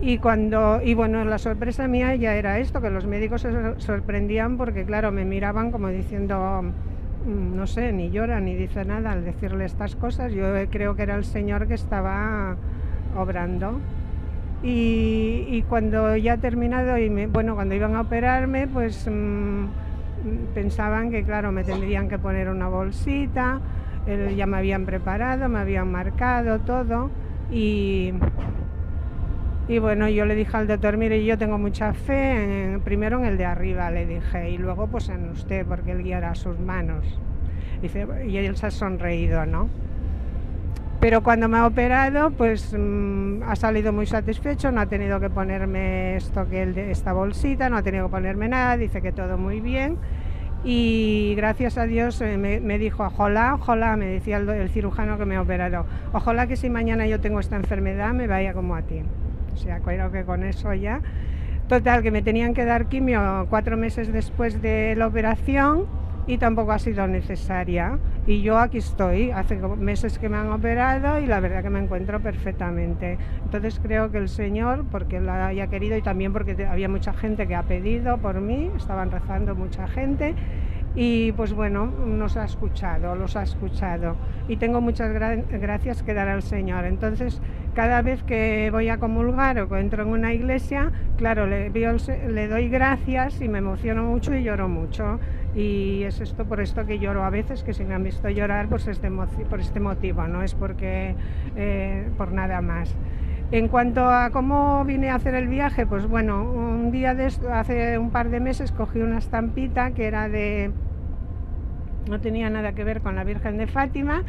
Y 0.00 0.18
cuando, 0.18 0.80
y 0.80 0.94
bueno, 0.94 1.24
la 1.24 1.38
sorpresa 1.38 1.88
mía 1.88 2.14
ya 2.14 2.36
era 2.36 2.60
esto, 2.60 2.80
que 2.80 2.88
los 2.88 3.04
médicos 3.04 3.40
se 3.40 3.50
sorprendían 3.78 4.56
porque 4.58 4.84
claro, 4.84 5.10
me 5.10 5.24
miraban 5.24 5.72
como 5.72 5.88
diciendo, 5.88 6.62
mm, 6.62 7.56
no 7.56 7.66
sé, 7.66 7.90
ni 7.92 8.10
llora 8.12 8.38
ni 8.38 8.54
dice 8.54 8.84
nada 8.84 9.10
al 9.10 9.24
decirle 9.24 9.64
estas 9.64 9.96
cosas. 9.96 10.32
Yo 10.32 10.44
creo 10.70 10.94
que 10.94 11.02
era 11.02 11.16
el 11.16 11.24
Señor 11.24 11.66
que 11.66 11.74
estaba 11.74 12.54
obrando. 13.18 13.80
Y, 14.62 15.64
cuando 15.68 16.16
ya 16.16 16.34
ha 16.34 16.36
terminado 16.36 16.96
y 16.98 17.08
bueno, 17.26 17.54
cuando 17.54 17.74
iban 17.74 17.96
a 17.96 18.02
operarme, 18.02 18.68
pues 18.68 19.08
mm, 19.10 19.64
pensaban 20.54 21.10
que 21.10 21.24
claro, 21.24 21.52
me 21.52 21.64
tendrían 21.64 22.08
que 22.08 22.18
poner 22.18 22.48
una 22.48 22.68
bolsita, 22.68 23.60
ya 24.36 24.46
me 24.46 24.58
habían 24.58 24.86
preparado, 24.86 25.48
me 25.48 25.58
habían 25.58 25.90
marcado 25.90 26.58
todo 26.60 27.10
y 27.50 28.12
y 29.70 29.78
bueno, 29.78 30.08
yo 30.08 30.24
le 30.24 30.34
dije 30.34 30.56
al 30.56 30.66
doctor, 30.66 30.96
mire, 30.96 31.24
yo 31.24 31.38
tengo 31.38 31.56
mucha 31.56 31.92
fe, 31.92 32.72
en, 32.72 32.80
primero 32.80 33.20
en 33.20 33.24
el 33.24 33.38
de 33.38 33.44
arriba, 33.44 33.88
le 33.92 34.04
dije, 34.04 34.50
y 34.50 34.58
luego 34.58 34.88
pues 34.88 35.08
en 35.10 35.30
usted, 35.30 35.64
porque 35.64 35.92
él 35.92 36.02
guiará 36.02 36.34
sus 36.34 36.58
manos. 36.58 37.06
Y 38.26 38.36
él 38.36 38.56
se 38.56 38.66
ha 38.66 38.70
sonreído, 38.72 39.46
¿no? 39.46 39.68
Pero 41.00 41.22
cuando 41.22 41.48
me 41.48 41.56
ha 41.56 41.66
operado, 41.66 42.30
pues 42.30 42.76
mm, 42.78 43.42
ha 43.44 43.56
salido 43.56 43.90
muy 43.90 44.06
satisfecho, 44.06 44.70
no 44.70 44.82
ha 44.82 44.86
tenido 44.86 45.18
que 45.18 45.30
ponerme 45.30 46.16
esto 46.16 46.46
que 46.48 46.62
él, 46.62 46.76
esta 46.76 47.14
bolsita, 47.14 47.70
no 47.70 47.78
ha 47.78 47.82
tenido 47.82 48.06
que 48.06 48.10
ponerme 48.10 48.48
nada, 48.48 48.76
dice 48.76 49.00
que 49.00 49.10
todo 49.10 49.38
muy 49.38 49.60
bien. 49.60 49.96
Y 50.62 51.32
gracias 51.38 51.78
a 51.78 51.84
Dios 51.84 52.20
eh, 52.20 52.36
me, 52.36 52.78
dijo, 52.78 53.04
ojalá, 53.04 53.54
ojalá, 53.54 53.96
me 53.96 54.04
decía 54.06 54.36
el, 54.36 54.46
el 54.50 54.68
cirujano 54.68 55.16
que 55.16 55.24
me 55.24 55.36
ha 55.36 55.40
operado, 55.40 55.86
ojalá 56.12 56.46
que 56.46 56.56
si 56.56 56.68
mañana 56.68 57.06
yo 57.06 57.18
tengo 57.18 57.40
esta 57.40 57.56
enfermedad 57.56 58.12
me 58.12 58.26
vaya 58.26 58.52
como 58.52 58.74
a 58.74 58.82
ti. 58.82 59.00
O 59.54 59.56
sea, 59.56 59.80
creo 59.80 60.12
que 60.12 60.24
con 60.24 60.44
eso 60.44 60.74
ya. 60.74 61.00
Total, 61.66 62.02
que 62.02 62.10
me 62.10 62.20
tenían 62.20 62.52
que 62.52 62.66
dar 62.66 62.86
quimio 62.86 63.46
cuatro 63.48 63.78
meses 63.78 64.12
después 64.12 64.60
de 64.60 64.94
la 64.96 65.06
operación 65.06 65.86
y 66.30 66.38
tampoco 66.38 66.70
ha 66.70 66.78
sido 66.78 67.08
necesaria. 67.08 67.98
Y 68.24 68.40
yo 68.42 68.58
aquí 68.58 68.78
estoy, 68.78 69.32
hace 69.32 69.56
meses 69.56 70.18
que 70.20 70.28
me 70.28 70.36
han 70.36 70.52
operado 70.52 71.18
y 71.18 71.26
la 71.26 71.40
verdad 71.40 71.62
que 71.62 71.70
me 71.70 71.80
encuentro 71.80 72.20
perfectamente. 72.20 73.18
Entonces 73.42 73.80
creo 73.82 74.12
que 74.12 74.18
el 74.18 74.28
Señor, 74.28 74.84
porque 74.92 75.18
lo 75.18 75.32
haya 75.32 75.66
querido 75.66 75.96
y 75.96 76.02
también 76.02 76.32
porque 76.32 76.56
había 76.64 76.88
mucha 76.88 77.12
gente 77.12 77.48
que 77.48 77.56
ha 77.56 77.64
pedido 77.64 78.18
por 78.18 78.40
mí, 78.40 78.70
estaban 78.76 79.10
rezando 79.10 79.56
mucha 79.56 79.88
gente 79.88 80.36
y 80.94 81.32
pues 81.32 81.52
bueno, 81.52 81.86
nos 81.86 82.36
ha 82.36 82.44
escuchado, 82.44 83.14
los 83.14 83.36
ha 83.36 83.42
escuchado 83.42 84.16
y 84.48 84.56
tengo 84.56 84.80
muchas 84.80 85.12
gracias 85.12 86.02
que 86.02 86.14
dar 86.14 86.28
al 86.28 86.42
Señor. 86.42 86.84
Entonces, 86.84 87.40
cada 87.74 88.02
vez 88.02 88.22
que 88.24 88.70
voy 88.72 88.88
a 88.88 88.98
comulgar 88.98 89.58
o 89.60 89.68
que 89.68 89.78
entro 89.78 90.02
en 90.02 90.08
una 90.08 90.32
iglesia, 90.32 90.90
claro, 91.16 91.46
le, 91.46 91.70
le 91.70 92.48
doy 92.48 92.68
gracias 92.68 93.40
y 93.40 93.48
me 93.48 93.58
emociono 93.58 94.04
mucho 94.04 94.34
y 94.34 94.42
lloro 94.42 94.68
mucho. 94.68 95.20
Y 95.54 96.04
es 96.04 96.20
esto 96.20 96.44
por 96.44 96.60
esto 96.60 96.86
que 96.86 96.98
lloro 96.98 97.24
a 97.24 97.30
veces, 97.30 97.64
que 97.64 97.74
si 97.74 97.84
me 97.84 97.94
han 97.94 98.04
visto 98.04 98.28
llorar, 98.28 98.68
pues 98.68 98.88
por 99.48 99.60
este 99.60 99.80
motivo, 99.80 100.26
no 100.28 100.42
es 100.42 100.54
porque 100.54 101.14
eh, 101.56 102.08
por 102.16 102.32
nada 102.32 102.60
más. 102.60 102.94
En 103.52 103.66
cuanto 103.66 104.08
a 104.08 104.30
cómo 104.30 104.84
vine 104.84 105.10
a 105.10 105.16
hacer 105.16 105.34
el 105.34 105.48
viaje, 105.48 105.84
pues 105.84 106.06
bueno, 106.06 106.44
un 106.44 106.92
día 106.92 107.14
de 107.14 107.26
esto, 107.26 107.52
hace 107.52 107.98
un 107.98 108.10
par 108.10 108.30
de 108.30 108.38
meses 108.38 108.70
cogí 108.70 109.00
una 109.00 109.18
estampita 109.18 109.90
que 109.90 110.06
era 110.06 110.28
de... 110.28 110.70
no 112.08 112.20
tenía 112.20 112.48
nada 112.48 112.72
que 112.72 112.84
ver 112.84 113.00
con 113.00 113.16
la 113.16 113.24
Virgen 113.24 113.56
de 113.56 113.66
Fátima 113.66 114.22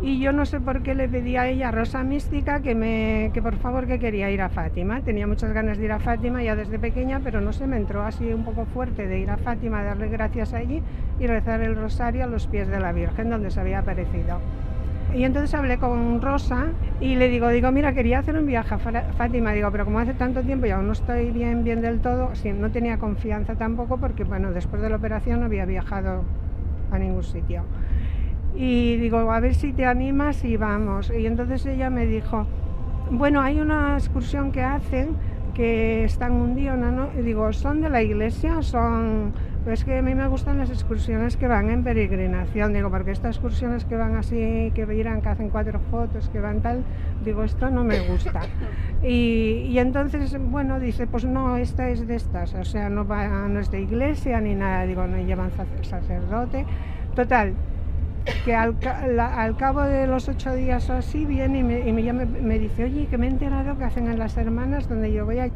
y 0.00 0.20
yo 0.20 0.32
no 0.32 0.46
sé 0.46 0.60
por 0.60 0.82
qué 0.82 0.94
le 0.94 1.08
pedí 1.08 1.36
a 1.36 1.48
ella, 1.48 1.72
Rosa 1.72 2.04
Mística, 2.04 2.60
que, 2.60 2.74
me, 2.74 3.30
que 3.34 3.42
por 3.42 3.56
favor 3.56 3.86
que 3.86 3.98
quería 3.98 4.30
ir 4.30 4.40
a 4.40 4.48
Fátima. 4.48 5.00
Tenía 5.00 5.26
muchas 5.26 5.52
ganas 5.52 5.76
de 5.78 5.86
ir 5.86 5.92
a 5.92 5.98
Fátima 5.98 6.42
ya 6.42 6.54
desde 6.54 6.78
pequeña, 6.78 7.20
pero 7.22 7.40
no 7.40 7.52
se 7.52 7.66
me 7.66 7.76
entró 7.76 8.02
así 8.02 8.32
un 8.32 8.44
poco 8.44 8.64
fuerte 8.66 9.08
de 9.08 9.18
ir 9.18 9.30
a 9.30 9.36
Fátima, 9.36 9.82
darle 9.82 10.08
gracias 10.08 10.54
allí 10.54 10.82
y 11.18 11.26
rezar 11.26 11.62
el 11.62 11.74
rosario 11.74 12.24
a 12.24 12.26
los 12.28 12.46
pies 12.46 12.68
de 12.68 12.78
la 12.78 12.92
Virgen 12.92 13.28
donde 13.28 13.50
se 13.50 13.60
había 13.60 13.80
aparecido. 13.80 14.38
Y 15.14 15.24
entonces 15.24 15.54
hablé 15.54 15.78
con 15.78 16.20
Rosa 16.20 16.66
y 17.00 17.16
le 17.16 17.28
digo, 17.28 17.48
digo, 17.48 17.72
mira, 17.72 17.92
quería 17.92 18.18
hacer 18.18 18.36
un 18.36 18.46
viaje 18.46 18.74
a 18.74 18.78
Fátima, 18.78 19.52
digo, 19.52 19.72
pero 19.72 19.84
como 19.84 19.98
hace 19.98 20.12
tanto 20.14 20.42
tiempo 20.42 20.66
y 20.66 20.70
aún 20.70 20.86
no 20.86 20.92
estoy 20.92 21.30
bien, 21.30 21.64
bien 21.64 21.80
del 21.80 22.00
todo, 22.00 22.30
no 22.56 22.70
tenía 22.70 22.98
confianza 22.98 23.54
tampoco 23.54 23.96
porque, 23.96 24.24
bueno, 24.24 24.52
después 24.52 24.82
de 24.82 24.90
la 24.90 24.96
operación 24.96 25.40
no 25.40 25.46
había 25.46 25.64
viajado 25.64 26.24
a 26.92 26.98
ningún 26.98 27.24
sitio. 27.24 27.62
Y 28.56 28.96
digo, 28.96 29.30
a 29.30 29.40
ver 29.40 29.54
si 29.54 29.72
te 29.72 29.84
animas 29.84 30.44
y 30.44 30.56
vamos. 30.56 31.12
Y 31.16 31.26
entonces 31.26 31.64
ella 31.66 31.90
me 31.90 32.06
dijo, 32.06 32.46
bueno, 33.10 33.40
hay 33.40 33.60
una 33.60 33.96
excursión 33.96 34.52
que 34.52 34.62
hacen 34.62 35.16
que 35.58 36.04
están 36.04 36.34
un 36.34 36.54
día, 36.54 36.76
¿no? 36.76 37.08
Y 37.18 37.22
digo, 37.22 37.52
¿son 37.52 37.80
de 37.80 37.90
la 37.90 38.00
iglesia? 38.00 38.62
¿Son 38.62 39.32
Pues 39.64 39.84
que 39.84 39.98
a 39.98 40.02
mí 40.02 40.14
me 40.14 40.28
gustan 40.28 40.56
las 40.58 40.70
excursiones 40.70 41.36
que 41.36 41.48
van 41.48 41.68
en 41.68 41.82
peregrinación, 41.82 42.72
digo, 42.72 42.90
porque 42.90 43.10
estas 43.10 43.34
excursiones 43.34 43.84
que 43.84 43.96
van 43.96 44.14
así, 44.14 44.70
que 44.72 44.86
miran, 44.86 45.20
que 45.20 45.30
hacen 45.30 45.50
cuatro 45.50 45.80
fotos, 45.90 46.28
que 46.28 46.38
van 46.38 46.62
tal, 46.62 46.84
digo, 47.24 47.42
esto 47.42 47.70
no 47.70 47.82
me 47.84 48.00
gusta. 48.08 48.42
Y, 49.00 49.68
y 49.70 49.78
entonces, 49.78 50.36
bueno, 50.40 50.80
dice, 50.80 51.06
pues 51.06 51.24
no, 51.24 51.56
esta 51.56 51.88
es 51.88 52.08
de 52.08 52.16
estas, 52.16 52.52
o 52.54 52.64
sea, 52.64 52.88
no, 52.88 53.06
va, 53.06 53.28
no 53.46 53.60
es 53.60 53.70
de 53.70 53.80
iglesia 53.80 54.40
ni 54.40 54.56
nada, 54.56 54.86
digo, 54.86 55.06
no 55.06 55.18
llevan 55.18 55.52
sacerdote. 55.82 56.66
Total, 57.14 57.54
que 58.44 58.54
al, 58.54 58.76
al, 59.20 59.56
cabo 59.56 59.82
de 59.82 60.06
los 60.06 60.28
ocho 60.28 60.54
días 60.54 60.88
o 60.90 60.94
así 60.94 61.24
viene 61.24 61.58
y, 61.58 61.62
me, 61.62 61.88
y 61.88 61.92
me, 61.92 62.24
me, 62.24 62.58
dice, 62.58 62.84
oye, 62.84 63.06
que 63.06 63.18
me 63.18 63.26
he 63.26 63.30
enterado 63.30 63.76
que 63.78 63.84
hacen 63.84 64.08
en 64.08 64.18
las 64.18 64.36
hermanas 64.36 64.88
donde 64.88 65.12
yo 65.12 65.24
voy 65.24 65.38
a 65.38 65.50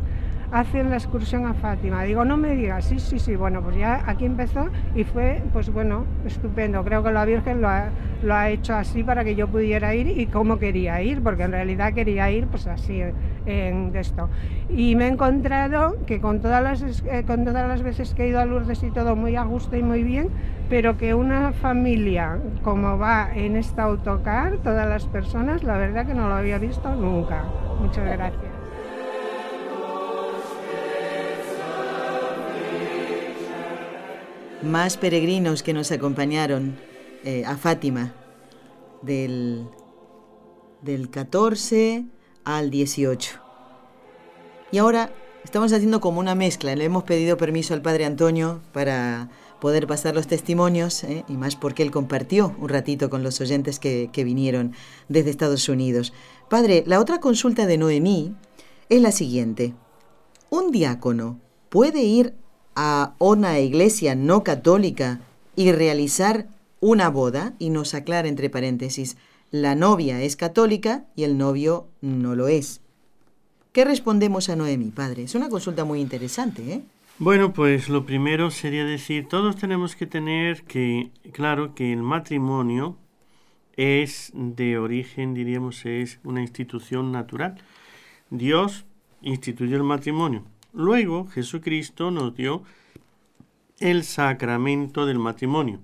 hacen 0.52 0.90
la 0.90 0.96
excursión 0.96 1.46
a 1.46 1.54
Fátima. 1.54 2.02
Digo, 2.04 2.24
no 2.24 2.36
me 2.36 2.54
digas, 2.54 2.84
sí, 2.84 3.00
sí, 3.00 3.18
sí, 3.18 3.34
bueno, 3.34 3.62
pues 3.62 3.76
ya 3.76 4.02
aquí 4.06 4.26
empezó 4.26 4.68
y 4.94 5.02
fue, 5.04 5.42
pues 5.52 5.72
bueno, 5.72 6.04
estupendo. 6.26 6.84
Creo 6.84 7.02
que 7.02 7.10
la 7.10 7.24
Virgen 7.24 7.62
lo 7.62 7.68
ha, 7.68 7.88
lo 8.22 8.34
ha 8.34 8.50
hecho 8.50 8.74
así 8.74 9.02
para 9.02 9.24
que 9.24 9.34
yo 9.34 9.48
pudiera 9.48 9.94
ir 9.94 10.06
y 10.06 10.26
cómo 10.26 10.58
quería 10.58 11.00
ir, 11.02 11.22
porque 11.22 11.44
en 11.44 11.52
realidad 11.52 11.94
quería 11.94 12.30
ir 12.30 12.46
pues 12.46 12.66
así 12.66 13.02
en 13.46 13.96
esto. 13.96 14.28
Y 14.68 14.94
me 14.94 15.06
he 15.06 15.08
encontrado 15.08 15.96
que 16.06 16.20
con 16.20 16.40
todas, 16.40 16.62
las, 16.62 17.02
eh, 17.06 17.24
con 17.26 17.44
todas 17.44 17.66
las 17.66 17.82
veces 17.82 18.12
que 18.14 18.24
he 18.24 18.28
ido 18.28 18.38
a 18.38 18.44
Lourdes 18.44 18.82
y 18.82 18.90
todo 18.90 19.16
muy 19.16 19.36
a 19.36 19.44
gusto 19.44 19.76
y 19.76 19.82
muy 19.82 20.02
bien, 20.02 20.28
pero 20.68 20.98
que 20.98 21.14
una 21.14 21.52
familia 21.52 22.38
como 22.62 22.98
va 22.98 23.30
en 23.34 23.56
esta 23.56 23.84
autocar, 23.84 24.58
todas 24.62 24.86
las 24.86 25.06
personas, 25.06 25.64
la 25.64 25.78
verdad 25.78 26.06
que 26.06 26.14
no 26.14 26.28
lo 26.28 26.34
había 26.34 26.58
visto 26.58 26.94
nunca. 26.94 27.44
Muchas 27.80 28.04
gracias. 28.04 28.51
Más 34.62 34.96
peregrinos 34.96 35.62
que 35.62 35.72
nos 35.72 35.90
acompañaron 35.92 36.76
eh, 37.24 37.44
a 37.44 37.56
Fátima 37.56 38.14
del, 39.02 39.66
del 40.82 41.10
14 41.10 42.04
al 42.44 42.70
18. 42.70 43.40
Y 44.70 44.78
ahora 44.78 45.12
estamos 45.44 45.72
haciendo 45.72 46.00
como 46.00 46.20
una 46.20 46.34
mezcla. 46.34 46.74
Le 46.74 46.84
hemos 46.84 47.04
pedido 47.04 47.36
permiso 47.36 47.74
al 47.74 47.82
Padre 47.82 48.04
Antonio 48.04 48.60
para 48.72 49.30
poder 49.60 49.86
pasar 49.86 50.14
los 50.14 50.26
testimonios, 50.26 51.04
eh, 51.04 51.24
y 51.28 51.34
más 51.34 51.54
porque 51.54 51.84
él 51.84 51.92
compartió 51.92 52.56
un 52.58 52.68
ratito 52.68 53.10
con 53.10 53.22
los 53.22 53.40
oyentes 53.40 53.78
que, 53.78 54.10
que 54.12 54.24
vinieron 54.24 54.72
desde 55.08 55.30
Estados 55.30 55.68
Unidos. 55.68 56.12
Padre, 56.48 56.82
la 56.86 56.98
otra 56.98 57.20
consulta 57.20 57.66
de 57.66 57.78
Noemí 57.78 58.34
es 58.88 59.00
la 59.00 59.12
siguiente. 59.12 59.74
¿Un 60.50 60.72
diácono 60.72 61.38
puede 61.68 62.02
ir 62.02 62.34
a 62.74 63.14
una 63.18 63.58
iglesia 63.60 64.14
no 64.14 64.44
católica 64.44 65.20
y 65.56 65.72
realizar 65.72 66.46
una 66.80 67.08
boda, 67.08 67.54
y 67.58 67.70
nos 67.70 67.94
aclara 67.94 68.28
entre 68.28 68.50
paréntesis, 68.50 69.16
la 69.50 69.74
novia 69.74 70.20
es 70.22 70.36
católica 70.36 71.04
y 71.14 71.24
el 71.24 71.38
novio 71.38 71.86
no 72.00 72.34
lo 72.34 72.48
es. 72.48 72.80
¿Qué 73.72 73.84
respondemos 73.84 74.48
a 74.48 74.56
Noemi, 74.56 74.90
padre? 74.90 75.22
Es 75.24 75.34
una 75.34 75.48
consulta 75.48 75.84
muy 75.84 76.00
interesante, 76.00 76.72
¿eh? 76.72 76.82
Bueno, 77.18 77.52
pues 77.52 77.88
lo 77.88 78.04
primero 78.04 78.50
sería 78.50 78.84
decir, 78.84 79.28
todos 79.28 79.56
tenemos 79.56 79.94
que 79.94 80.06
tener 80.06 80.64
que, 80.64 81.10
claro, 81.32 81.74
que 81.74 81.92
el 81.92 82.02
matrimonio 82.02 82.96
es 83.76 84.32
de 84.34 84.78
origen, 84.78 85.34
diríamos, 85.34 85.86
es 85.86 86.18
una 86.24 86.40
institución 86.40 87.12
natural. 87.12 87.62
Dios 88.30 88.86
instituyó 89.20 89.76
el 89.76 89.84
matrimonio. 89.84 90.42
Luego 90.72 91.26
Jesucristo 91.26 92.10
nos 92.10 92.34
dio 92.34 92.62
el 93.78 94.04
sacramento 94.04 95.06
del 95.06 95.18
matrimonio. 95.18 95.80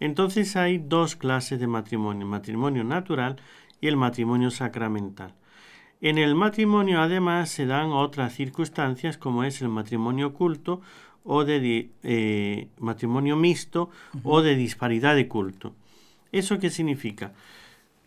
Entonces 0.00 0.56
hay 0.56 0.78
dos 0.78 1.16
clases 1.16 1.58
de 1.58 1.66
matrimonio, 1.66 2.22
el 2.22 2.30
matrimonio 2.30 2.84
natural 2.84 3.36
y 3.80 3.88
el 3.88 3.96
matrimonio 3.96 4.50
sacramental. 4.50 5.34
En 6.00 6.18
el 6.18 6.34
matrimonio 6.34 7.00
además 7.00 7.50
se 7.50 7.66
dan 7.66 7.90
otras 7.90 8.34
circunstancias 8.34 9.18
como 9.18 9.44
es 9.44 9.60
el 9.62 9.68
matrimonio 9.68 10.32
culto 10.34 10.80
o 11.24 11.44
de 11.44 11.90
eh, 12.04 12.68
matrimonio 12.78 13.36
mixto 13.36 13.90
o 14.22 14.42
de 14.42 14.54
disparidad 14.54 15.16
de 15.16 15.26
culto. 15.26 15.74
¿Eso 16.30 16.58
qué 16.58 16.70
significa? 16.70 17.32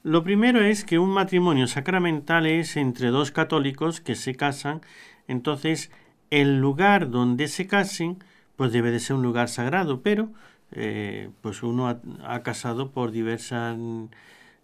Lo 0.03 0.23
primero 0.23 0.61
es 0.61 0.83
que 0.83 0.99
un 0.99 1.09
matrimonio 1.09 1.67
sacramental 1.67 2.47
es 2.47 2.77
entre 2.77 3.09
dos 3.09 3.31
católicos 3.31 4.01
que 4.01 4.15
se 4.15 4.35
casan, 4.35 4.81
entonces 5.27 5.91
el 6.31 6.59
lugar 6.59 7.11
donde 7.11 7.47
se 7.47 7.67
casen, 7.67 8.17
pues 8.55 8.71
debe 8.71 8.89
de 8.89 8.99
ser 8.99 9.17
un 9.17 9.21
lugar 9.21 9.49
sagrado, 9.49 10.01
pero 10.01 10.31
eh, 10.71 11.29
pues 11.41 11.61
uno 11.61 11.87
ha, 12.23 12.43
casado 12.43 12.91
por 12.91 13.11
diversas 13.11 13.77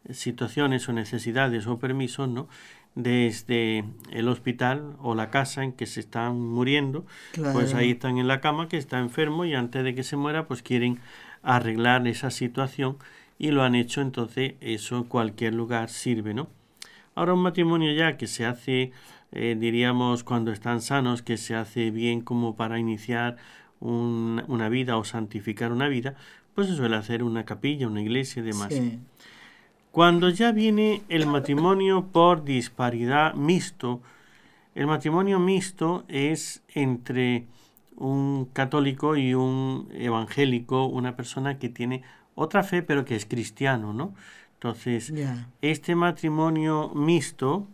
situaciones 0.09 0.87
o 0.87 0.93
necesidades 0.93 1.67
o 1.67 1.77
permisos, 1.77 2.29
¿no? 2.29 2.47
Desde 2.95 3.83
el 4.11 4.27
hospital 4.27 4.95
o 4.99 5.13
la 5.13 5.29
casa 5.29 5.63
en 5.63 5.73
que 5.73 5.85
se 5.85 5.99
están 5.99 6.39
muriendo, 6.39 7.05
pues 7.53 7.75
ahí 7.75 7.91
están 7.91 8.17
en 8.17 8.27
la 8.27 8.41
cama, 8.41 8.69
que 8.69 8.77
está 8.77 8.97
enfermo 8.97 9.45
y 9.45 9.53
antes 9.53 9.83
de 9.83 9.93
que 9.93 10.03
se 10.03 10.15
muera, 10.15 10.47
pues 10.47 10.63
quieren 10.63 10.99
arreglar 11.43 12.07
esa 12.07 12.31
situación 12.31 12.97
y 13.37 13.51
lo 13.51 13.61
han 13.63 13.75
hecho, 13.75 14.01
entonces 14.01 14.55
eso 14.61 14.97
en 14.97 15.03
cualquier 15.03 15.53
lugar 15.53 15.89
sirve, 15.89 16.33
¿no? 16.33 16.49
Ahora 17.13 17.33
un 17.33 17.41
matrimonio 17.41 17.91
ya 17.93 18.17
que 18.17 18.27
se 18.27 18.45
hace 18.45 18.91
eh, 19.31 19.55
diríamos 19.59 20.23
cuando 20.23 20.51
están 20.51 20.81
sanos, 20.81 21.21
que 21.21 21.37
se 21.37 21.55
hace 21.55 21.91
bien 21.91 22.21
como 22.21 22.55
para 22.55 22.79
iniciar 22.79 23.37
una 23.79 24.69
vida 24.69 24.97
o 24.97 25.03
santificar 25.03 25.71
una 25.71 25.87
vida, 25.87 26.15
pues 26.55 26.67
se 26.67 26.75
suele 26.75 26.95
hacer 26.95 27.21
una 27.21 27.45
capilla, 27.45 27.87
una 27.87 28.01
iglesia 28.01 28.41
y 28.41 28.45
demás. 28.45 28.73
Cuando 29.91 30.29
ya 30.29 30.51
viene 30.51 31.03
el 31.09 31.27
matrimonio 31.27 32.07
por 32.11 32.43
disparidad 32.43 33.35
mixto, 33.35 34.01
el 34.73 34.87
matrimonio 34.87 35.39
mixto 35.39 36.05
es 36.07 36.63
entre 36.73 37.45
un 37.95 38.45
católico 38.53 39.15
y 39.15 39.33
un 39.33 39.89
evangélico, 39.91 40.85
una 40.85 41.15
persona 41.15 41.57
que 41.57 41.69
tiene 41.69 42.03
otra 42.35 42.63
fe 42.63 42.83
pero 42.83 43.05
que 43.05 43.15
es 43.15 43.25
cristiano, 43.25 43.93
¿no? 43.93 44.13
Entonces, 44.53 45.13
este 45.61 45.95
matrimonio 45.95 46.91
mixto 46.95 47.67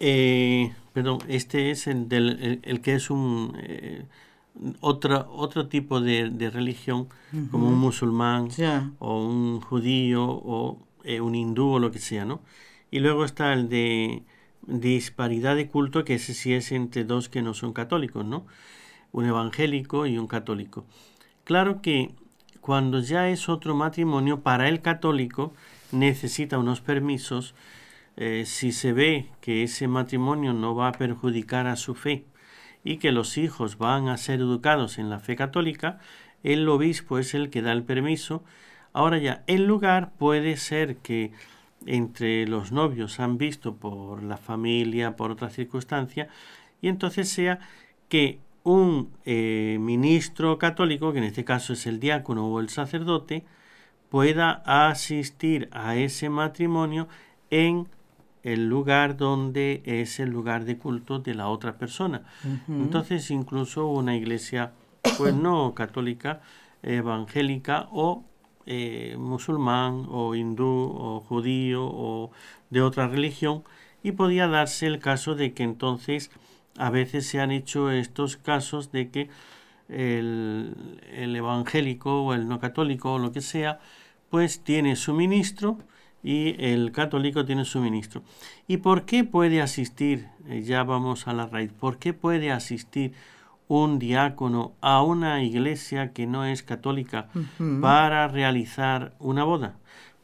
eh, 0.00 0.72
perdón, 0.92 1.18
este 1.28 1.70
es 1.70 1.86
el, 1.86 2.08
del, 2.08 2.60
el, 2.62 2.80
que 2.80 2.94
es 2.94 3.10
un 3.10 3.56
eh, 3.60 4.04
otro, 4.80 5.30
otro 5.32 5.68
tipo 5.68 6.00
de, 6.00 6.30
de 6.30 6.50
religión, 6.50 7.08
como 7.50 7.68
un 7.68 7.78
musulmán 7.78 8.48
o 8.98 9.24
un 9.24 9.60
judío 9.60 10.24
o 10.24 10.78
eh, 11.04 11.20
un 11.20 11.34
hindú 11.34 11.74
o 11.74 11.78
lo 11.78 11.90
que 11.90 11.98
sea, 11.98 12.24
¿no? 12.24 12.40
Y 12.90 12.98
luego 13.00 13.24
está 13.24 13.52
el 13.52 13.68
de 13.68 14.24
disparidad 14.62 15.56
de 15.56 15.68
culto, 15.68 16.04
que 16.04 16.14
ese 16.14 16.34
sí 16.34 16.52
es 16.52 16.72
entre 16.72 17.04
dos 17.04 17.28
que 17.28 17.42
no 17.42 17.54
son 17.54 17.72
católicos, 17.72 18.24
¿no? 18.24 18.46
Un 19.12 19.26
evangélico 19.26 20.06
y 20.06 20.18
un 20.18 20.26
católico. 20.26 20.84
Claro 21.44 21.80
que 21.82 22.10
cuando 22.60 23.00
ya 23.00 23.28
es 23.28 23.48
otro 23.48 23.74
matrimonio, 23.74 24.40
para 24.40 24.68
el 24.68 24.82
católico 24.82 25.52
necesita 25.92 26.58
unos 26.58 26.80
permisos 26.80 27.54
eh, 28.16 28.44
si 28.46 28.72
se 28.72 28.92
ve 28.92 29.30
que 29.40 29.62
ese 29.62 29.88
matrimonio 29.88 30.52
no 30.52 30.74
va 30.74 30.88
a 30.88 30.92
perjudicar 30.92 31.66
a 31.66 31.76
su 31.76 31.94
fe 31.94 32.24
y 32.84 32.98
que 32.98 33.12
los 33.12 33.38
hijos 33.38 33.78
van 33.78 34.08
a 34.08 34.16
ser 34.16 34.40
educados 34.40 34.98
en 34.98 35.10
la 35.10 35.20
fe 35.20 35.36
católica, 35.36 35.98
el 36.42 36.68
obispo 36.68 37.18
es 37.18 37.34
el 37.34 37.50
que 37.50 37.62
da 37.62 37.72
el 37.72 37.84
permiso. 37.84 38.42
Ahora 38.92 39.18
ya, 39.18 39.44
el 39.46 39.66
lugar 39.66 40.12
puede 40.18 40.56
ser 40.56 40.96
que 40.96 41.32
entre 41.86 42.46
los 42.46 42.72
novios 42.72 43.20
han 43.20 43.38
visto 43.38 43.76
por 43.76 44.22
la 44.22 44.36
familia, 44.36 45.16
por 45.16 45.30
otra 45.30 45.50
circunstancia, 45.50 46.28
y 46.82 46.88
entonces 46.88 47.28
sea 47.28 47.58
que 48.08 48.40
un 48.62 49.10
eh, 49.24 49.78
ministro 49.80 50.58
católico, 50.58 51.12
que 51.12 51.18
en 51.18 51.24
este 51.24 51.44
caso 51.44 51.72
es 51.72 51.86
el 51.86 52.00
diácono 52.00 52.46
o 52.48 52.60
el 52.60 52.68
sacerdote, 52.68 53.44
pueda 54.10 54.62
asistir 54.66 55.68
a 55.72 55.96
ese 55.96 56.28
matrimonio 56.28 57.08
en 57.50 57.88
el 58.42 58.68
lugar 58.68 59.16
donde 59.16 59.82
es 59.84 60.20
el 60.20 60.30
lugar 60.30 60.64
de 60.64 60.78
culto 60.78 61.18
de 61.18 61.34
la 61.34 61.48
otra 61.48 61.76
persona. 61.76 62.22
Entonces 62.68 63.30
incluso 63.30 63.86
una 63.86 64.16
iglesia 64.16 64.72
pues 65.18 65.34
no 65.34 65.74
católica, 65.74 66.40
evangélica 66.82 67.88
o 67.92 68.24
eh, 68.66 69.16
musulmán 69.18 70.06
o 70.08 70.34
hindú 70.34 70.64
o 70.66 71.20
judío 71.20 71.84
o 71.84 72.30
de 72.70 72.82
otra 72.82 73.08
religión 73.08 73.64
y 74.02 74.12
podía 74.12 74.46
darse 74.48 74.86
el 74.86 74.98
caso 74.98 75.34
de 75.34 75.52
que 75.52 75.62
entonces 75.62 76.30
a 76.78 76.90
veces 76.90 77.26
se 77.26 77.40
han 77.40 77.50
hecho 77.50 77.90
estos 77.90 78.36
casos 78.36 78.92
de 78.92 79.10
que 79.10 79.28
el, 79.88 81.00
el 81.12 81.34
evangélico 81.36 82.22
o 82.22 82.34
el 82.34 82.48
no 82.48 82.60
católico 82.60 83.14
o 83.14 83.18
lo 83.18 83.32
que 83.32 83.40
sea 83.40 83.80
pues 84.30 84.62
tiene 84.62 84.96
su 84.96 85.14
ministro 85.14 85.78
y 86.22 86.54
el 86.58 86.92
católico 86.92 87.44
tiene 87.44 87.64
su 87.64 87.80
ministro. 87.80 88.22
¿Y 88.66 88.78
por 88.78 89.04
qué 89.04 89.24
puede 89.24 89.62
asistir? 89.62 90.28
Eh, 90.46 90.62
ya 90.62 90.84
vamos 90.84 91.26
a 91.26 91.32
la 91.32 91.46
raíz. 91.46 91.72
¿Por 91.72 91.98
qué 91.98 92.12
puede 92.12 92.50
asistir 92.50 93.12
un 93.68 93.98
diácono 93.98 94.72
a 94.80 95.02
una 95.02 95.42
iglesia 95.42 96.12
que 96.12 96.26
no 96.26 96.44
es 96.44 96.62
católica 96.62 97.28
para 97.80 98.28
realizar 98.28 99.14
una 99.18 99.44
boda? 99.44 99.76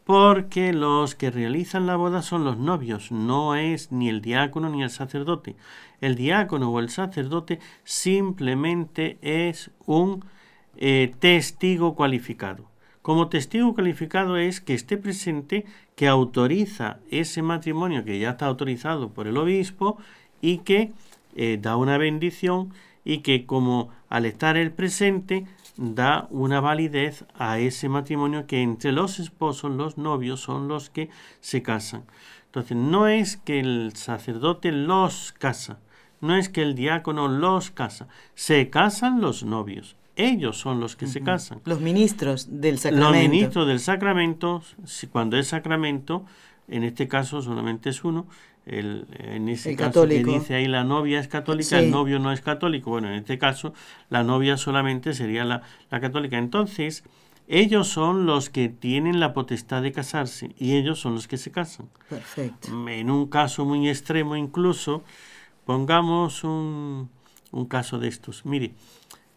Porque 0.05 0.73
los 0.73 1.17
que 1.17 1.33
realizan 1.33 1.87
la 1.87 1.97
boda 1.97 2.23
son 2.23 2.45
los 2.45 2.59
novios, 2.59 3.11
no 3.11 3.57
es 3.57 3.91
ni 3.91 4.09
el 4.09 4.21
diácono 4.21 4.69
ni 4.69 4.85
el 4.85 4.91
sacerdote. 4.91 5.57
El 6.01 6.15
diácono 6.15 6.71
o 6.71 6.79
el 6.79 6.91
sacerdote 6.91 7.59
simplemente 7.83 9.19
es 9.21 9.73
un 9.85 10.25
eh, 10.77 11.13
testigo 11.19 11.97
cualificado. 11.97 12.69
Como 13.07 13.29
testigo 13.29 13.73
cualificado 13.73 14.37
es 14.37 14.61
que 14.61 14.75
esté 14.75 14.97
presente, 14.97 15.65
que 15.95 16.09
autoriza 16.09 16.99
ese 17.09 17.41
matrimonio 17.41 18.05
que 18.05 18.19
ya 18.19 18.31
está 18.31 18.47
autorizado 18.47 19.11
por 19.11 19.29
el 19.29 19.37
obispo 19.37 19.97
y 20.41 20.59
que 20.59 20.91
eh, 21.37 21.57
da 21.63 21.77
una 21.77 21.99
bendición 21.99 22.75
y 23.05 23.19
que 23.19 23.47
como 23.47 23.91
al 24.09 24.27
estar 24.27 24.57
el 24.57 24.73
presente 24.73 25.47
da 25.77 26.27
una 26.31 26.61
validez 26.61 27.25
a 27.39 27.61
ese 27.61 27.89
matrimonio 27.89 28.49
que 28.49 28.61
entre 28.61 28.91
los 28.91 29.21
esposos, 29.21 29.71
los 29.71 29.99
novios, 29.99 30.41
son 30.41 30.67
los 30.67 30.91
que 30.91 31.09
se 31.39 31.63
casan. 31.63 32.03
Entonces, 32.47 32.77
no 32.77 33.07
es 33.07 33.37
que 33.37 33.61
el 33.61 33.93
sacerdote 33.95 34.73
los 34.73 35.31
casa, 35.31 35.79
no 36.21 36.35
es 36.35 36.49
que 36.49 36.63
el 36.63 36.75
diácono 36.75 37.29
los 37.29 37.71
casa, 37.71 38.09
se 38.35 38.69
casan 38.69 39.21
los 39.21 39.45
novios. 39.45 39.95
Ellos 40.17 40.59
son 40.59 40.81
los 40.81 40.97
que 40.97 41.07
se 41.07 41.21
casan. 41.23 41.61
Los 41.67 41.81
ministros 41.81 42.49
del 42.61 42.79
sacramento. 42.79 43.11
Los 43.13 43.21
ministros 43.31 43.67
del 43.69 43.81
sacramento, 43.81 44.63
si- 44.85 45.07
cuando 45.07 45.37
es 45.37 45.49
sacramento, 45.49 46.25
en 46.69 46.85
este 46.85 47.07
caso 47.07 47.43
solamente 47.43 47.91
es 47.91 48.03
uno, 48.03 48.27
el, 48.65 49.07
en 49.19 49.49
ese 49.49 49.71
El 49.71 49.77
caso 49.77 49.91
católico. 49.91 50.33
que 50.33 50.39
dice 50.39 50.55
ahí 50.55 50.67
la 50.67 50.83
novia 50.85 51.21
es 51.21 51.29
católica, 51.29 51.69
Sí. 51.79 51.85
el 51.85 51.91
novio 51.91 52.19
no 52.19 52.33
es 52.33 52.41
católico. 52.41 52.91
Bueno, 52.91 53.09
en 53.09 53.15
este 53.15 53.39
caso 53.39 53.75
la 54.09 54.25
novia 54.25 54.57
solamente 54.57 55.13
sería 55.13 55.45
la, 55.45 55.63
la 55.91 56.01
católica. 56.01 56.39
Entonces, 56.39 57.05
ellos 57.47 57.87
son 57.87 58.27
los 58.27 58.51
que 58.51 58.69
tienen 58.71 59.21
la 59.21 59.33
potestad 59.35 59.83
de 59.83 59.93
casarse 59.93 60.55
y 60.59 60.77
ellos 60.77 60.99
son 60.99 61.15
los 61.15 61.29
que 61.29 61.37
se 61.37 61.53
casan. 61.53 61.89
Perfecto. 62.09 62.69
En 62.89 63.11
un 63.11 63.29
caso 63.29 63.65
muy 63.65 63.89
extremo 63.89 64.35
incluso, 64.35 65.05
pongamos 65.65 66.43
un, 66.43 67.11
un 67.53 67.67
caso 67.67 67.99
de 68.01 68.09
estos. 68.09 68.45
Mire, 68.47 68.73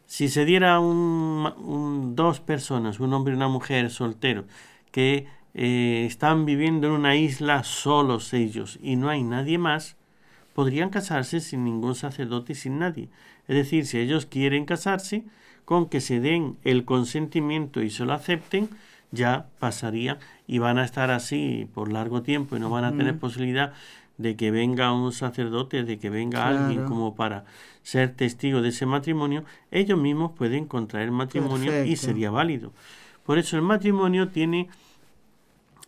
si 0.10 0.28
se 0.28 0.43
diera 0.43 0.80
un, 0.80 2.13
dos 2.15 2.39
personas, 2.39 3.00
un 3.00 3.13
hombre 3.13 3.34
y 3.34 3.38
una 3.38 3.48
mujer 3.48 3.91
solteros, 3.91 4.45
que 4.91 5.28
eh, 5.54 6.06
están 6.08 6.48
viviendo 6.48 6.88
en 6.88 6.93
una 6.93 7.15
isla 7.15 7.63
solos 7.63 8.34
ellos 8.34 8.80
y 8.82 8.95
no 8.95 9.10
hay 9.10 9.22
nadie 9.22 9.60
más, 9.60 9.98
podrían 10.56 10.89
casarse 10.89 11.39
sin 11.39 11.63
ningún 11.63 11.93
sacerdote 11.93 12.54
y 12.54 12.56
sin 12.56 12.80
nadie. 12.80 13.10
Es 13.48 13.56
decir, 13.56 13.86
si 13.86 14.00
ellos 14.00 14.26
quieren 14.26 14.65
casarse, 14.65 15.26
con 15.63 15.88
que 15.88 16.02
se 16.02 16.19
den 16.19 16.58
el 16.63 16.86
consentimiento 16.86 17.84
y 17.84 17.91
se 17.91 18.04
lo 18.04 18.13
acepten, 18.13 18.67
ya 19.12 19.45
pasaría 19.60 20.17
y 20.48 20.58
van 20.58 20.80
a 20.80 20.86
estar 20.86 21.12
así 21.12 21.69
por 21.76 21.91
largo 21.91 22.24
tiempo 22.24 22.58
y 22.58 22.60
no 22.60 22.72
van 22.72 22.84
a 22.84 22.98
tener 22.98 23.19
posibilidad 23.19 23.74
de 24.17 24.36
que 24.36 24.50
venga 24.50 24.91
un 24.91 25.12
sacerdote, 25.12 25.84
de 25.84 26.00
que 26.00 26.10
venga 26.10 26.48
alguien 26.48 26.86
como 26.86 27.13
para 27.15 27.45
ser 27.89 28.13
testigo 28.13 28.62
de 28.62 28.69
ese 28.69 28.86
matrimonio, 28.86 29.43
ellos 29.71 29.99
mismos 29.99 30.34
pueden 30.38 30.65
contraer 30.65 31.10
matrimonio 31.10 31.84
y 31.84 31.95
sería 31.95 32.30
válido. 32.30 32.71
Por 33.25 33.39
eso 33.39 33.56
el 33.56 33.63
matrimonio 33.63 34.30
tiene... 34.30 34.69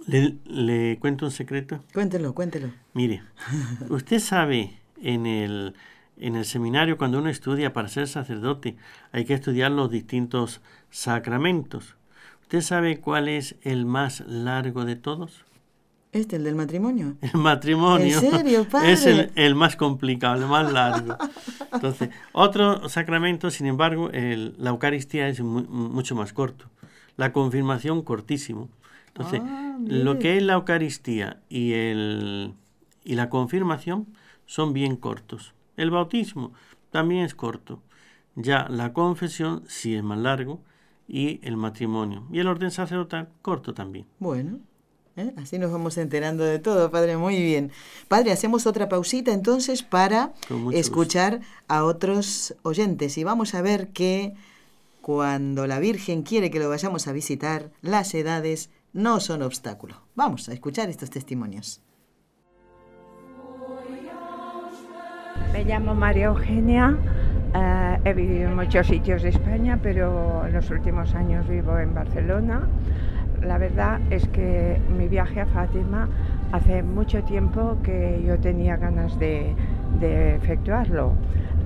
¿Le, 0.07 0.33
le 0.45 0.97
cuento 0.99 1.25
un 1.25 1.31
secreto? 1.31 1.83
Cuéntelo, 1.93 2.33
cuéntelo. 2.33 2.71
Mire, 2.95 3.21
usted 3.89 4.17
sabe 4.17 4.79
en 4.99 5.27
el, 5.27 5.75
en 6.17 6.35
el 6.35 6.45
seminario 6.45 6.97
cuando 6.97 7.19
uno 7.19 7.29
estudia 7.29 7.71
para 7.71 7.87
ser 7.87 8.07
sacerdote 8.07 8.77
hay 9.11 9.25
que 9.25 9.35
estudiar 9.35 9.71
los 9.71 9.91
distintos 9.91 10.61
sacramentos. 10.89 11.97
¿Usted 12.41 12.61
sabe 12.61 12.99
cuál 12.99 13.27
es 13.27 13.57
el 13.61 13.85
más 13.85 14.21
largo 14.21 14.85
de 14.85 14.95
todos? 14.95 15.45
¿Este, 16.11 16.35
el 16.35 16.43
del 16.43 16.55
matrimonio? 16.55 17.15
El 17.21 17.39
matrimonio. 17.39 18.19
¿En 18.19 18.29
serio, 18.31 18.65
padre? 18.71 18.91
Es 18.93 19.05
el, 19.05 19.31
el 19.35 19.55
más 19.55 19.75
complicado, 19.75 20.41
el 20.41 20.47
más 20.49 20.71
largo. 20.71 21.15
Entonces, 21.73 22.09
otro 22.33 22.89
sacramento, 22.89 23.49
sin 23.49 23.67
embargo, 23.67 24.09
el- 24.11 24.53
la 24.57 24.71
Eucaristía 24.71 25.27
es 25.29 25.39
mu- 25.41 25.61
mucho 25.63 26.15
más 26.15 26.33
corto. 26.33 26.65
La 27.17 27.31
confirmación, 27.31 28.01
cortísimo. 28.01 28.69
Entonces, 29.07 29.41
Ah, 29.43 29.77
lo 29.85 30.19
que 30.19 30.37
es 30.37 30.43
la 30.43 30.53
Eucaristía 30.53 31.41
y, 31.49 31.73
el, 31.73 32.53
y 33.03 33.15
la 33.15 33.29
confirmación 33.29 34.07
son 34.45 34.73
bien 34.73 34.95
cortos. 34.97 35.53
El 35.77 35.91
bautismo 35.91 36.51
también 36.91 37.23
es 37.23 37.35
corto. 37.35 37.81
Ya 38.35 38.67
la 38.69 38.91
confesión 38.93 39.63
sí 39.67 39.95
es 39.95 40.03
más 40.03 40.19
largo 40.19 40.61
y 41.07 41.39
el 41.43 41.57
matrimonio. 41.57 42.25
Y 42.31 42.39
el 42.39 42.47
orden 42.47 42.71
sacerdotal 42.71 43.29
corto 43.41 43.73
también. 43.73 44.05
Bueno, 44.19 44.59
¿eh? 45.17 45.33
así 45.37 45.59
nos 45.59 45.71
vamos 45.71 45.97
enterando 45.97 46.43
de 46.43 46.59
todo, 46.59 46.91
padre. 46.91 47.17
Muy 47.17 47.41
bien. 47.41 47.71
Padre, 48.07 48.31
hacemos 48.31 48.65
otra 48.65 48.89
pausita 48.89 49.31
entonces 49.31 49.83
para 49.83 50.33
escuchar 50.73 51.41
a 51.67 51.83
otros 51.83 52.55
oyentes 52.63 53.17
y 53.17 53.23
vamos 53.23 53.53
a 53.55 53.61
ver 53.61 53.89
que 53.89 54.33
cuando 55.01 55.67
la 55.67 55.79
Virgen 55.79 56.21
quiere 56.23 56.51
que 56.51 56.59
lo 56.59 56.69
vayamos 56.69 57.07
a 57.07 57.11
visitar, 57.11 57.71
las 57.81 58.13
edades 58.13 58.69
no 58.93 59.19
son 59.19 59.41
obstáculo. 59.41 59.95
Vamos 60.15 60.47
a 60.49 60.53
escuchar 60.53 60.89
estos 60.89 61.09
testimonios. 61.09 61.81
Me 65.53 65.65
llamo 65.65 65.93
María 65.93 66.27
Eugenia, 66.27 66.97
eh, 67.53 67.97
he 68.05 68.13
vivido 68.13 68.49
en 68.49 68.55
muchos 68.55 68.87
sitios 68.87 69.21
de 69.21 69.29
España, 69.29 69.79
pero 69.81 70.45
en 70.45 70.53
los 70.53 70.69
últimos 70.69 71.13
años 71.13 71.47
vivo 71.47 71.77
en 71.77 71.93
Barcelona. 71.93 72.67
La 73.41 73.57
verdad 73.57 73.99
es 74.11 74.27
que 74.27 74.79
mi 74.95 75.07
viaje 75.07 75.41
a 75.41 75.47
Fátima 75.47 76.07
hace 76.51 76.83
mucho 76.83 77.23
tiempo 77.23 77.77
que 77.83 78.23
yo 78.25 78.37
tenía 78.39 78.77
ganas 78.77 79.17
de, 79.17 79.55
efectuarlo. 80.01 81.13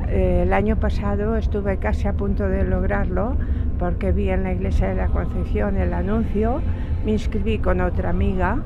Eh, 0.07 0.43
el 0.43 0.53
año 0.53 0.77
pasado 0.77 1.35
estuve 1.35 1.77
casi 1.77 2.07
a 2.07 2.13
punto 2.13 2.47
de 2.47 2.63
lograrlo 2.63 3.35
porque 3.77 4.11
vi 4.11 4.29
en 4.29 4.43
la 4.43 4.53
iglesia 4.53 4.87
de 4.89 4.95
la 4.95 5.07
Concepción 5.07 5.77
el 5.77 5.93
anuncio, 5.93 6.61
me 7.03 7.11
inscribí 7.11 7.59
con 7.59 7.81
otra 7.81 8.09
amiga 8.09 8.59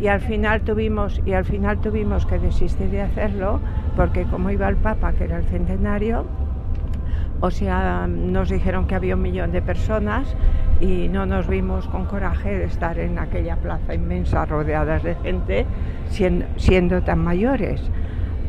y 0.00 0.08
al 0.08 0.20
final 0.20 0.62
tuvimos 0.62 1.20
y 1.24 1.32
al 1.32 1.44
final 1.44 1.80
tuvimos 1.80 2.26
que 2.26 2.38
desistir 2.38 2.90
de 2.90 3.02
hacerlo 3.02 3.60
porque 3.96 4.24
como 4.24 4.50
iba 4.50 4.68
el 4.68 4.76
Papa 4.76 5.12
que 5.12 5.24
era 5.24 5.38
el 5.38 5.44
centenario 5.44 6.24
o 7.40 7.50
sea 7.50 8.06
nos 8.06 8.48
dijeron 8.48 8.86
que 8.86 8.94
había 8.94 9.14
un 9.14 9.22
millón 9.22 9.52
de 9.52 9.60
personas 9.60 10.34
y 10.80 11.08
no 11.08 11.26
nos 11.26 11.46
vimos 11.46 11.86
con 11.88 12.06
coraje 12.06 12.58
de 12.58 12.64
estar 12.64 12.98
en 12.98 13.18
aquella 13.18 13.56
plaza 13.56 13.94
inmensa 13.94 14.46
rodeadas 14.46 15.02
de 15.02 15.14
gente 15.16 15.66
siendo, 16.08 16.46
siendo 16.56 17.02
tan 17.02 17.18
mayores. 17.18 17.82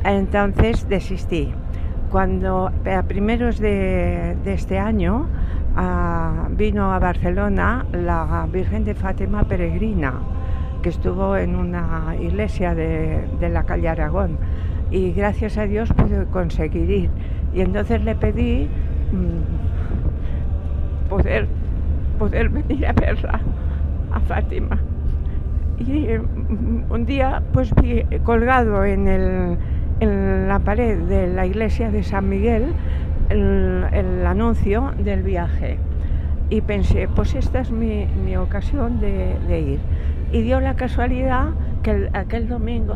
Entonces 0.04 0.88
desistí. 0.88 1.54
Cuando 2.10 2.72
a 2.86 3.04
primeros 3.04 3.60
de, 3.60 4.38
este 4.46 4.80
año 4.80 5.28
ah, 5.76 6.48
vino 6.52 6.94
a 6.94 7.00
Barcelona 7.00 7.86
la 7.91 8.48
Virgen 8.52 8.84
de 8.84 8.96
Fátima 8.96 9.44
peregrina 9.44 10.13
que 10.82 10.89
estuvo 10.89 11.38
en 11.38 11.56
una 11.56 12.15
iglesia 12.20 12.74
de, 12.74 13.28
de 13.39 13.50
la 13.50 13.63
calle 13.63 13.88
Aragón. 13.88 14.38
Y 14.89 15.12
gracias 15.13 15.58
a 15.58 15.65
Dios 15.67 15.94
pude 15.94 16.26
conseguir 16.26 16.89
ir. 16.89 17.10
Y 17.54 17.62
entonces 17.62 18.04
le 18.04 18.15
pedí 18.15 18.67
mm, 19.12 21.10
poder, 21.10 21.48
poder 22.22 22.50
venir 22.50 22.86
a 22.86 22.94
verla, 22.94 23.40
a 24.14 24.20
Fátima. 24.20 24.78
Y 25.80 26.06
mm, 26.08 26.92
un 26.92 27.06
día 27.08 27.42
pues 27.52 27.74
vi 27.82 28.04
colgado 28.24 28.86
en, 28.86 29.08
el, 29.08 29.58
en 30.02 30.48
la 30.48 30.60
pared 30.60 31.00
de 31.08 31.28
la 31.34 31.48
iglesia 31.48 31.89
de 31.89 32.04
San 32.04 32.30
Miguel 32.30 32.74
el, 33.30 33.86
el 33.91 34.26
anuncio 34.28 34.91
del 35.04 35.24
viaje. 35.24 35.80
Y 36.52 36.62
pensé, 36.62 37.08
pues 37.08 37.34
esta 37.34 37.62
es 37.62 37.72
mi, 37.72 38.06
mi 38.24 38.38
ocasión 38.38 39.00
de, 39.00 39.36
de 39.48 39.60
ir 39.62 39.80
y 40.32 40.43
dio 40.43 40.60
la 40.60 40.76
casualidad 40.76 41.45
que 41.82 41.91
el- 41.91 42.10
aquel 42.14 42.48
domingo 42.48 42.95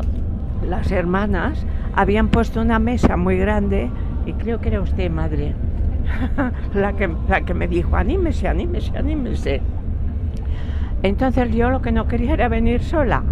las 0.68 0.92
hermanas 0.92 1.66
habían 1.96 2.28
puesto 2.28 2.60
una 2.60 2.78
mesa 2.78 3.16
muy 3.16 3.36
grande 3.38 3.90
y 4.24 4.32
creo 4.34 4.60
que 4.60 4.68
era 4.68 4.80
usted, 4.80 5.10
madre, 5.10 5.54
la 6.74 6.92
que, 6.94 7.10
la 7.28 7.40
que 7.42 7.54
me 7.54 7.68
dijo, 7.68 7.96
anímese, 7.96 8.48
anímese, 8.48 8.96
anímese. 8.96 9.60
Entonces 11.02 11.52
yo 11.52 11.70
lo 11.70 11.82
que 11.82 11.92
no 11.92 12.08
quería 12.08 12.34
era 12.34 12.48
venir 12.48 12.82
sola. 12.82 13.22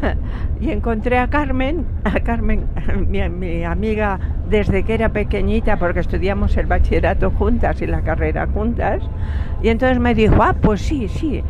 y 0.60 0.70
encontré 0.70 1.18
a 1.18 1.28
Carmen, 1.28 1.86
a 2.04 2.20
Carmen, 2.20 2.66
mi, 3.08 3.28
mi 3.28 3.64
amiga 3.64 4.18
desde 4.48 4.82
que 4.82 4.94
era 4.94 5.10
pequeñita, 5.10 5.78
porque 5.78 6.00
estudiamos 6.00 6.56
el 6.56 6.66
bachillerato 6.66 7.30
juntas 7.30 7.80
y 7.80 7.86
la 7.86 8.02
carrera 8.02 8.46
juntas. 8.46 9.02
Y 9.62 9.68
entonces 9.68 9.98
me 10.00 10.14
dijo, 10.14 10.42
ah, 10.42 10.54
pues 10.60 10.82
sí, 10.82 11.08
sí, 11.08 11.42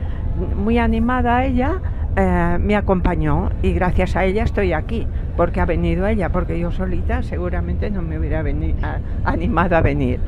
muy 0.57 0.78
animada 0.78 1.44
ella, 1.44 1.80
eh, 2.16 2.59
me 2.61 2.76
acompañó 2.76 3.51
y 3.62 3.72
gracias 3.72 4.16
a 4.16 4.24
ella 4.24 4.44
estoy 4.44 4.72
aquí, 4.72 5.07
porque 5.41 5.59
ha 5.62 5.64
venido 5.64 6.07
ella, 6.07 6.28
porque 6.28 6.61
yo 6.61 6.70
solita 6.70 7.22
seguramente 7.22 7.88
no 7.88 8.03
me 8.03 8.18
hubiera 8.18 8.45
animado 9.24 9.74
a 9.74 9.80
venir. 9.80 10.20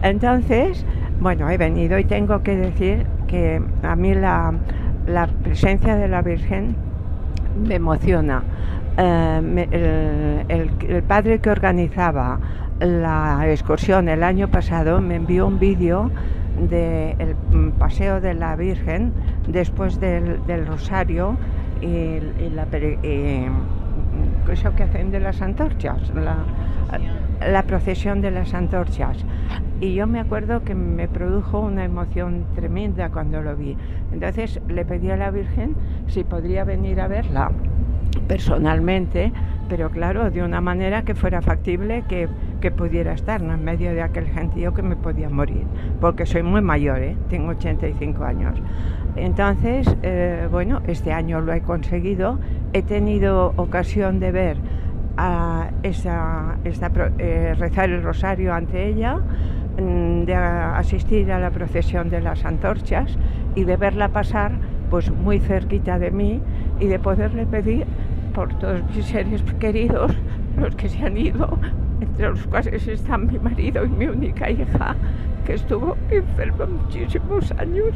Entonces, 0.00 0.86
bueno, 1.18 1.50
he 1.50 1.58
venido 1.58 1.98
y 1.98 2.04
tengo 2.04 2.44
que 2.44 2.54
decir 2.54 3.04
que 3.26 3.60
a 3.82 3.96
mí 3.96 4.14
la, 4.14 4.54
presencia 5.42 5.96
de 5.96 6.06
la 6.06 6.22
Virgen 6.22 6.76
me 7.66 7.74
emociona. 7.74 8.44
Eh, 8.96 10.44
el, 10.48 11.02
padre 11.02 11.40
que 11.40 11.50
organizaba 11.50 12.38
la 12.78 13.50
excursión 13.50 14.08
el 14.08 14.22
año 14.22 14.52
pasado 14.52 15.00
me 15.00 15.16
envió 15.16 15.48
un 15.48 15.58
vídeo 15.58 16.12
del 16.70 17.34
paseo 17.76 18.20
de 18.20 18.34
la 18.34 18.54
Virgen 18.54 19.14
después 19.48 19.98
del, 19.98 20.38
rosario 20.68 21.36
y, 21.80 22.20
la, 22.54 22.66
eso 24.48 24.74
que 24.74 24.84
hacen 24.84 25.10
de 25.10 25.20
las 25.20 25.42
antorchas, 25.42 26.12
la, 26.14 27.62
procesión 27.62 28.20
de 28.20 28.30
las 28.30 28.54
antorchas. 28.54 29.24
Y 29.80 29.94
yo 29.94 30.06
me 30.06 30.20
acuerdo 30.20 30.62
que 30.62 30.74
me 30.74 31.08
produjo 31.08 31.60
una 31.60 31.84
emoción 31.84 32.44
tremenda 32.54 33.10
cuando 33.10 33.40
lo 33.42 33.56
vi. 33.56 33.76
Entonces 34.12 34.60
le 34.68 34.84
pedí 34.84 35.10
a 35.10 35.16
la 35.16 35.30
Virgen 35.30 35.74
si 36.08 36.24
podría 36.24 36.64
venir 36.64 37.00
a 37.00 37.08
verla 37.08 37.50
personalmente, 38.28 39.32
pero 39.70 39.88
claro, 39.88 40.32
de 40.32 40.42
una 40.42 40.60
manera 40.60 41.02
que 41.02 41.14
fuera 41.14 41.40
factible 41.42 42.02
que, 42.08 42.28
que 42.60 42.72
pudiera 42.72 43.12
estar 43.12 43.40
en 43.40 43.64
medio 43.64 43.94
de 43.94 44.02
aquel 44.02 44.26
gentío 44.26 44.74
que 44.74 44.82
me 44.82 44.96
podía 44.96 45.30
morir, 45.30 45.64
porque 46.00 46.26
soy 46.26 46.42
muy 46.42 46.60
mayor, 46.60 46.98
¿eh? 46.98 47.16
tengo 47.28 47.50
85 47.50 48.24
años. 48.24 48.60
Entonces, 49.14 49.86
eh, 50.02 50.48
bueno, 50.50 50.82
este 50.88 51.12
año 51.12 51.40
lo 51.40 51.52
he 51.52 51.60
conseguido. 51.60 52.40
He 52.72 52.82
tenido 52.82 53.52
ocasión 53.56 54.18
de 54.18 54.32
ver 54.32 54.56
a 55.16 55.70
esa, 55.84 56.56
eh, 56.64 57.54
rezar 57.56 57.90
el 57.90 58.02
rosario 58.02 58.52
ante 58.52 58.88
ella, 58.88 59.18
mm, 59.18 60.24
de 60.24 60.34
asistir 60.34 61.30
a 61.30 61.38
la 61.38 61.50
procesión 61.50 62.10
de 62.10 62.20
las 62.20 62.44
antorchas 62.44 63.16
y 63.54 63.62
de 63.62 63.76
verla 63.76 64.08
pasar 64.08 64.50
pues 64.90 65.12
muy 65.12 65.38
cerquita 65.38 66.00
de 66.00 66.10
mí 66.10 66.42
y 66.80 66.86
de 66.86 66.98
poderle 66.98 67.46
pedir 67.46 67.86
por 68.40 68.54
todos 68.54 68.82
mis 68.96 69.04
seres 69.04 69.42
queridos, 69.60 70.12
los 70.56 70.74
que 70.74 70.88
se 70.88 71.04
han 71.04 71.14
ido, 71.14 71.58
entre 72.00 72.30
los 72.30 72.46
cuales 72.46 72.88
están 72.88 73.26
mi 73.26 73.38
marido 73.38 73.84
y 73.84 73.88
mi 73.90 74.06
única 74.06 74.48
hija, 74.48 74.96
que 75.44 75.52
estuvo 75.52 75.94
enferma 76.10 76.64
muchísimos 76.64 77.52
años 77.58 77.92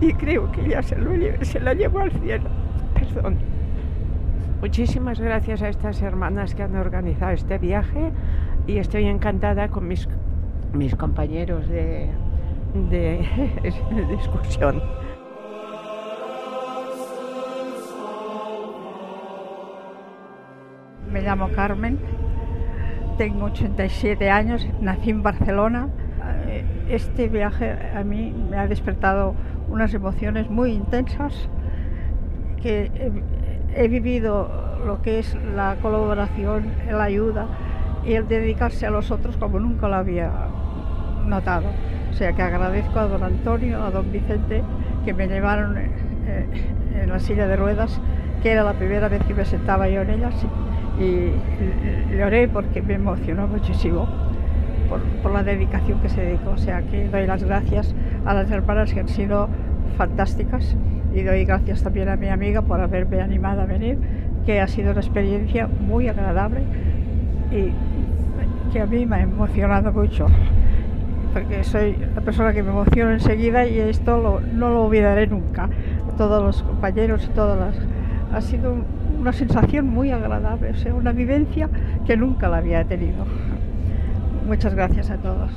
y 0.00 0.14
creo 0.14 0.50
que 0.52 0.66
ya 0.70 0.82
se, 0.82 0.96
lo, 0.96 1.10
se 1.44 1.60
la 1.60 1.74
llevó 1.74 1.98
al 1.98 2.12
cielo. 2.12 2.48
Perdón. 2.94 3.36
Muchísimas 4.62 5.20
gracias 5.20 5.60
a 5.60 5.68
estas 5.68 6.00
hermanas 6.00 6.54
que 6.54 6.62
han 6.62 6.74
organizado 6.74 7.32
este 7.32 7.58
viaje 7.58 8.10
y 8.66 8.78
estoy 8.78 9.04
encantada 9.04 9.68
con 9.68 9.86
mis, 9.86 10.08
mis 10.72 10.96
compañeros 10.96 11.68
de, 11.68 12.08
de, 12.88 13.20
excursión. 14.14 14.82
Me 21.12 21.20
llamo 21.20 21.50
Carmen, 21.54 21.98
tengo 23.18 23.44
87 23.44 24.30
años, 24.30 24.66
nací 24.80 25.10
en 25.10 25.22
Barcelona. 25.22 25.88
Eh, 26.48 26.64
este 26.88 27.28
viaje 27.28 27.76
a 27.94 28.02
mí 28.02 28.34
me 28.50 28.56
ha 28.56 28.66
despertado 28.66 29.34
unas 29.68 29.92
emociones 29.92 30.48
muy 30.48 30.72
intensas 30.72 31.50
que 32.62 32.90
he, 33.74 33.88
vivido 33.88 34.80
lo 34.86 35.02
que 35.02 35.18
es 35.18 35.36
la 35.54 35.76
colaboración, 35.82 36.72
la 36.90 37.04
ayuda 37.04 37.46
y 38.06 38.14
el 38.14 38.26
dedicarse 38.26 38.86
a 38.86 38.90
los 38.90 39.10
otros 39.10 39.36
como 39.36 39.58
nunca 39.58 39.88
lo 39.88 39.96
había 39.96 40.30
notado. 41.26 41.66
O 42.10 42.14
sea 42.14 42.32
que 42.32 42.40
agradezco 42.40 42.98
a 42.98 43.06
don 43.06 43.22
Antonio, 43.22 43.82
a 43.82 43.90
don 43.90 44.10
Vicente, 44.10 44.62
que 45.04 45.12
me 45.12 45.26
llevaron 45.26 45.76
eh, 45.76 45.90
en 47.02 47.10
la 47.10 47.18
silla 47.18 47.46
de 47.46 47.56
ruedas, 47.56 48.00
que 48.42 48.52
era 48.52 48.64
la 48.64 48.72
primera 48.72 49.08
vez 49.08 49.22
que 49.24 49.34
me 49.34 49.44
sentaba 49.44 49.88
yo 49.88 50.00
en 50.00 50.10
ellas, 50.10 50.34
y, 51.02 52.14
le 52.14 52.24
oré 52.24 52.48
porque 52.48 52.82
me 52.82 52.94
emocionó 52.94 53.46
muchísimo 53.46 54.06
por, 54.88 55.00
por, 55.22 55.32
la 55.32 55.42
dedicación 55.42 56.00
que 56.00 56.08
se 56.08 56.20
dedicó. 56.20 56.50
O 56.50 56.58
sea 56.58 56.82
que 56.82 57.08
doy 57.08 57.26
las 57.26 57.42
gracias 57.42 57.94
a 58.24 58.34
las 58.34 58.50
hermanas 58.50 58.92
que 58.92 59.00
han 59.00 59.08
sido 59.08 59.48
fantásticas 59.96 60.76
y 61.14 61.22
doy 61.22 61.44
gracias 61.44 61.82
también 61.82 62.08
a 62.08 62.16
mi 62.16 62.28
amiga 62.28 62.62
por 62.62 62.80
haberme 62.80 63.20
animado 63.20 63.62
a 63.62 63.66
venir, 63.66 63.98
que 64.46 64.60
ha 64.60 64.68
sido 64.68 64.92
una 64.92 65.00
experiencia 65.00 65.66
muy 65.66 66.08
agradable 66.08 66.62
y 67.50 67.72
que 68.72 68.80
a 68.80 68.86
mí 68.86 69.04
me 69.04 69.16
ha 69.16 69.20
emocionado 69.20 69.92
mucho, 69.92 70.26
porque 71.34 71.62
soy 71.64 71.96
la 72.14 72.22
persona 72.22 72.52
que 72.52 72.62
me 72.62 72.70
emociona 72.70 73.12
enseguida 73.12 73.66
y 73.66 73.78
esto 73.78 74.40
no 74.54 74.70
lo 74.70 74.86
olvidaré 74.86 75.26
nunca. 75.26 75.68
Todos 76.16 76.42
los 76.42 76.62
compañeros 76.62 77.24
y 77.24 77.34
todas 77.34 77.58
las... 77.58 77.74
Ha 78.34 78.40
sido 78.40 78.76
una 79.22 79.32
sensación 79.32 79.86
muy 79.86 80.10
agradable, 80.10 80.70
o 80.70 80.74
sea, 80.74 80.92
una 80.94 81.12
vivencia 81.12 81.70
que 82.04 82.16
nunca 82.16 82.48
la 82.48 82.56
había 82.56 82.84
tenido. 82.84 83.24
Muchas 84.48 84.74
gracias 84.74 85.10
a 85.10 85.16
todos. 85.16 85.48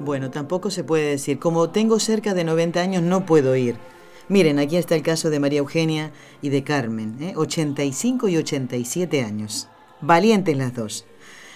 Bueno, 0.00 0.30
tampoco 0.30 0.70
se 0.70 0.84
puede 0.84 1.08
decir, 1.08 1.38
como 1.38 1.70
tengo 1.70 1.98
cerca 1.98 2.34
de 2.34 2.44
90 2.44 2.80
años 2.80 3.02
no 3.02 3.24
puedo 3.24 3.56
ir. 3.56 3.76
Miren, 4.28 4.58
aquí 4.58 4.76
está 4.76 4.94
el 4.96 5.02
caso 5.02 5.30
de 5.30 5.40
María 5.40 5.60
Eugenia 5.60 6.12
y 6.42 6.50
de 6.50 6.62
Carmen, 6.62 7.16
85 7.34 8.28
¿eh? 8.28 8.32
y 8.32 8.36
87 8.36 9.24
años. 9.24 9.68
Valientes 10.02 10.56
las 10.58 10.74
dos. 10.74 11.06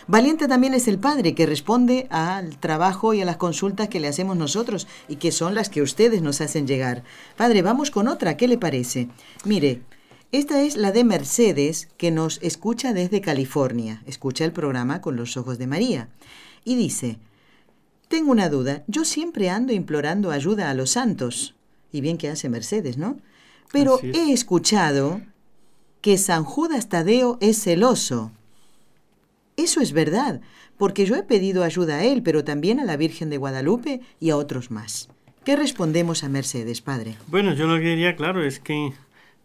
Valiente 0.07 0.49
también 0.49 0.75
es 0.75 0.87
el 0.87 0.99
padre 0.99 1.35
que 1.35 1.47
responde 1.47 2.07
al 2.11 2.59
trabajo 2.59 3.15
y 3.15 3.23
a 3.23 3.25
las 3.25 3.39
consultas 3.39 3.89
que 3.89 4.01
le 4.01 4.09
hacemos 4.09 4.37
nosotros 4.37 4.87
y 5.09 5.17
que 5.17 5.33
son 5.33 5.55
las 5.55 5.71
que 5.71 5.81
ustedes 5.81 6.21
nos 6.21 6.41
hacen 6.41 6.67
llegar. 6.67 7.05
Padre, 7.37 7.63
vamos 7.63 7.91
con 7.91 8.09
otra, 8.09 8.37
¿qué 8.37 8.47
le 8.47 8.59
parece? 8.59 9.09
Mire, 9.45 9.83
esta 10.31 10.63
es 10.63 10.77
la 10.77 10.93
de 10.93 11.05
Mercedes 11.05 11.89
que 11.97 12.11
nos 12.11 12.39
escucha 12.43 12.93
desde 12.93 13.21
California. 13.21 14.03
Escucha 14.05 14.45
el 14.45 14.53
programa 14.53 15.01
con 15.01 15.17
los 15.17 15.37
ojos 15.37 15.59
de 15.59 15.67
María. 15.67 16.09
Y 16.65 16.75
dice, 16.77 17.19
tengo 18.09 18.31
una 18.31 18.49
duda. 18.49 18.83
Yo 18.87 19.05
siempre 19.05 19.49
ando 19.49 19.73
implorando 19.73 20.31
ayuda 20.31 20.71
a 20.71 20.75
los 20.75 20.91
santos. 20.91 21.55
Y 21.93 22.01
bien 22.01 22.19
que 22.19 22.29
hace 22.29 22.49
Mercedes, 22.49 22.99
¿no? 22.99 23.17
Pero 23.73 24.01
he 24.03 24.33
escuchado 24.33 25.23
que 26.01 26.19
San 26.19 26.45
Judas 26.45 26.89
Tadeo 26.89 27.39
es 27.41 27.63
celoso. 27.63 28.33
Eso 29.57 29.81
es 29.81 29.93
verdad, 29.93 30.41
porque 30.77 31.07
yo 31.07 31.15
he 31.17 31.23
pedido 31.23 31.63
ayuda 31.63 31.97
a 31.97 32.05
él, 32.05 32.23
pero 32.23 32.45
también 32.45 32.81
a 32.81 32.85
la 32.85 32.97
Virgen 32.97 33.31
de 33.31 33.37
Guadalupe 33.37 34.01
y 34.21 34.31
a 34.31 34.37
otros 34.37 34.71
más. 34.71 35.09
¿Qué 35.45 35.57
respondemos 35.57 36.25
a 36.25 36.29
Mercedes, 36.29 36.81
padre? 36.81 37.17
Bueno, 37.29 37.55
yo 37.55 37.67
lo 37.67 37.77
que 37.77 37.89
diría, 37.91 38.17
claro, 38.17 38.43
es 38.43 38.59
que 38.59 38.93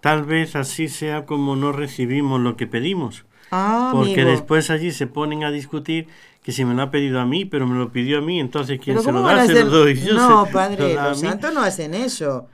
tal 0.02 0.24
vez 0.24 0.56
así 0.56 0.88
sea 0.88 1.26
como 1.26 1.56
no 1.56 1.72
recibimos 1.72 2.40
lo 2.40 2.56
que 2.56 2.68
pedimos. 2.68 3.26
Ah, 3.52 3.92
porque 3.94 4.26
después 4.26 4.70
allí 4.70 4.92
se 4.92 5.08
ponen 5.08 5.44
a 5.44 5.52
discutir 5.52 6.08
que 6.44 6.52
si 6.52 6.66
me 6.66 6.74
lo 6.74 6.84
ha 6.84 6.92
pedido 6.92 7.20
a 7.20 7.26
mí, 7.26 7.46
pero 7.46 7.68
me 7.68 7.78
lo 7.78 7.92
pidió 7.92 8.20
a 8.20 8.22
mí, 8.22 8.40
entonces 8.40 8.80
¿quién 8.80 9.02
se 9.02 9.12
lo 9.12 9.22
da? 9.22 9.46
Se 9.46 9.64
lo 9.64 9.70
doy 9.70 9.96
yo. 9.96 10.14
No, 10.14 10.48
padre, 10.52 10.94
los 10.94 11.20
santos 11.20 11.54
no 11.54 11.62
hacen 11.62 11.94
eso. 11.94 12.48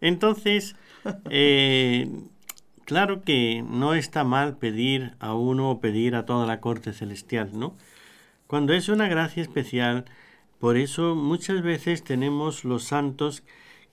Entonces, 0.00 0.76
eh, 1.30 2.08
claro 2.88 3.20
que 3.20 3.62
no 3.68 3.92
está 3.92 4.24
mal 4.24 4.56
pedir 4.56 5.12
a 5.20 5.34
uno 5.34 5.70
o 5.70 5.78
pedir 5.78 6.14
a 6.14 6.24
toda 6.24 6.46
la 6.46 6.58
corte 6.58 6.94
celestial, 6.94 7.50
¿no? 7.52 7.76
Cuando 8.46 8.72
es 8.72 8.88
una 8.88 9.08
gracia 9.08 9.42
especial, 9.42 10.06
por 10.58 10.78
eso 10.78 11.14
muchas 11.14 11.60
veces 11.60 12.02
tenemos 12.02 12.64
los 12.64 12.84
santos 12.84 13.42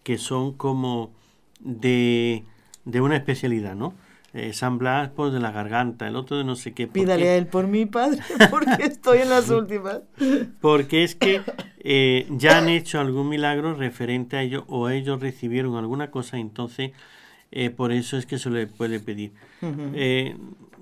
que 0.03 0.17
son 0.17 0.53
como 0.53 1.11
de, 1.59 2.45
de 2.85 3.01
una 3.01 3.17
especialidad, 3.17 3.75
¿no? 3.75 3.93
Eh, 4.33 4.53
San 4.53 4.77
Blas 4.77 5.09
por 5.09 5.31
de 5.31 5.41
la 5.41 5.51
garganta, 5.51 6.07
el 6.07 6.15
otro 6.15 6.37
de 6.37 6.45
no 6.45 6.55
sé 6.55 6.71
qué. 6.71 6.87
Pídale 6.87 7.27
a 7.27 7.35
él 7.35 7.47
por 7.47 7.67
mi 7.67 7.85
padre, 7.85 8.21
porque 8.49 8.83
estoy 8.83 9.17
en 9.19 9.29
las 9.29 9.49
últimas. 9.49 10.03
Porque 10.61 11.03
es 11.03 11.15
que 11.15 11.41
eh, 11.79 12.27
ya 12.29 12.59
han 12.59 12.69
hecho 12.69 13.01
algún 13.01 13.27
milagro 13.27 13.73
referente 13.73 14.37
a 14.37 14.41
ello 14.41 14.63
o 14.69 14.87
ellos 14.87 15.19
recibieron 15.19 15.75
alguna 15.75 16.11
cosa, 16.11 16.37
entonces 16.37 16.91
eh, 17.55 17.71
por 17.71 17.91
eso 17.91 18.17
es 18.17 18.25
que 18.25 18.37
se 18.37 18.49
le 18.51 18.67
puede 18.67 18.99
pedir. 18.99 19.31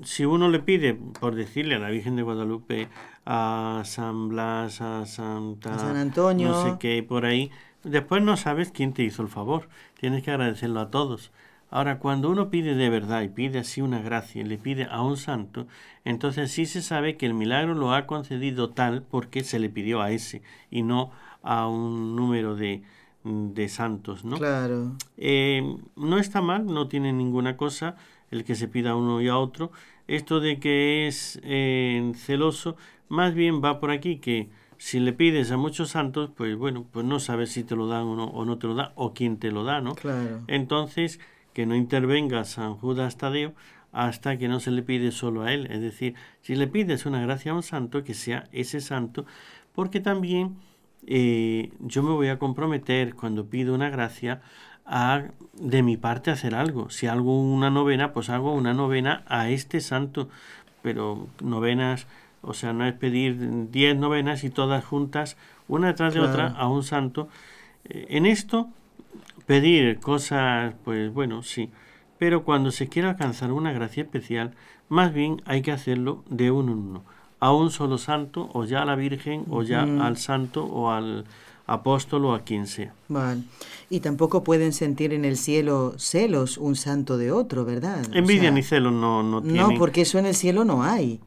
si 0.03 0.25
uno 0.25 0.49
le 0.49 0.59
pide, 0.59 0.95
por 0.95 1.35
decirle 1.35 1.75
a 1.75 1.79
la 1.79 1.89
Virgen 1.89 2.17
de 2.17 2.23
Guadalupe, 2.23 2.89
a 3.25 3.83
San 3.85 4.29
Blas, 4.29 4.81
a 4.81 5.05
Santa... 5.05 5.79
San 5.79 5.95
Antonio. 5.95 6.49
No 6.49 6.63
sé 6.63 6.77
qué, 6.79 7.03
por 7.03 7.25
ahí, 7.25 7.51
después 7.83 8.21
no 8.21 8.35
sabes 8.35 8.71
quién 8.71 8.93
te 8.93 9.03
hizo 9.03 9.21
el 9.21 9.29
favor. 9.29 9.69
Tienes 9.99 10.23
que 10.23 10.31
agradecerlo 10.31 10.81
a 10.81 10.91
todos. 10.91 11.31
Ahora, 11.69 11.97
cuando 11.97 12.29
uno 12.29 12.51
pide 12.51 12.75
de 12.75 12.89
verdad 12.89 13.23
y 13.23 13.29
pide 13.29 13.57
así 13.57 13.81
una 13.81 13.99
gracia, 13.99 14.43
le 14.43 14.59
pide 14.59 14.87
a 14.91 15.01
un 15.01 15.17
santo, 15.17 15.65
entonces 16.05 16.51
sí 16.51 16.67
se 16.67 16.83
sabe 16.83 17.17
que 17.17 17.25
el 17.25 17.33
milagro 17.33 17.73
lo 17.73 17.93
ha 17.93 18.05
concedido 18.05 18.69
tal 18.69 19.01
porque 19.01 19.43
se 19.43 19.57
le 19.57 19.69
pidió 19.69 19.99
a 19.99 20.11
ese 20.11 20.43
y 20.69 20.83
no 20.83 21.09
a 21.41 21.67
un 21.67 22.15
número 22.15 22.55
de, 22.55 22.83
de 23.23 23.69
santos, 23.69 24.25
¿no? 24.25 24.37
Claro. 24.37 24.93
Eh, 25.17 25.77
no 25.95 26.17
está 26.17 26.41
mal, 26.41 26.65
no 26.65 26.87
tiene 26.87 27.13
ninguna 27.13 27.57
cosa 27.57 27.95
el 28.31 28.43
que 28.43 28.55
se 28.55 28.67
pida 28.67 28.91
a 28.91 28.95
uno 28.95 29.21
y 29.21 29.27
a 29.27 29.37
otro. 29.37 29.71
Esto 30.07 30.39
de 30.39 30.59
que 30.59 31.07
es 31.07 31.39
eh, 31.43 32.11
celoso, 32.15 32.75
más 33.07 33.33
bien 33.33 33.63
va 33.63 33.79
por 33.79 33.91
aquí 33.91 34.17
que 34.17 34.49
si 34.77 34.99
le 34.99 35.13
pides 35.13 35.51
a 35.51 35.57
muchos 35.57 35.91
santos, 35.91 36.29
pues 36.35 36.57
bueno, 36.57 36.85
pues 36.91 37.05
no 37.05 37.19
sabes 37.19 37.51
si 37.51 37.63
te 37.63 37.75
lo 37.75 37.87
dan 37.87 38.03
o 38.03 38.15
no, 38.15 38.25
o 38.25 38.43
no 38.43 38.57
te 38.57 38.67
lo 38.67 38.75
dan, 38.75 38.91
o 38.95 39.13
quién 39.13 39.37
te 39.37 39.51
lo 39.51 39.63
da, 39.63 39.79
¿no? 39.79 39.95
Claro. 39.95 40.41
Entonces, 40.47 41.19
que 41.53 41.65
no 41.65 41.75
intervenga 41.75 42.43
San 42.43 42.75
Judas 42.75 43.17
Tadeo 43.17 43.53
hasta 43.93 44.37
que 44.37 44.47
no 44.47 44.59
se 44.59 44.71
le 44.71 44.81
pide 44.81 45.11
solo 45.11 45.43
a 45.43 45.53
él. 45.53 45.67
Es 45.71 45.79
decir, 45.79 46.15
si 46.41 46.55
le 46.55 46.67
pides 46.67 47.05
una 47.05 47.21
gracia 47.21 47.53
a 47.53 47.55
un 47.55 47.63
santo, 47.63 48.03
que 48.03 48.13
sea 48.13 48.49
ese 48.51 48.81
santo, 48.81 49.25
porque 49.73 49.99
también 50.01 50.57
eh, 51.07 51.71
yo 51.79 52.03
me 52.03 52.11
voy 52.11 52.27
a 52.27 52.39
comprometer 52.39 53.15
cuando 53.15 53.45
pido 53.45 53.73
una 53.75 53.89
gracia 53.89 54.41
a 54.85 55.23
de 55.53 55.83
mi 55.83 55.97
parte 55.97 56.31
hacer 56.31 56.55
algo. 56.55 56.89
Si 56.89 57.07
hago 57.07 57.39
una 57.39 57.69
novena, 57.69 58.13
pues 58.13 58.29
hago 58.29 58.53
una 58.53 58.73
novena 58.73 59.23
a 59.27 59.49
este 59.49 59.81
santo. 59.81 60.29
Pero 60.81 61.27
novenas, 61.41 62.07
o 62.41 62.53
sea, 62.53 62.73
no 62.73 62.85
es 62.85 62.93
pedir 62.93 63.71
diez 63.71 63.95
novenas 63.95 64.43
y 64.43 64.49
todas 64.49 64.83
juntas, 64.83 65.37
una 65.67 65.87
detrás 65.87 66.13
de 66.13 66.19
otra, 66.19 66.47
a 66.47 66.67
un 66.67 66.83
santo. 66.83 67.29
Eh, 67.85 68.07
en 68.09 68.25
esto, 68.25 68.69
pedir 69.45 69.99
cosas, 69.99 70.75
pues 70.83 71.13
bueno, 71.13 71.43
sí. 71.43 71.71
Pero 72.19 72.43
cuando 72.43 72.71
se 72.71 72.89
quiere 72.89 73.07
alcanzar 73.07 73.51
una 73.51 73.71
gracia 73.71 74.03
especial, 74.03 74.53
más 74.89 75.13
bien 75.13 75.41
hay 75.45 75.61
que 75.61 75.71
hacerlo 75.71 76.23
de 76.29 76.51
uno 76.51 76.73
en 76.73 76.77
uno. 76.79 77.03
A 77.43 77.51
un 77.51 77.69
solo 77.71 77.97
santo, 77.97 78.49
o 78.53 78.63
ya 78.63 78.81
a 78.83 78.85
la 78.85 78.95
Virgen, 78.95 79.45
o 79.49 79.63
ya 79.63 79.83
al 79.83 80.15
santo, 80.17 80.63
o 80.63 80.91
al 80.91 81.25
apóstol, 81.65 82.25
o 82.25 82.33
a 82.33 82.39
quien 82.43 82.67
sea. 82.67 82.93
Vale. 83.09 83.41
Y 83.89 83.99
tampoco 83.99 84.43
pueden 84.43 84.71
sentir 84.71 85.13
en 85.13 85.25
el 85.25 85.35
cielo 85.37 85.93
celos 85.97 86.57
un 86.57 86.75
santo 86.75 87.17
de 87.17 87.31
otro, 87.31 87.65
¿verdad? 87.65 88.01
O 88.11 88.15
Envidia 88.15 88.43
sea, 88.43 88.51
ni 88.51 88.63
celos 88.63 88.93
no, 88.93 89.23
no 89.23 89.41
tienen. 89.41 89.61
No, 89.61 89.77
porque 89.77 90.01
eso 90.01 90.19
en 90.19 90.25
el 90.25 90.35
cielo 90.35 90.63
no 90.63 90.83
hay. 90.83 91.19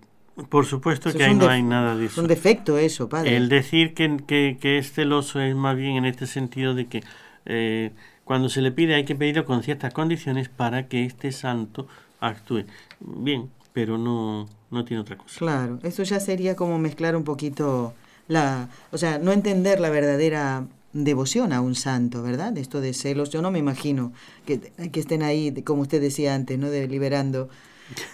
Por 0.48 0.66
supuesto 0.66 1.08
Eso 1.08 1.18
que 1.18 1.24
es 1.24 1.30
ahí 1.30 1.34
no 1.34 1.48
hay 1.48 1.62
nada 1.62 1.96
de 1.96 2.06
Es 2.06 2.12
eso. 2.12 2.20
un 2.22 2.28
defecto 2.28 2.76
eso, 2.78 3.08
padre. 3.08 3.36
El 3.36 3.48
decir 3.48 3.94
que, 3.94 4.16
que, 4.26 4.58
que 4.60 4.78
es 4.78 4.92
celoso 4.92 5.40
es 5.40 5.54
más 5.54 5.76
bien 5.76 5.96
en 5.96 6.04
este 6.04 6.26
sentido 6.26 6.74
de 6.74 6.86
que 6.86 7.02
eh, 7.46 7.92
cuando 8.24 8.48
se 8.48 8.60
le 8.60 8.70
pide 8.72 8.94
hay 8.94 9.04
que 9.04 9.14
pedirlo 9.14 9.44
con 9.44 9.62
ciertas 9.62 9.94
condiciones 9.94 10.48
para 10.48 10.88
que 10.88 11.04
este 11.04 11.32
santo 11.32 11.86
actúe. 12.20 12.64
Bien, 13.00 13.48
pero 13.72 13.96
no, 13.96 14.46
no 14.76 14.84
tiene 14.84 15.00
otra 15.00 15.16
cosa. 15.16 15.38
Claro, 15.38 15.78
eso 15.82 16.02
ya 16.02 16.20
sería 16.20 16.54
como 16.54 16.78
mezclar 16.78 17.16
un 17.16 17.24
poquito 17.24 17.94
la, 18.28 18.68
o 18.92 18.98
sea, 18.98 19.18
no 19.18 19.32
entender 19.32 19.80
la 19.80 19.90
verdadera 19.90 20.66
devoción 20.92 21.52
a 21.52 21.60
un 21.60 21.74
santo, 21.74 22.22
¿verdad? 22.22 22.56
Esto 22.56 22.80
de 22.80 22.94
celos, 22.94 23.30
yo 23.30 23.42
no 23.42 23.50
me 23.50 23.58
imagino 23.58 24.12
que, 24.46 24.60
que 24.60 25.00
estén 25.00 25.22
ahí, 25.22 25.52
como 25.62 25.82
usted 25.82 26.00
decía 26.00 26.34
antes, 26.34 26.58
¿no? 26.58 26.70
Deliberando. 26.70 27.48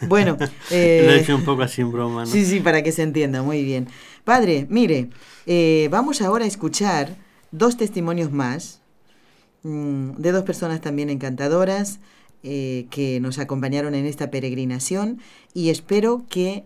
Bueno, 0.09 0.37
eh, 0.71 1.03
Lo 1.07 1.13
he 1.13 1.21
hecho 1.21 1.37
un 1.37 1.45
poco 1.45 1.63
así 1.63 1.81
en 1.81 1.93
broma, 1.93 2.25
¿no? 2.25 2.27
Sí, 2.27 2.45
sí, 2.45 2.61
para 2.61 2.83
que 2.83 2.93
se 2.93 3.03
entienda, 3.03 3.43
muy 3.43 3.65
bien. 3.65 3.89
Padre, 4.25 4.67
mire, 4.69 5.11
eh, 5.47 5.89
vamos 5.91 6.21
ahora 6.23 6.45
a 6.45 6.49
escuchar 6.49 7.17
dos 7.51 7.77
testimonios 7.77 8.33
más 8.33 8.81
mm, 9.63 10.13
de 10.17 10.33
dos 10.33 10.45
personas 10.45 10.81
también 10.81 11.11
encantadoras 11.11 12.01
eh, 12.43 12.87
que 12.91 13.21
nos 13.21 13.39
acompañaron 13.39 13.95
en 13.95 14.07
esta 14.07 14.31
peregrinación 14.31 15.21
y 15.55 15.71
espero 15.71 16.25
que 16.29 16.65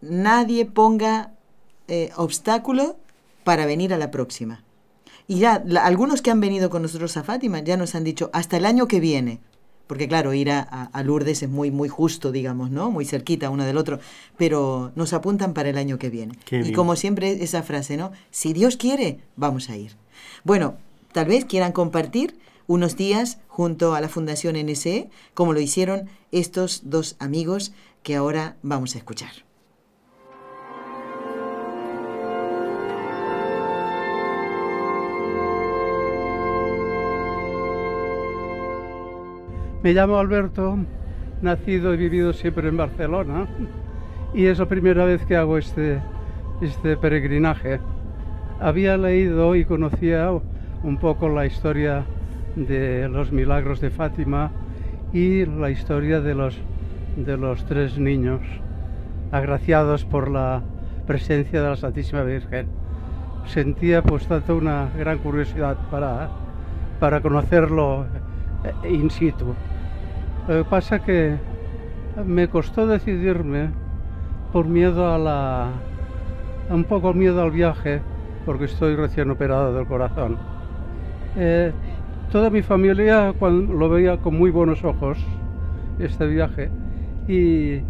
nadie 0.00 0.64
ponga 0.64 1.32
eh, 1.88 2.10
obstáculo 2.16 2.96
para 3.44 3.66
venir 3.66 3.92
a 3.94 3.98
la 3.98 4.10
próxima. 4.10 4.62
Y 5.26 5.38
ya, 5.40 5.62
la- 5.66 5.84
algunos 5.84 6.22
que 6.22 6.30
han 6.30 6.40
venido 6.40 6.70
con 6.70 6.82
nosotros 6.82 7.16
a 7.16 7.24
Fátima 7.24 7.60
ya 7.60 7.76
nos 7.76 7.94
han 7.94 8.04
dicho 8.04 8.30
hasta 8.32 8.56
el 8.56 8.66
año 8.66 8.88
que 8.88 9.00
viene. 9.00 9.40
Porque 9.86 10.06
claro, 10.06 10.34
ir 10.34 10.50
a, 10.50 10.60
a- 10.60 11.02
Lourdes 11.02 11.42
es 11.42 11.48
muy, 11.48 11.70
muy 11.70 11.88
justo, 11.88 12.30
digamos, 12.30 12.70
¿no? 12.70 12.90
Muy 12.90 13.06
cerquita 13.06 13.48
uno 13.48 13.64
del 13.64 13.78
otro. 13.78 14.00
Pero 14.36 14.92
nos 14.96 15.14
apuntan 15.14 15.54
para 15.54 15.70
el 15.70 15.78
año 15.78 15.98
que 15.98 16.10
viene. 16.10 16.34
Qué 16.44 16.56
y 16.58 16.62
bien. 16.62 16.74
como 16.74 16.94
siempre, 16.94 17.42
esa 17.42 17.62
frase, 17.62 17.96
¿no? 17.96 18.12
Si 18.30 18.52
Dios 18.52 18.76
quiere, 18.76 19.20
vamos 19.36 19.70
a 19.70 19.76
ir. 19.78 19.92
Bueno, 20.44 20.76
tal 21.12 21.26
vez 21.26 21.46
quieran 21.46 21.72
compartir 21.72 22.36
unos 22.68 22.96
días 22.96 23.40
junto 23.48 23.94
a 23.94 24.00
la 24.00 24.08
Fundación 24.08 24.54
NSE, 24.54 25.10
como 25.34 25.52
lo 25.52 25.58
hicieron 25.58 26.08
estos 26.30 26.82
dos 26.84 27.16
amigos 27.18 27.72
que 28.04 28.14
ahora 28.14 28.56
vamos 28.62 28.94
a 28.94 28.98
escuchar. 28.98 29.32
Me 39.82 39.94
llamo 39.94 40.18
Alberto, 40.18 40.76
nacido 41.40 41.94
y 41.94 41.96
vivido 41.96 42.32
siempre 42.32 42.68
en 42.68 42.76
Barcelona 42.76 43.48
y 44.34 44.44
es 44.46 44.58
la 44.58 44.66
primera 44.66 45.04
vez 45.04 45.24
que 45.24 45.36
hago 45.36 45.56
este, 45.56 46.02
este 46.60 46.96
peregrinaje. 46.98 47.80
Había 48.60 48.98
leído 48.98 49.54
y 49.54 49.64
conocía 49.64 50.30
un 50.82 50.98
poco 50.98 51.28
la 51.28 51.46
historia 51.46 52.04
de 52.66 53.08
los 53.08 53.32
milagros 53.32 53.80
de 53.80 53.90
Fátima 53.90 54.50
y 55.12 55.46
la 55.46 55.70
historia 55.70 56.20
de 56.20 56.34
los, 56.34 56.58
de 57.16 57.36
los 57.36 57.64
tres 57.66 57.98
niños 57.98 58.40
agraciados 59.30 60.04
por 60.04 60.30
la 60.30 60.62
presencia 61.06 61.62
de 61.62 61.68
la 61.68 61.76
Santísima 61.76 62.22
Virgen. 62.22 62.68
Sentía 63.46 64.02
pues 64.02 64.26
tanto 64.26 64.56
una 64.56 64.88
gran 64.96 65.18
curiosidad 65.18 65.76
para, 65.90 66.30
para 67.00 67.20
conocerlo 67.20 68.06
eh, 68.64 68.88
in 68.88 69.10
situ. 69.10 69.54
Lo 70.46 70.64
que 70.64 70.68
pasa 70.68 70.98
que 70.98 71.36
me 72.24 72.48
costó 72.48 72.86
decidirme 72.86 73.70
por 74.52 74.66
miedo 74.66 75.12
a 75.12 75.18
la 75.18 75.68
un 76.70 76.84
poco 76.84 77.14
miedo 77.14 77.42
al 77.42 77.50
viaje 77.50 78.02
porque 78.44 78.64
estoy 78.64 78.96
recién 78.96 79.30
operado 79.30 79.74
del 79.74 79.86
corazón. 79.86 80.36
Eh, 81.36 81.72
toda 82.30 82.50
mi 82.50 82.62
familia 82.62 83.34
cuando, 83.38 83.72
lo 83.72 83.88
veía 83.88 84.18
con 84.18 84.36
muy 84.36 84.50
buenos 84.50 84.84
ojos 84.84 85.18
este 85.98 86.26
viaje 86.26 86.70
y 87.26 87.80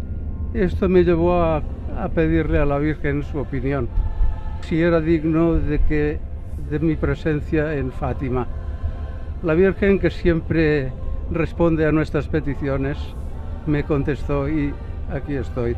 esto 0.53 0.89
me 0.89 1.03
llevó 1.03 1.41
a, 1.41 1.61
a 1.97 2.09
pedirle 2.09 2.59
a 2.59 2.65
la 2.65 2.77
Virgen 2.77 3.23
su 3.23 3.39
opinión 3.39 3.87
si 4.61 4.81
era 4.81 4.99
digno 5.01 5.55
de 5.55 5.79
que 5.79 6.19
de 6.69 6.79
mi 6.79 6.95
presencia 6.95 7.73
en 7.75 7.91
Fátima. 7.91 8.47
La 9.43 9.53
Virgen 9.53 9.99
que 9.99 10.09
siempre 10.09 10.91
responde 11.31 11.85
a 11.85 11.91
nuestras 11.91 12.27
peticiones 12.27 12.97
me 13.65 13.83
contestó 13.83 14.49
y 14.49 14.73
aquí 15.11 15.35
estoy. 15.35 15.75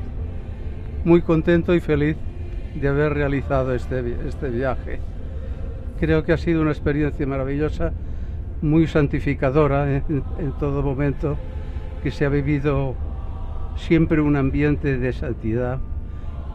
Muy 1.04 1.22
contento 1.22 1.74
y 1.74 1.80
feliz 1.80 2.16
de 2.76 2.88
haber 2.88 3.14
realizado 3.14 3.74
este, 3.74 4.16
este 4.28 4.50
viaje. 4.50 5.00
Creo 6.00 6.24
que 6.24 6.34
ha 6.34 6.38
sido 6.38 6.62
una 6.62 6.72
experiencia 6.72 7.26
maravillosa, 7.28 7.92
muy 8.62 8.88
santificadora 8.88 9.98
en, 9.98 10.24
todo 10.60 10.84
momento, 10.84 11.38
que 12.04 12.12
se 12.12 12.26
ha 12.26 12.30
vivido 12.30 12.96
siempre 13.76 14.22
un 14.22 14.36
ambiente 14.36 14.98
de 14.98 15.14
santidad 15.14 15.80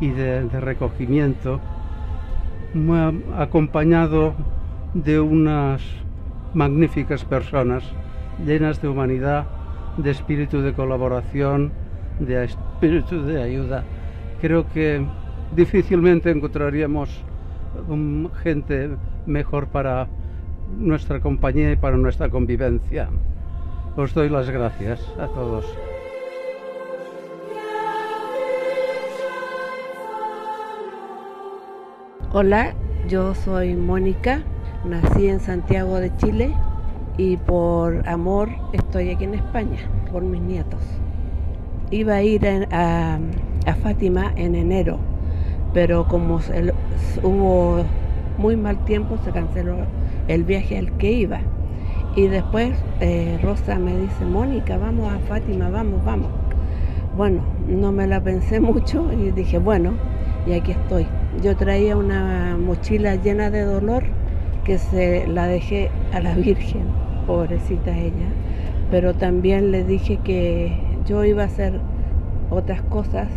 y 0.01 0.11
de, 0.11 0.49
recogimiento, 0.61 1.61
acompañado 3.37 4.35
de 4.95 5.21
unas 5.21 5.83
magníficas 6.55 7.25
personas 7.25 7.85
llenas 8.45 8.81
de 8.81 8.89
humanidad, 8.89 9.47
de 9.97 10.11
espíritu 10.11 10.61
de 10.61 10.73
colaboración, 10.75 11.73
de 12.21 12.45
espíritu 12.45 13.23
de 13.23 13.43
ayuda. 13.43 13.85
Creo 14.41 14.69
que 14.69 15.05
difícilmente 15.55 16.31
encontraríamos 16.31 17.23
gente 18.43 18.91
mejor 19.27 19.69
para 19.69 20.09
nuestra 20.79 21.21
compañía 21.21 21.73
y 21.73 21.77
para 21.77 21.97
nuestra 21.97 22.29
convivencia. 22.29 23.09
Os 23.97 24.13
doy 24.15 24.29
las 24.29 24.51
gracias 24.51 25.01
a 25.19 25.27
todos. 25.29 25.65
Hola, 32.33 32.75
yo 33.09 33.35
soy 33.35 33.75
Mónica, 33.75 34.43
nací 34.85 35.29
en 35.29 35.41
Santiago 35.41 35.99
de 35.99 36.15
Chile 36.17 36.55
y 37.17 37.39
por 37.39 38.07
amor 38.07 38.51
estoy 38.73 39.11
aquí 39.11 39.25
en 39.25 39.35
España, 39.35 39.79
por 40.13 40.23
mis 40.23 40.43
nietos. 40.43 40.81
Iba 41.91 42.17
a 42.17 42.23
ir 42.23 42.47
a, 42.73 43.19
a 43.67 43.75
Fátima 43.77 44.33
en 44.37 44.55
enero, 44.55 44.99
pero 45.73 46.07
como 46.09 46.41
hubo 47.23 47.85
muy 48.37 48.57
mal 48.57 48.85
tiempo 48.85 49.17
se 49.25 49.31
canceló 49.31 49.77
el 50.29 50.45
viaje 50.45 50.79
al 50.79 50.93
que 50.99 51.13
iba. 51.13 51.41
Y 52.15 52.29
después 52.29 52.73
eh, 53.01 53.39
Rosa 53.43 53.79
me 53.79 53.97
dice, 53.99 54.25
Mónica, 54.25 54.79
vamos 54.79 55.13
a 55.13 55.19
Fátima, 55.21 55.69
vamos, 55.69 56.05
vamos. 56.05 56.31
Bueno, 57.17 57.43
no 57.69 57.93
me 57.93 58.07
la 58.07 58.23
pensé 58.23 58.61
mucho 58.61 59.13
y 59.13 59.31
dije, 59.31 59.59
bueno, 59.59 59.93
y 60.47 60.53
aquí 60.53 60.73
estoy. 60.73 61.07
Yo 61.43 61.57
traía 61.57 61.97
una 61.97 62.57
mochila 62.57 63.17
llena 63.17 63.51
de 63.51 63.63
dolor 63.63 64.05
que 64.65 64.79
se 64.79 65.27
la 65.27 65.47
dejé 65.47 65.91
a 66.13 66.21
la 66.21 66.35
Virgen, 66.35 66.87
pobrecita 67.27 67.97
ella, 67.97 68.29
pero 68.91 69.15
también 69.15 69.71
le 69.71 69.85
dije 69.85 70.19
que 70.25 70.79
yo 71.07 71.25
iba 71.25 71.43
a 71.43 71.47
hacer 71.47 71.81
otras 72.51 72.81
cosas 72.83 73.29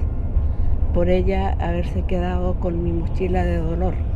por 0.93 1.09
ella 1.09 1.55
haberse 1.59 2.03
quedado 2.03 2.55
con 2.55 2.83
mi 2.83 2.91
mochila 2.91 3.43
de 3.43 3.57
dolor. 3.57 4.09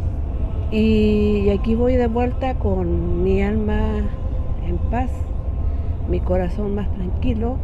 Y 0.73 1.51
aquí 1.51 1.75
voy 1.75 1.97
de 1.97 2.07
vuelta 2.07 2.57
con 2.57 3.23
mi 3.23 3.43
alma 3.43 4.09
en 4.65 4.79
paz, 4.89 5.11
mi 6.09 6.19
corazón 6.19 6.73
más 6.73 6.91
tranquilo, 6.95 7.59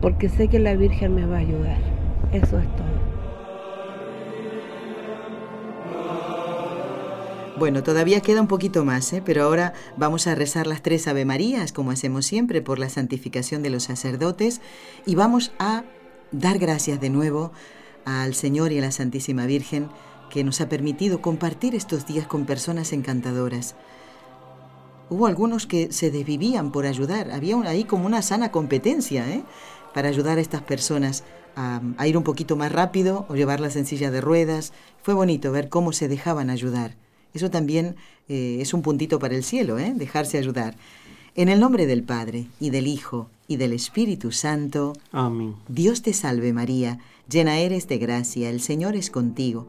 porque 0.00 0.28
sé 0.28 0.46
que 0.46 0.60
la 0.60 0.76
Virgen 0.76 1.16
me 1.16 1.26
va 1.26 1.38
a 1.38 1.40
ayudar. 1.40 1.78
Eso 2.30 2.60
es 2.60 2.76
todo. 2.76 2.92
Bueno, 7.58 7.82
todavía 7.82 8.20
queda 8.20 8.40
un 8.40 8.46
poquito 8.46 8.84
más, 8.84 9.12
¿eh? 9.12 9.22
pero 9.26 9.42
ahora 9.42 9.72
vamos 9.96 10.28
a 10.28 10.36
rezar 10.36 10.68
las 10.68 10.82
tres 10.82 11.08
Ave 11.08 11.24
Marías, 11.24 11.72
como 11.72 11.90
hacemos 11.90 12.26
siempre, 12.26 12.62
por 12.62 12.78
la 12.78 12.88
santificación 12.88 13.64
de 13.64 13.70
los 13.70 13.82
sacerdotes, 13.82 14.60
y 15.04 15.16
vamos 15.16 15.52
a 15.58 15.82
dar 16.30 16.60
gracias 16.60 17.00
de 17.00 17.10
nuevo 17.10 17.50
al 18.04 18.34
Señor 18.34 18.70
y 18.70 18.78
a 18.78 18.82
la 18.82 18.92
Santísima 18.92 19.46
Virgen 19.46 19.88
que 20.32 20.44
nos 20.44 20.62
ha 20.62 20.68
permitido 20.70 21.20
compartir 21.20 21.74
estos 21.74 22.06
días 22.06 22.26
con 22.26 22.46
personas 22.46 22.94
encantadoras. 22.94 23.74
Hubo 25.10 25.26
algunos 25.26 25.66
que 25.66 25.92
se 25.92 26.10
desvivían 26.10 26.72
por 26.72 26.86
ayudar, 26.86 27.30
había 27.32 27.60
ahí 27.68 27.84
como 27.84 28.06
una 28.06 28.22
sana 28.22 28.50
competencia 28.50 29.30
¿eh? 29.30 29.44
para 29.92 30.08
ayudar 30.08 30.38
a 30.38 30.40
estas 30.40 30.62
personas 30.62 31.22
a, 31.54 31.82
ir 32.06 32.16
un 32.16 32.22
poquito 32.22 32.56
más 32.56 32.72
rápido 32.72 33.26
o 33.28 33.34
llevarlas 33.34 33.76
en 33.76 33.84
silla 33.84 34.10
de 34.10 34.22
ruedas. 34.22 34.72
Fue 35.02 35.12
bonito 35.12 35.52
ver 35.52 35.68
cómo 35.68 35.92
se 35.92 36.08
dejaban 36.08 36.48
ayudar. 36.48 36.96
Eso 37.34 37.50
también 37.50 37.96
eh, 38.30 38.56
es 38.60 38.72
un 38.72 38.80
puntito 38.80 39.18
para 39.18 39.36
el 39.36 39.44
cielo, 39.44 39.78
¿eh? 39.78 39.92
dejarse 39.94 40.38
ayudar. 40.38 40.76
En 41.34 41.50
el 41.50 41.60
nombre 41.60 41.84
del 41.84 42.04
Padre, 42.04 42.46
y 42.58 42.70
del 42.70 42.86
Hijo, 42.86 43.28
y 43.48 43.56
del 43.56 43.74
Espíritu 43.74 44.32
Santo. 44.32 44.94
Amén. 45.12 45.56
Dios 45.68 46.00
te 46.00 46.14
salve 46.14 46.54
María, 46.54 47.00
llena 47.28 47.58
eres 47.58 47.86
de 47.86 47.98
gracia, 47.98 48.48
el 48.48 48.62
Señor 48.62 48.96
es 48.96 49.10
contigo. 49.10 49.68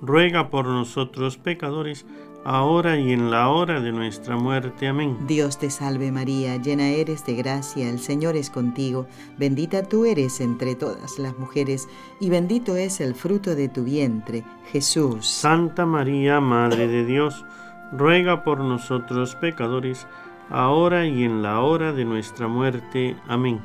ruega 0.00 0.50
por 0.50 0.66
nosotros 0.66 1.36
pecadores, 1.38 2.06
ahora 2.44 2.98
y 2.98 3.12
en 3.12 3.30
la 3.30 3.48
hora 3.48 3.80
de 3.80 3.92
nuestra 3.92 4.36
muerte. 4.36 4.88
Amén. 4.88 5.16
Dios 5.26 5.58
te 5.58 5.70
salve 5.70 6.12
María, 6.12 6.56
llena 6.56 6.88
eres 6.88 7.26
de 7.26 7.34
gracia, 7.34 7.88
el 7.88 7.98
Señor 7.98 8.36
es 8.36 8.50
contigo, 8.50 9.06
bendita 9.36 9.82
tú 9.82 10.04
eres 10.04 10.40
entre 10.40 10.74
todas 10.74 11.18
las 11.18 11.38
mujeres, 11.38 11.88
y 12.20 12.30
bendito 12.30 12.76
es 12.76 13.00
el 13.00 13.14
fruto 13.14 13.54
de 13.54 13.68
tu 13.68 13.84
vientre, 13.84 14.44
Jesús. 14.70 15.26
Santa 15.26 15.84
María, 15.86 16.40
Madre 16.40 16.88
de 16.88 17.04
Dios, 17.04 17.44
ruega 17.92 18.44
por 18.44 18.60
nosotros 18.60 19.34
pecadores, 19.34 20.06
ahora 20.50 21.06
y 21.06 21.24
en 21.24 21.42
la 21.42 21.60
hora 21.60 21.92
de 21.92 22.04
nuestra 22.04 22.48
muerte. 22.48 23.16
Amén. 23.26 23.60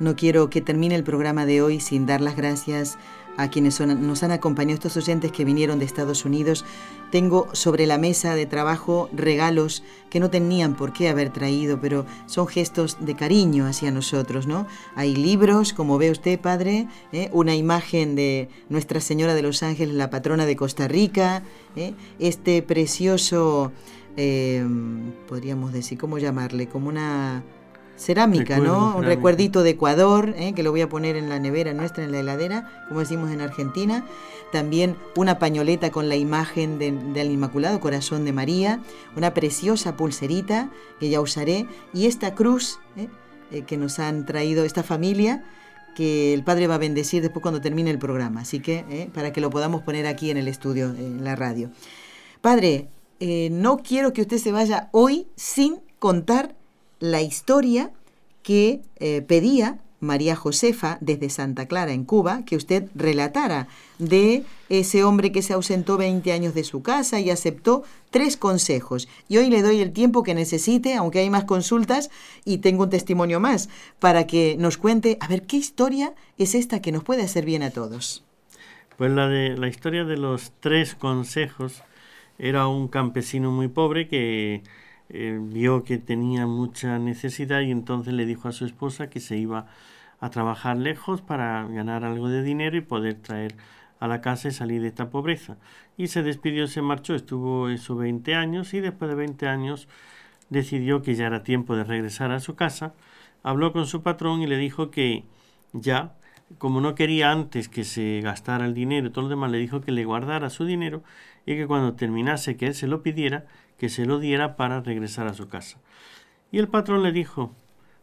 No 0.00 0.16
quiero 0.16 0.50
que 0.50 0.60
termine 0.60 0.96
el 0.96 1.04
programa 1.04 1.46
de 1.46 1.62
hoy 1.62 1.80
sin 1.80 2.04
dar 2.04 2.20
las 2.20 2.36
gracias 2.36 2.96
a 2.96 3.23
quienes 3.50 3.80
nos 3.80 4.22
han 4.22 4.30
acompañado, 4.30 4.74
estos 4.74 4.96
oyentes 4.96 5.32
que 5.32 5.44
vinieron 5.44 5.78
de 5.78 5.84
Estados 5.84 6.24
Unidos. 6.24 6.64
Tengo 7.10 7.48
sobre 7.52 7.86
la 7.86 7.98
mesa 7.98 8.34
de 8.34 8.46
trabajo 8.46 9.08
regalos 9.12 9.82
que 10.10 10.20
no 10.20 10.30
tenían 10.30 10.74
por 10.74 10.92
qué 10.92 11.08
haber 11.08 11.30
traído, 11.32 11.80
pero 11.80 12.06
son 12.26 12.46
gestos 12.46 12.96
de 13.00 13.14
cariño 13.14 13.66
hacia 13.66 13.90
nosotros, 13.90 14.46
¿no? 14.46 14.66
Hay 14.94 15.14
libros, 15.14 15.72
como 15.72 15.98
ve 15.98 16.10
usted, 16.10 16.40
padre, 16.40 16.88
¿eh? 17.12 17.28
una 17.32 17.54
imagen 17.54 18.16
de 18.16 18.48
Nuestra 18.68 19.00
Señora 19.00 19.34
de 19.34 19.42
los 19.42 19.62
Ángeles, 19.62 19.94
la 19.94 20.10
patrona 20.10 20.46
de 20.46 20.56
Costa 20.56 20.88
Rica, 20.88 21.42
¿eh? 21.76 21.94
este 22.18 22.62
precioso, 22.62 23.72
eh, 24.16 24.64
podríamos 25.28 25.72
decir, 25.72 25.98
¿cómo 25.98 26.18
llamarle? 26.18 26.68
Como 26.68 26.88
una 26.88 27.44
cerámica, 27.96 28.58
¿no? 28.58 28.96
Un 28.96 29.04
recuerdito 29.04 29.62
de 29.62 29.70
Ecuador, 29.70 30.34
¿eh? 30.36 30.52
que 30.54 30.62
lo 30.62 30.70
voy 30.70 30.80
a 30.80 30.88
poner 30.88 31.16
en 31.16 31.28
la 31.28 31.38
nevera 31.38 31.72
nuestra, 31.74 32.04
en 32.04 32.12
la 32.12 32.20
heladera, 32.20 32.84
como 32.88 33.00
decimos 33.00 33.30
en 33.30 33.40
Argentina. 33.40 34.04
También 34.52 34.96
una 35.16 35.38
pañoleta 35.38 35.90
con 35.90 36.08
la 36.08 36.16
imagen 36.16 36.78
del 36.78 37.30
Inmaculado 37.30 37.80
Corazón 37.80 38.24
de 38.24 38.32
María, 38.32 38.80
una 39.16 39.34
preciosa 39.34 39.96
pulserita 39.96 40.70
que 41.00 41.08
ya 41.08 41.20
usaré, 41.20 41.66
y 41.92 42.06
esta 42.06 42.34
cruz 42.34 42.78
¿eh? 42.96 43.08
Eh, 43.50 43.62
que 43.62 43.76
nos 43.76 43.98
han 43.98 44.26
traído 44.26 44.64
esta 44.64 44.82
familia, 44.82 45.44
que 45.94 46.34
el 46.34 46.42
Padre 46.42 46.66
va 46.66 46.74
a 46.74 46.78
bendecir 46.78 47.22
después 47.22 47.42
cuando 47.42 47.60
termine 47.60 47.90
el 47.90 47.98
programa. 47.98 48.40
Así 48.40 48.58
que, 48.58 49.08
para 49.14 49.32
que 49.32 49.40
lo 49.40 49.50
podamos 49.50 49.82
poner 49.82 50.06
aquí 50.06 50.30
en 50.30 50.36
el 50.36 50.48
estudio, 50.48 50.86
en 50.86 51.22
la 51.22 51.36
radio. 51.36 51.70
Padre, 52.40 52.88
no 53.20 53.76
quiero 53.76 54.12
que 54.12 54.22
usted 54.22 54.38
se 54.38 54.50
vaya 54.50 54.88
hoy 54.90 55.28
sin 55.36 55.80
contar 56.00 56.56
la 57.04 57.20
historia 57.20 57.90
que 58.42 58.80
eh, 58.96 59.20
pedía 59.20 59.78
María 60.00 60.36
Josefa 60.36 60.96
desde 61.02 61.28
Santa 61.28 61.66
Clara 61.66 61.92
en 61.92 62.04
Cuba 62.04 62.46
que 62.46 62.56
usted 62.56 62.88
relatara 62.94 63.68
de 63.98 64.44
ese 64.70 65.04
hombre 65.04 65.30
que 65.30 65.42
se 65.42 65.52
ausentó 65.52 65.98
20 65.98 66.32
años 66.32 66.54
de 66.54 66.64
su 66.64 66.82
casa 66.82 67.20
y 67.20 67.28
aceptó 67.28 67.82
tres 68.10 68.38
consejos. 68.38 69.06
Y 69.28 69.36
hoy 69.36 69.50
le 69.50 69.60
doy 69.60 69.80
el 69.80 69.92
tiempo 69.92 70.22
que 70.22 70.34
necesite, 70.34 70.94
aunque 70.94 71.18
hay 71.18 71.28
más 71.28 71.44
consultas 71.44 72.10
y 72.46 72.58
tengo 72.58 72.84
un 72.84 72.90
testimonio 72.90 73.38
más, 73.38 73.68
para 73.98 74.26
que 74.26 74.56
nos 74.58 74.78
cuente, 74.78 75.18
a 75.20 75.28
ver, 75.28 75.42
¿qué 75.42 75.58
historia 75.58 76.14
es 76.38 76.54
esta 76.54 76.80
que 76.80 76.90
nos 76.90 77.04
puede 77.04 77.22
hacer 77.22 77.44
bien 77.44 77.62
a 77.62 77.70
todos? 77.70 78.24
Pues 78.96 79.10
la 79.12 79.28
de 79.28 79.58
la 79.58 79.68
historia 79.68 80.04
de 80.04 80.16
los 80.16 80.52
tres 80.60 80.94
consejos 80.94 81.82
era 82.38 82.66
un 82.66 82.88
campesino 82.88 83.50
muy 83.50 83.68
pobre 83.68 84.08
que 84.08 84.62
vio 85.08 85.84
que 85.84 85.98
tenía 85.98 86.46
mucha 86.46 86.98
necesidad 86.98 87.60
y 87.60 87.70
entonces 87.70 88.14
le 88.14 88.26
dijo 88.26 88.48
a 88.48 88.52
su 88.52 88.64
esposa 88.64 89.10
que 89.10 89.20
se 89.20 89.36
iba 89.36 89.66
a 90.20 90.30
trabajar 90.30 90.76
lejos 90.76 91.20
para 91.20 91.66
ganar 91.68 92.04
algo 92.04 92.28
de 92.28 92.42
dinero 92.42 92.76
y 92.76 92.80
poder 92.80 93.14
traer 93.14 93.54
a 94.00 94.08
la 94.08 94.20
casa 94.20 94.48
y 94.48 94.52
salir 94.52 94.82
de 94.82 94.88
esta 94.88 95.10
pobreza. 95.10 95.56
Y 95.96 96.08
se 96.08 96.22
despidió, 96.22 96.66
se 96.66 96.82
marchó, 96.82 97.14
estuvo 97.14 97.68
eso 97.68 97.96
20 97.96 98.34
años 98.34 98.74
y 98.74 98.80
después 98.80 99.10
de 99.10 99.16
20 99.16 99.48
años 99.48 99.88
decidió 100.50 101.02
que 101.02 101.14
ya 101.14 101.26
era 101.26 101.42
tiempo 101.42 101.76
de 101.76 101.84
regresar 101.84 102.30
a 102.32 102.40
su 102.40 102.54
casa, 102.54 102.94
habló 103.42 103.72
con 103.72 103.86
su 103.86 104.02
patrón 104.02 104.42
y 104.42 104.46
le 104.46 104.56
dijo 104.56 104.90
que 104.90 105.24
ya, 105.72 106.14
como 106.58 106.80
no 106.80 106.94
quería 106.94 107.30
antes 107.30 107.68
que 107.68 107.84
se 107.84 108.20
gastara 108.22 108.66
el 108.66 108.74
dinero 108.74 109.08
y 109.08 109.10
todo 109.10 109.24
lo 109.24 109.30
demás, 109.30 109.50
le 109.50 109.58
dijo 109.58 109.80
que 109.80 109.92
le 109.92 110.04
guardara 110.04 110.50
su 110.50 110.64
dinero 110.64 111.02
y 111.46 111.56
que 111.56 111.66
cuando 111.66 111.94
terminase 111.94 112.56
que 112.56 112.66
él 112.66 112.74
se 112.74 112.86
lo 112.86 113.02
pidiera, 113.02 113.46
que 113.78 113.88
se 113.88 114.06
lo 114.06 114.18
diera 114.18 114.56
para 114.56 114.80
regresar 114.80 115.26
a 115.26 115.34
su 115.34 115.48
casa. 115.48 115.78
Y 116.50 116.58
el 116.58 116.68
patrón 116.68 117.02
le 117.02 117.12
dijo, 117.12 117.52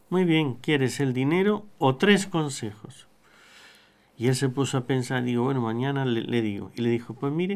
muy 0.09 0.25
bien, 0.25 0.55
¿quieres 0.55 0.99
el 0.99 1.13
dinero 1.13 1.65
o 1.77 1.95
tres 1.95 2.27
consejos? 2.27 3.07
Y 4.17 4.27
él 4.27 4.35
se 4.35 4.49
puso 4.49 4.77
a 4.77 4.85
pensar, 4.85 5.23
digo, 5.23 5.43
bueno, 5.43 5.61
mañana 5.61 6.05
le, 6.05 6.41
digo. 6.41 6.71
Y 6.75 6.81
le 6.81 6.89
dijo, 6.89 7.13
pues 7.13 7.33
mire, 7.33 7.55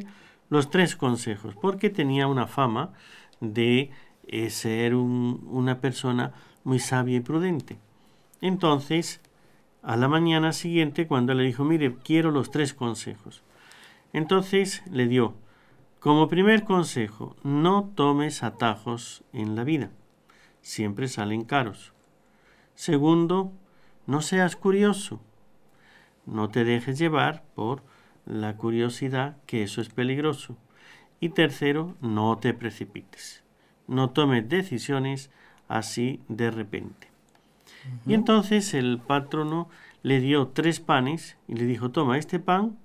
los 0.49 0.69
tres 0.69 0.95
consejos, 0.95 1.55
porque 1.55 1.89
tenía 1.89 2.27
una 2.27 2.47
fama 2.47 2.93
de 3.41 3.91
eh, 4.27 4.49
ser 4.49 4.95
una 4.95 5.79
persona 5.81 6.33
muy 6.63 6.79
sabia 6.79 7.17
y 7.17 7.19
prudente. 7.19 7.77
Entonces, 8.41 9.21
a 9.83 9.97
la 9.97 10.07
mañana 10.07 10.53
siguiente, 10.53 11.07
cuando 11.07 11.33
le 11.33 11.43
dijo, 11.43 11.63
mire, 11.63 11.95
quiero 12.03 12.31
los 12.31 12.49
tres 12.51 12.73
consejos. 12.73 13.43
Entonces 14.13 14.81
le 14.89 15.07
dio 15.07 15.35
como 16.05 16.27
primer 16.27 16.65
consejo, 16.65 17.35
no 17.41 17.91
tomes 17.95 18.43
atajos 18.43 19.23
en 19.33 19.55
la 19.55 19.63
vida. 19.63 19.89
Siempre 20.61 21.07
salen 21.07 21.45
caros. 21.45 21.93
Segundo, 22.75 23.51
no 24.05 24.21
seas 24.21 24.55
curioso. 24.55 25.19
No 26.27 26.49
te 26.49 26.63
dejes 26.63 26.99
llevar 26.99 27.43
por 27.55 27.81
la 28.27 28.55
curiosidad, 28.55 29.37
que 29.47 29.63
eso 29.63 29.81
es 29.81 29.89
peligroso. 29.89 30.55
Y 31.19 31.29
tercero, 31.29 31.95
no 32.01 32.37
te 32.37 32.53
precipites. 32.53 33.43
No 33.87 34.11
tomes 34.11 34.47
decisiones 34.47 35.31
así 35.67 36.21
de 36.27 36.51
repente. 36.51 37.09
Y 38.05 38.13
entonces 38.13 38.75
el 38.75 38.99
patrono 38.99 39.69
le 40.03 40.19
dio 40.19 40.49
tres 40.49 40.79
panes 40.79 41.35
y 41.47 41.55
le 41.55 41.65
dijo, 41.65 41.89
toma 41.89 42.19
este 42.19 42.37
pan 42.37 42.77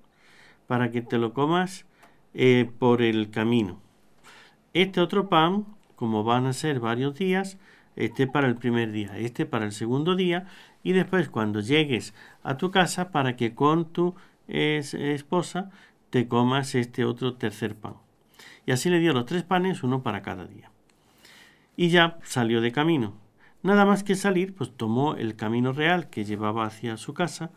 para 0.65 0.89
que 0.89 1.03
te 1.03 1.19
lo 1.19 1.35
comas 1.35 1.85
eh, 2.33 2.69
por 2.79 3.01
el 3.01 3.29
camino. 3.29 3.79
Este 4.73 5.01
otro 5.01 5.29
pan, 5.29 5.65
como 5.95 6.23
van 6.23 6.45
a 6.45 6.53
ser 6.53 6.79
varios 6.79 7.15
días, 7.15 7.57
este 7.95 8.27
para 8.27 8.47
el 8.47 8.55
primer 8.55 8.91
día, 8.91 9.17
este 9.17 9.45
para 9.45 9.65
el 9.65 9.71
segundo 9.71 10.15
día, 10.15 10.47
y 10.83 10.93
después 10.93 11.29
cuando 11.29 11.59
llegues 11.59 12.13
a 12.43 12.57
tu 12.57 12.71
casa 12.71 13.11
para 13.11 13.35
que 13.35 13.53
con 13.53 13.85
tu 13.91 14.15
esposa 14.47 15.69
te 16.09 16.27
comas 16.27 16.75
este 16.75 17.05
otro 17.05 17.35
tercer 17.35 17.75
pan. 17.75 17.95
Y 18.65 18.71
así 18.71 18.89
le 18.89 18.99
dio 18.99 19.13
los 19.13 19.25
tres 19.25 19.43
panes, 19.43 19.83
uno 19.83 20.03
para 20.03 20.21
cada 20.21 20.45
día. 20.45 20.71
Y 21.75 21.89
ya 21.89 22.19
salió 22.23 22.61
de 22.61 22.71
camino. 22.71 23.13
Nada 23.63 23.85
más 23.85 24.03
que 24.03 24.15
salir, 24.15 24.55
pues 24.55 24.75
tomó 24.75 25.15
el 25.15 25.35
camino 25.35 25.71
real 25.71 26.09
que 26.09 26.25
llevaba 26.25 26.65
hacia 26.65 26.97
su 26.97 27.13
casa, 27.13 27.51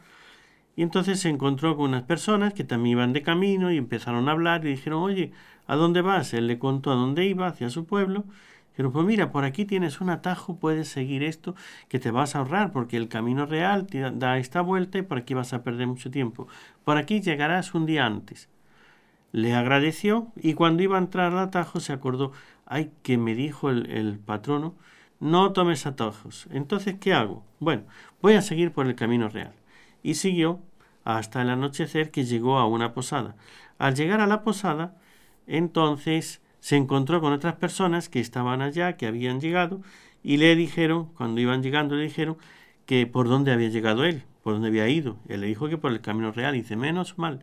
y 0.76 0.82
entonces 0.82 1.20
se 1.20 1.28
encontró 1.28 1.76
con 1.76 1.90
unas 1.90 2.02
personas 2.02 2.52
que 2.52 2.64
también 2.64 2.98
iban 2.98 3.12
de 3.12 3.22
camino 3.22 3.70
y 3.70 3.76
empezaron 3.78 4.28
a 4.28 4.32
hablar 4.32 4.64
y 4.66 4.70
dijeron, 4.70 5.02
oye, 5.02 5.32
¿a 5.66 5.76
dónde 5.76 6.02
vas? 6.02 6.34
Él 6.34 6.46
le 6.48 6.58
contó 6.58 6.90
a 6.90 6.96
dónde 6.96 7.26
iba, 7.26 7.46
hacia 7.46 7.70
su 7.70 7.86
pueblo. 7.86 8.24
Dijeron, 8.72 8.92
pues 8.92 9.06
mira, 9.06 9.30
por 9.30 9.44
aquí 9.44 9.64
tienes 9.64 10.00
un 10.00 10.10
atajo, 10.10 10.58
puedes 10.58 10.88
seguir 10.88 11.22
esto, 11.22 11.54
que 11.88 12.00
te 12.00 12.10
vas 12.10 12.34
a 12.34 12.40
ahorrar, 12.40 12.72
porque 12.72 12.96
el 12.96 13.08
camino 13.08 13.46
real 13.46 13.86
te 13.86 14.00
da 14.00 14.38
esta 14.38 14.62
vuelta 14.62 14.98
y 14.98 15.02
por 15.02 15.18
aquí 15.18 15.32
vas 15.34 15.52
a 15.52 15.62
perder 15.62 15.86
mucho 15.86 16.10
tiempo. 16.10 16.48
Por 16.84 16.96
aquí 16.96 17.20
llegarás 17.20 17.74
un 17.74 17.86
día 17.86 18.04
antes. 18.04 18.48
Le 19.32 19.54
agradeció 19.54 20.32
y 20.36 20.54
cuando 20.54 20.82
iba 20.82 20.96
a 20.96 21.00
entrar 21.00 21.32
al 21.32 21.38
atajo 21.38 21.80
se 21.80 21.92
acordó, 21.92 22.32
ay, 22.66 22.90
que 23.02 23.16
me 23.18 23.34
dijo 23.34 23.70
el, 23.70 23.90
el 23.90 24.18
patrono, 24.18 24.74
no 25.20 25.52
tomes 25.52 25.86
atajos. 25.86 26.48
Entonces, 26.50 26.96
¿qué 27.00 27.14
hago? 27.14 27.44
Bueno, 27.60 27.84
voy 28.22 28.34
a 28.34 28.42
seguir 28.42 28.72
por 28.72 28.86
el 28.86 28.96
camino 28.96 29.28
real 29.28 29.54
y 30.04 30.14
siguió 30.14 30.60
hasta 31.02 31.42
el 31.42 31.50
anochecer 31.50 32.12
que 32.12 32.24
llegó 32.24 32.58
a 32.58 32.68
una 32.68 32.94
posada. 32.94 33.34
Al 33.78 33.96
llegar 33.96 34.20
a 34.20 34.28
la 34.28 34.44
posada, 34.44 34.96
entonces 35.48 36.40
se 36.60 36.76
encontró 36.76 37.20
con 37.20 37.32
otras 37.32 37.54
personas 37.56 38.08
que 38.08 38.20
estaban 38.20 38.62
allá, 38.62 38.96
que 38.96 39.06
habían 39.06 39.40
llegado, 39.40 39.80
y 40.22 40.36
le 40.36 40.54
dijeron, 40.54 41.06
cuando 41.16 41.40
iban 41.40 41.62
llegando, 41.62 41.96
le 41.96 42.04
dijeron 42.04 42.36
que 42.86 43.06
por 43.06 43.28
dónde 43.28 43.52
había 43.52 43.68
llegado 43.68 44.04
él, 44.04 44.22
por 44.42 44.54
dónde 44.54 44.68
había 44.68 44.88
ido. 44.88 45.16
Él 45.28 45.40
le 45.40 45.48
dijo 45.48 45.68
que 45.68 45.78
por 45.78 45.90
el 45.90 46.00
camino 46.00 46.32
real. 46.32 46.54
Y 46.54 46.62
dice, 46.62 46.76
menos 46.76 47.18
mal, 47.18 47.42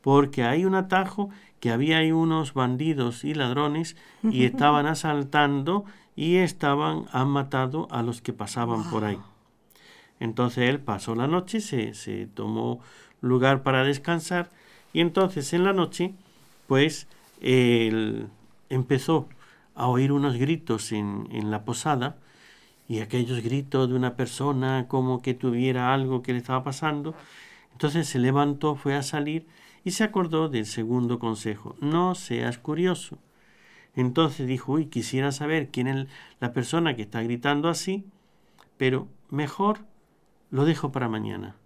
porque 0.00 0.44
hay 0.44 0.64
un 0.64 0.74
atajo 0.74 1.30
que 1.60 1.70
había 1.70 1.98
ahí 1.98 2.12
unos 2.12 2.54
bandidos 2.54 3.24
y 3.24 3.34
ladrones 3.34 3.96
y 4.22 4.44
estaban 4.46 4.86
asaltando 4.86 5.84
y 6.16 6.36
estaban, 6.36 7.06
han 7.12 7.28
matado 7.28 7.88
a 7.90 8.02
los 8.02 8.20
que 8.20 8.32
pasaban 8.32 8.88
por 8.90 9.04
ahí. 9.04 9.18
Entonces 10.22 10.68
él 10.68 10.78
pasó 10.78 11.16
la 11.16 11.26
noche, 11.26 11.60
se, 11.60 11.94
se 11.94 12.28
tomó 12.28 12.78
lugar 13.20 13.64
para 13.64 13.82
descansar 13.82 14.50
y 14.92 15.00
entonces 15.00 15.52
en 15.52 15.64
la 15.64 15.72
noche, 15.72 16.14
pues 16.68 17.08
él 17.40 18.28
empezó 18.68 19.28
a 19.74 19.88
oír 19.88 20.12
unos 20.12 20.36
gritos 20.36 20.92
en, 20.92 21.26
en 21.32 21.50
la 21.50 21.64
posada 21.64 22.18
y 22.86 23.00
aquellos 23.00 23.42
gritos 23.42 23.88
de 23.88 23.96
una 23.96 24.14
persona 24.14 24.86
como 24.86 25.22
que 25.22 25.34
tuviera 25.34 25.92
algo 25.92 26.22
que 26.22 26.32
le 26.32 26.38
estaba 26.38 26.62
pasando. 26.62 27.16
Entonces 27.72 28.06
se 28.06 28.20
levantó, 28.20 28.76
fue 28.76 28.94
a 28.94 29.02
salir 29.02 29.44
y 29.82 29.90
se 29.90 30.04
acordó 30.04 30.48
del 30.48 30.66
segundo 30.66 31.18
consejo, 31.18 31.74
no 31.80 32.14
seas 32.14 32.58
curioso. 32.58 33.18
Entonces 33.96 34.46
dijo, 34.46 34.74
uy, 34.74 34.86
quisiera 34.86 35.32
saber 35.32 35.70
quién 35.72 35.88
es 35.88 36.06
la 36.38 36.52
persona 36.52 36.94
que 36.94 37.02
está 37.02 37.22
gritando 37.24 37.68
así, 37.68 38.04
pero 38.76 39.08
mejor 39.30 39.80
lo 40.52 40.64
dejo 40.64 40.92
para 40.92 41.08
mañana. 41.08 41.56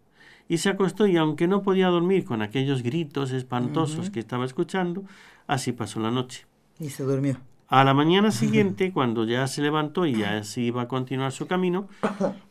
Y 0.49 0.59
se 0.59 0.71
acostó 0.71 1.07
y 1.07 1.17
aunque 1.19 1.49
no 1.49 1.63
podía 1.63 1.89
dormir 1.89 2.25
con 2.25 2.41
aquellos 2.41 2.83
gritos 2.83 3.33
espantosos 3.33 4.11
que 4.11 4.21
estaba 4.21 4.47
escuchando, 4.47 5.05
así 5.47 5.73
pasó 5.73 6.01
la 6.01 6.13
noche. 6.13 6.47
Y 6.79 6.89
se 6.89 7.03
durmió. 7.03 7.37
A 7.69 7.83
la 7.83 7.95
mañana 7.95 8.31
siguiente, 8.31 8.93
cuando 8.95 9.25
ya 9.25 9.47
se 9.49 9.61
levantó 9.61 10.07
y 10.07 10.15
ya 10.15 10.43
se 10.45 10.61
iba 10.61 10.83
a 10.83 10.89
continuar 10.89 11.33
su 11.33 11.49
camino, 11.49 11.89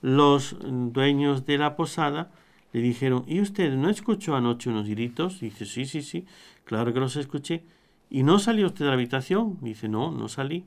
los 0.01 0.57
dueños 0.59 1.45
de 1.45 1.57
la 1.57 1.77
posada 1.77 2.31
le 2.73 2.81
dijeron, 2.81 3.23
¿y 3.27 3.39
usted 3.39 3.73
no 3.73 3.89
escuchó 3.89 4.36
anoche 4.36 4.69
unos 4.69 4.89
gritos? 4.89 5.39
dice, 5.39 5.65
sí, 5.65 5.86
sí, 5.86 6.01
sí, 6.01 6.25
claro 6.65 6.93
que 6.93 6.99
los 6.99 7.15
escuché. 7.15 7.63
¿Y 8.09 8.23
no 8.23 8.39
salió 8.39 8.67
usted 8.67 8.83
de 8.83 8.89
la 8.89 8.95
habitación? 8.95 9.57
dice, 9.61 9.88
no, 9.88 10.11
no 10.11 10.27
salí. 10.27 10.65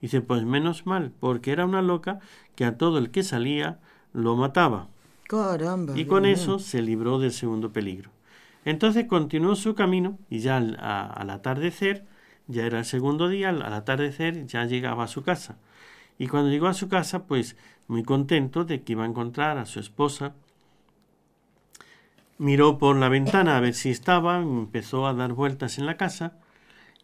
Dice, 0.00 0.20
pues 0.20 0.44
menos 0.44 0.84
mal, 0.84 1.12
porque 1.20 1.52
era 1.52 1.64
una 1.64 1.80
loca 1.80 2.18
que 2.56 2.64
a 2.64 2.76
todo 2.76 2.98
el 2.98 3.12
que 3.12 3.22
salía 3.22 3.78
lo 4.12 4.34
mataba. 4.34 4.88
Caramba. 5.28 5.98
Y 5.98 6.06
con 6.06 6.24
eso 6.24 6.58
se 6.58 6.82
libró 6.82 7.18
del 7.18 7.32
segundo 7.32 7.72
peligro. 7.72 8.10
Entonces 8.64 9.06
continuó 9.06 9.54
su 9.54 9.74
camino 9.74 10.18
y 10.28 10.40
ya 10.40 10.56
al, 10.56 10.76
al, 10.80 11.30
atardecer, 11.30 12.04
ya 12.48 12.66
era 12.66 12.80
el 12.80 12.84
segundo 12.84 13.28
día, 13.28 13.50
al, 13.50 13.62
atardecer 13.62 14.46
ya 14.46 14.64
llegaba 14.64 15.04
a 15.04 15.08
su 15.08 15.22
casa. 15.22 15.58
Y 16.18 16.26
cuando 16.26 16.50
llegó 16.50 16.66
a 16.66 16.74
su 16.74 16.88
casa, 16.88 17.26
pues 17.26 17.56
muy 17.86 18.02
contento 18.02 18.64
de 18.64 18.82
que 18.82 18.92
iba 18.92 19.04
a 19.04 19.08
encontrar 19.08 19.58
a 19.58 19.66
su 19.66 19.78
esposa, 19.78 20.34
miró 22.38 22.78
por 22.78 22.96
la 22.96 23.08
ventana 23.08 23.56
a 23.56 23.60
ver 23.60 23.74
si 23.74 23.90
estaba, 23.90 24.38
empezó 24.38 25.06
a 25.06 25.14
dar 25.14 25.32
vueltas 25.32 25.78
en 25.78 25.86
la 25.86 25.96
casa 25.96 26.38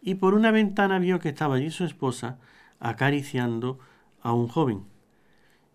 y 0.03 0.17
por 0.17 0.35
una 0.35 0.51
ventana 0.51 0.99
vio 0.99 1.21
que 1.21 1.29
estaba 1.29 1.57
allí 1.57 1.71
su 1.71 1.85
esposa 1.85 2.39
acariciando 2.81 3.79
a 4.21 4.33
un 4.33 4.49
joven. 4.49 4.85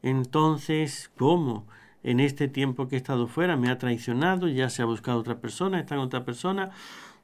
Entonces, 0.03 1.09
¿cómo? 1.17 1.65
En 2.03 2.19
este 2.19 2.47
tiempo 2.47 2.87
que 2.87 2.95
he 2.95 2.97
estado 2.97 3.27
fuera, 3.27 3.57
me 3.57 3.69
ha 3.69 3.77
traicionado, 3.77 4.47
ya 4.47 4.69
se 4.69 4.81
ha 4.81 4.85
buscado 4.85 5.19
otra 5.19 5.39
persona, 5.39 5.79
está 5.79 5.95
con 5.95 6.05
otra 6.05 6.25
persona, 6.25 6.71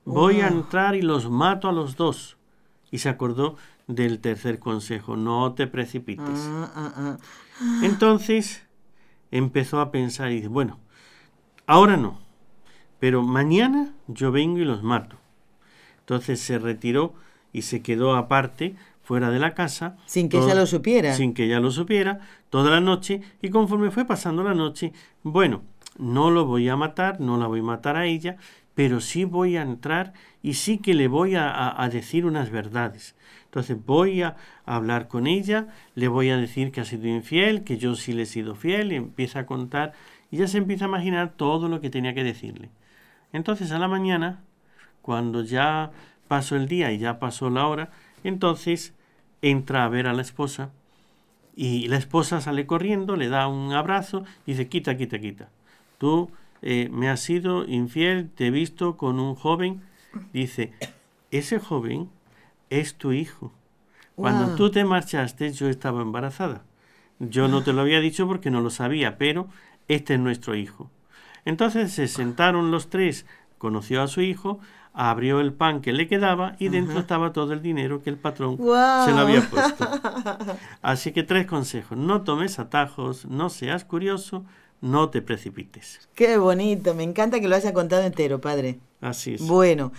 voy 0.06 0.42
a 0.42 0.48
entrar 0.48 0.96
y 0.96 1.02
los 1.02 1.30
mato 1.30 1.70
a 1.70 1.74
los 1.74 1.96
dos. 1.96 2.38
Y 2.92 3.00
se 3.00 3.10
acordó 3.10 3.58
del 3.88 4.20
tercer 4.20 4.60
consejo, 4.60 5.16
no 5.16 5.54
te 5.54 5.68
precipites. 5.68 6.48
Ah, 6.50 6.72
ah, 6.76 6.94
ah. 6.96 7.18
Entonces 7.84 8.68
empezó 9.32 9.80
a 9.80 9.92
pensar 9.92 10.32
y 10.32 10.36
dice, 10.36 10.48
bueno, 10.48 10.80
ahora 11.66 11.98
no, 11.98 12.20
pero 13.00 13.24
mañana 13.24 13.94
yo 14.08 14.32
vengo 14.32 14.60
y 14.60 14.66
los 14.66 14.84
mato. 14.84 15.18
Entonces 16.00 16.40
se 16.40 16.60
retiró 16.60 17.14
y 17.52 17.64
se 17.64 17.82
quedó 17.82 18.16
aparte 18.16 18.76
fuera 19.04 19.30
de 19.30 19.40
la 19.40 19.54
casa. 19.54 19.98
Sin 20.06 20.30
que 20.30 20.38
ella 20.38 20.56
lo 20.56 20.66
supiera. 20.66 21.14
Sin 21.14 21.34
que 21.34 21.46
ella 21.46 21.60
lo 21.60 21.72
supiera, 21.72 22.20
toda 22.50 22.72
la 22.72 22.82
noche. 22.82 23.22
Y 23.42 23.50
conforme 23.50 23.92
fue 23.92 24.06
pasando 24.06 24.44
la 24.44 24.54
noche, 24.54 24.94
bueno, 25.22 25.62
no 25.98 26.32
lo 26.32 26.46
voy 26.46 26.70
a 26.70 26.76
matar, 26.76 27.20
no 27.20 27.38
la 27.38 27.48
voy 27.48 27.60
a 27.60 27.64
matar 27.64 27.98
a 27.98 28.06
ella, 28.06 28.38
pero 28.74 29.00
sí 29.00 29.26
voy 29.26 29.58
a 29.58 29.62
entrar 29.62 30.14
y 30.42 30.56
sí 30.56 30.80
que 30.80 30.94
le 30.94 31.08
voy 31.08 31.36
a, 31.36 31.82
a, 31.82 31.90
decir 31.90 32.26
unas 32.26 32.50
verdades. 32.50 33.16
Entonces 33.46 33.78
voy 33.86 34.24
a 34.24 34.36
hablar 34.66 35.08
con 35.08 35.28
ella, 35.28 35.68
le 35.94 36.08
voy 36.08 36.32
a 36.32 36.38
decir 36.38 36.72
que 36.72 36.82
ha 36.82 36.86
sido 36.86 37.08
infiel, 37.08 37.64
que 37.64 37.78
yo 37.78 37.96
sí 37.96 38.14
le 38.14 38.24
he 38.24 38.26
sido 38.26 38.56
fiel, 38.56 38.92
y 38.92 38.96
empieza 38.96 39.40
a 39.40 39.46
contar 39.46 39.94
y 40.32 40.38
ya 40.38 40.48
se 40.48 40.58
empieza 40.58 40.86
a 40.86 40.88
imaginar 40.88 41.34
todo 41.38 41.70
lo 41.70 41.80
que 41.80 41.92
tenía 41.92 42.16
que 42.16 42.24
decirle. 42.24 42.72
Entonces 43.32 43.72
a 43.72 43.78
la 43.78 43.88
mañana, 43.88 44.42
cuando 45.04 45.44
ya 45.44 45.92
pasó 46.28 46.56
el 46.56 46.68
día 46.68 46.92
y 46.92 46.98
ya 46.98 47.20
pasó 47.20 47.52
la 47.52 47.68
hora, 47.68 47.92
entonces 48.24 48.94
entra 49.42 49.86
a 49.86 49.90
ver 49.90 50.08
a 50.08 50.14
la 50.14 50.22
esposa 50.22 50.72
y 51.56 51.88
la 51.88 51.98
esposa 51.98 52.42
sale 52.42 52.66
corriendo, 52.66 53.16
le 53.16 53.30
da 53.30 53.48
un 53.48 53.74
abrazo 53.74 54.24
y 54.46 54.52
dice, 54.54 54.68
quita, 54.70 54.98
quita, 54.98 55.20
quita. 55.20 55.50
Tú 55.98 56.32
eh, 56.62 56.90
me 56.92 57.10
has 57.10 57.22
sido 57.22 57.66
infiel, 57.68 58.30
te 58.32 58.48
he 58.48 58.52
visto 58.52 58.98
con 58.98 59.20
un 59.20 59.36
joven. 59.36 59.82
Dice, 60.34 60.74
ese 61.32 61.60
joven 61.60 62.10
es 62.70 62.96
tu 62.98 63.12
hijo. 63.14 63.54
Cuando 64.20 64.46
Wow. 64.46 64.56
tú 64.56 64.72
te 64.72 64.86
marchaste 64.86 65.52
yo 65.54 65.70
estaba 65.70 66.02
embarazada. 66.02 66.64
Yo 67.20 67.48
no 67.48 67.64
te 67.64 67.74
lo 67.74 67.82
había 67.82 68.00
dicho 68.00 68.28
porque 68.28 68.52
no 68.52 68.62
lo 68.62 68.70
sabía, 68.70 69.18
pero 69.18 69.48
este 69.88 70.16
es 70.16 70.20
nuestro 70.20 70.56
hijo. 70.56 70.90
Entonces 71.46 71.92
se 71.94 72.08
sentaron 72.08 72.72
los 72.72 72.90
tres, 72.90 73.26
conoció 73.58 74.02
a 74.02 74.08
su 74.08 74.22
hijo, 74.22 74.60
abrió 74.94 75.40
el 75.40 75.54
pan 75.54 75.82
que 75.82 75.92
le 75.92 76.08
quedaba 76.08 76.56
y 76.60 76.70
dentro 76.70 77.00
estaba 77.00 77.34
todo 77.34 77.52
el 77.54 77.62
dinero 77.62 78.04
que 78.04 78.12
el 78.12 78.18
patrón 78.18 78.58
Guau. 78.58 79.06
se 79.06 79.12
lo 79.12 79.20
había 79.20 79.42
puesto. 79.50 79.90
Así 80.82 81.12
que 81.12 81.24
tres 81.24 81.48
consejos. 81.48 81.98
No 81.98 82.22
tomes 82.22 82.60
atajos, 82.60 83.26
no 83.26 83.50
seas 83.50 83.86
curioso, 83.86 84.46
no 84.82 85.10
te 85.10 85.22
precipites. 85.22 86.08
Qué 86.14 86.38
bonito, 86.38 86.94
me 86.94 87.04
encanta 87.04 87.40
que 87.40 87.48
lo 87.48 87.56
haya 87.56 87.74
contado 87.74 88.04
entero, 88.04 88.40
padre. 88.40 88.80
Así 89.02 89.34
es. 89.34 89.48
Bueno, 89.48 89.92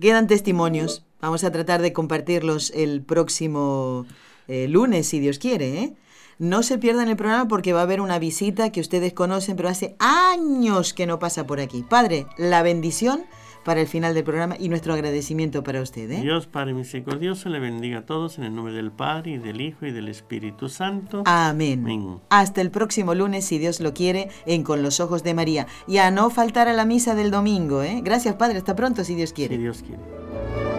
quedan 0.00 0.26
testimonios. 0.26 1.04
Vamos 1.20 1.44
a 1.44 1.52
tratar 1.52 1.82
de 1.82 1.92
compartirlos 1.92 2.72
el 2.74 3.02
próximo 3.02 4.06
eh, 4.48 4.66
lunes, 4.66 5.06
si 5.06 5.20
Dios 5.20 5.38
quiere. 5.38 5.78
¿eh? 5.78 5.94
No 6.38 6.62
se 6.62 6.78
pierdan 6.78 7.08
el 7.08 7.16
programa 7.16 7.46
porque 7.46 7.72
va 7.72 7.80
a 7.80 7.84
haber 7.84 8.00
una 8.00 8.18
visita 8.18 8.72
que 8.72 8.80
ustedes 8.80 9.12
conocen, 9.12 9.56
pero 9.56 9.68
hace 9.68 9.94
años 9.98 10.94
que 10.94 11.06
no 11.06 11.18
pasa 11.18 11.46
por 11.46 11.60
aquí. 11.60 11.84
Padre, 11.88 12.26
la 12.38 12.62
bendición 12.62 13.24
para 13.64 13.80
el 13.80 13.86
final 13.86 14.14
del 14.14 14.24
programa 14.24 14.56
y 14.58 14.68
nuestro 14.68 14.94
agradecimiento 14.94 15.62
para 15.62 15.80
usted. 15.80 16.10
¿eh? 16.10 16.20
Dios 16.20 16.46
Padre 16.46 16.74
misericordioso 16.74 17.48
le 17.48 17.58
bendiga 17.58 17.98
a 17.98 18.06
todos 18.06 18.38
en 18.38 18.44
el 18.44 18.54
nombre 18.54 18.74
del 18.74 18.90
Padre 18.90 19.32
y 19.32 19.38
del 19.38 19.60
Hijo 19.60 19.86
y 19.86 19.92
del 19.92 20.08
Espíritu 20.08 20.68
Santo. 20.68 21.22
Amén. 21.26 21.80
Amén. 21.80 22.20
Hasta 22.30 22.60
el 22.60 22.70
próximo 22.70 23.14
lunes, 23.14 23.44
si 23.44 23.58
Dios 23.58 23.80
lo 23.80 23.94
quiere, 23.94 24.28
en 24.46 24.62
Con 24.62 24.82
los 24.82 25.00
Ojos 25.00 25.22
de 25.22 25.34
María. 25.34 25.66
Y 25.86 25.98
a 25.98 26.10
no 26.10 26.30
faltar 26.30 26.68
a 26.68 26.72
la 26.72 26.84
misa 26.84 27.14
del 27.14 27.30
domingo. 27.30 27.82
¿eh? 27.82 28.00
Gracias, 28.02 28.34
Padre. 28.34 28.58
Hasta 28.58 28.76
pronto, 28.76 29.04
si 29.04 29.14
Dios 29.14 29.32
quiere. 29.32 29.56
Si 29.56 29.62
Dios 29.62 29.82
quiere. 29.82 30.71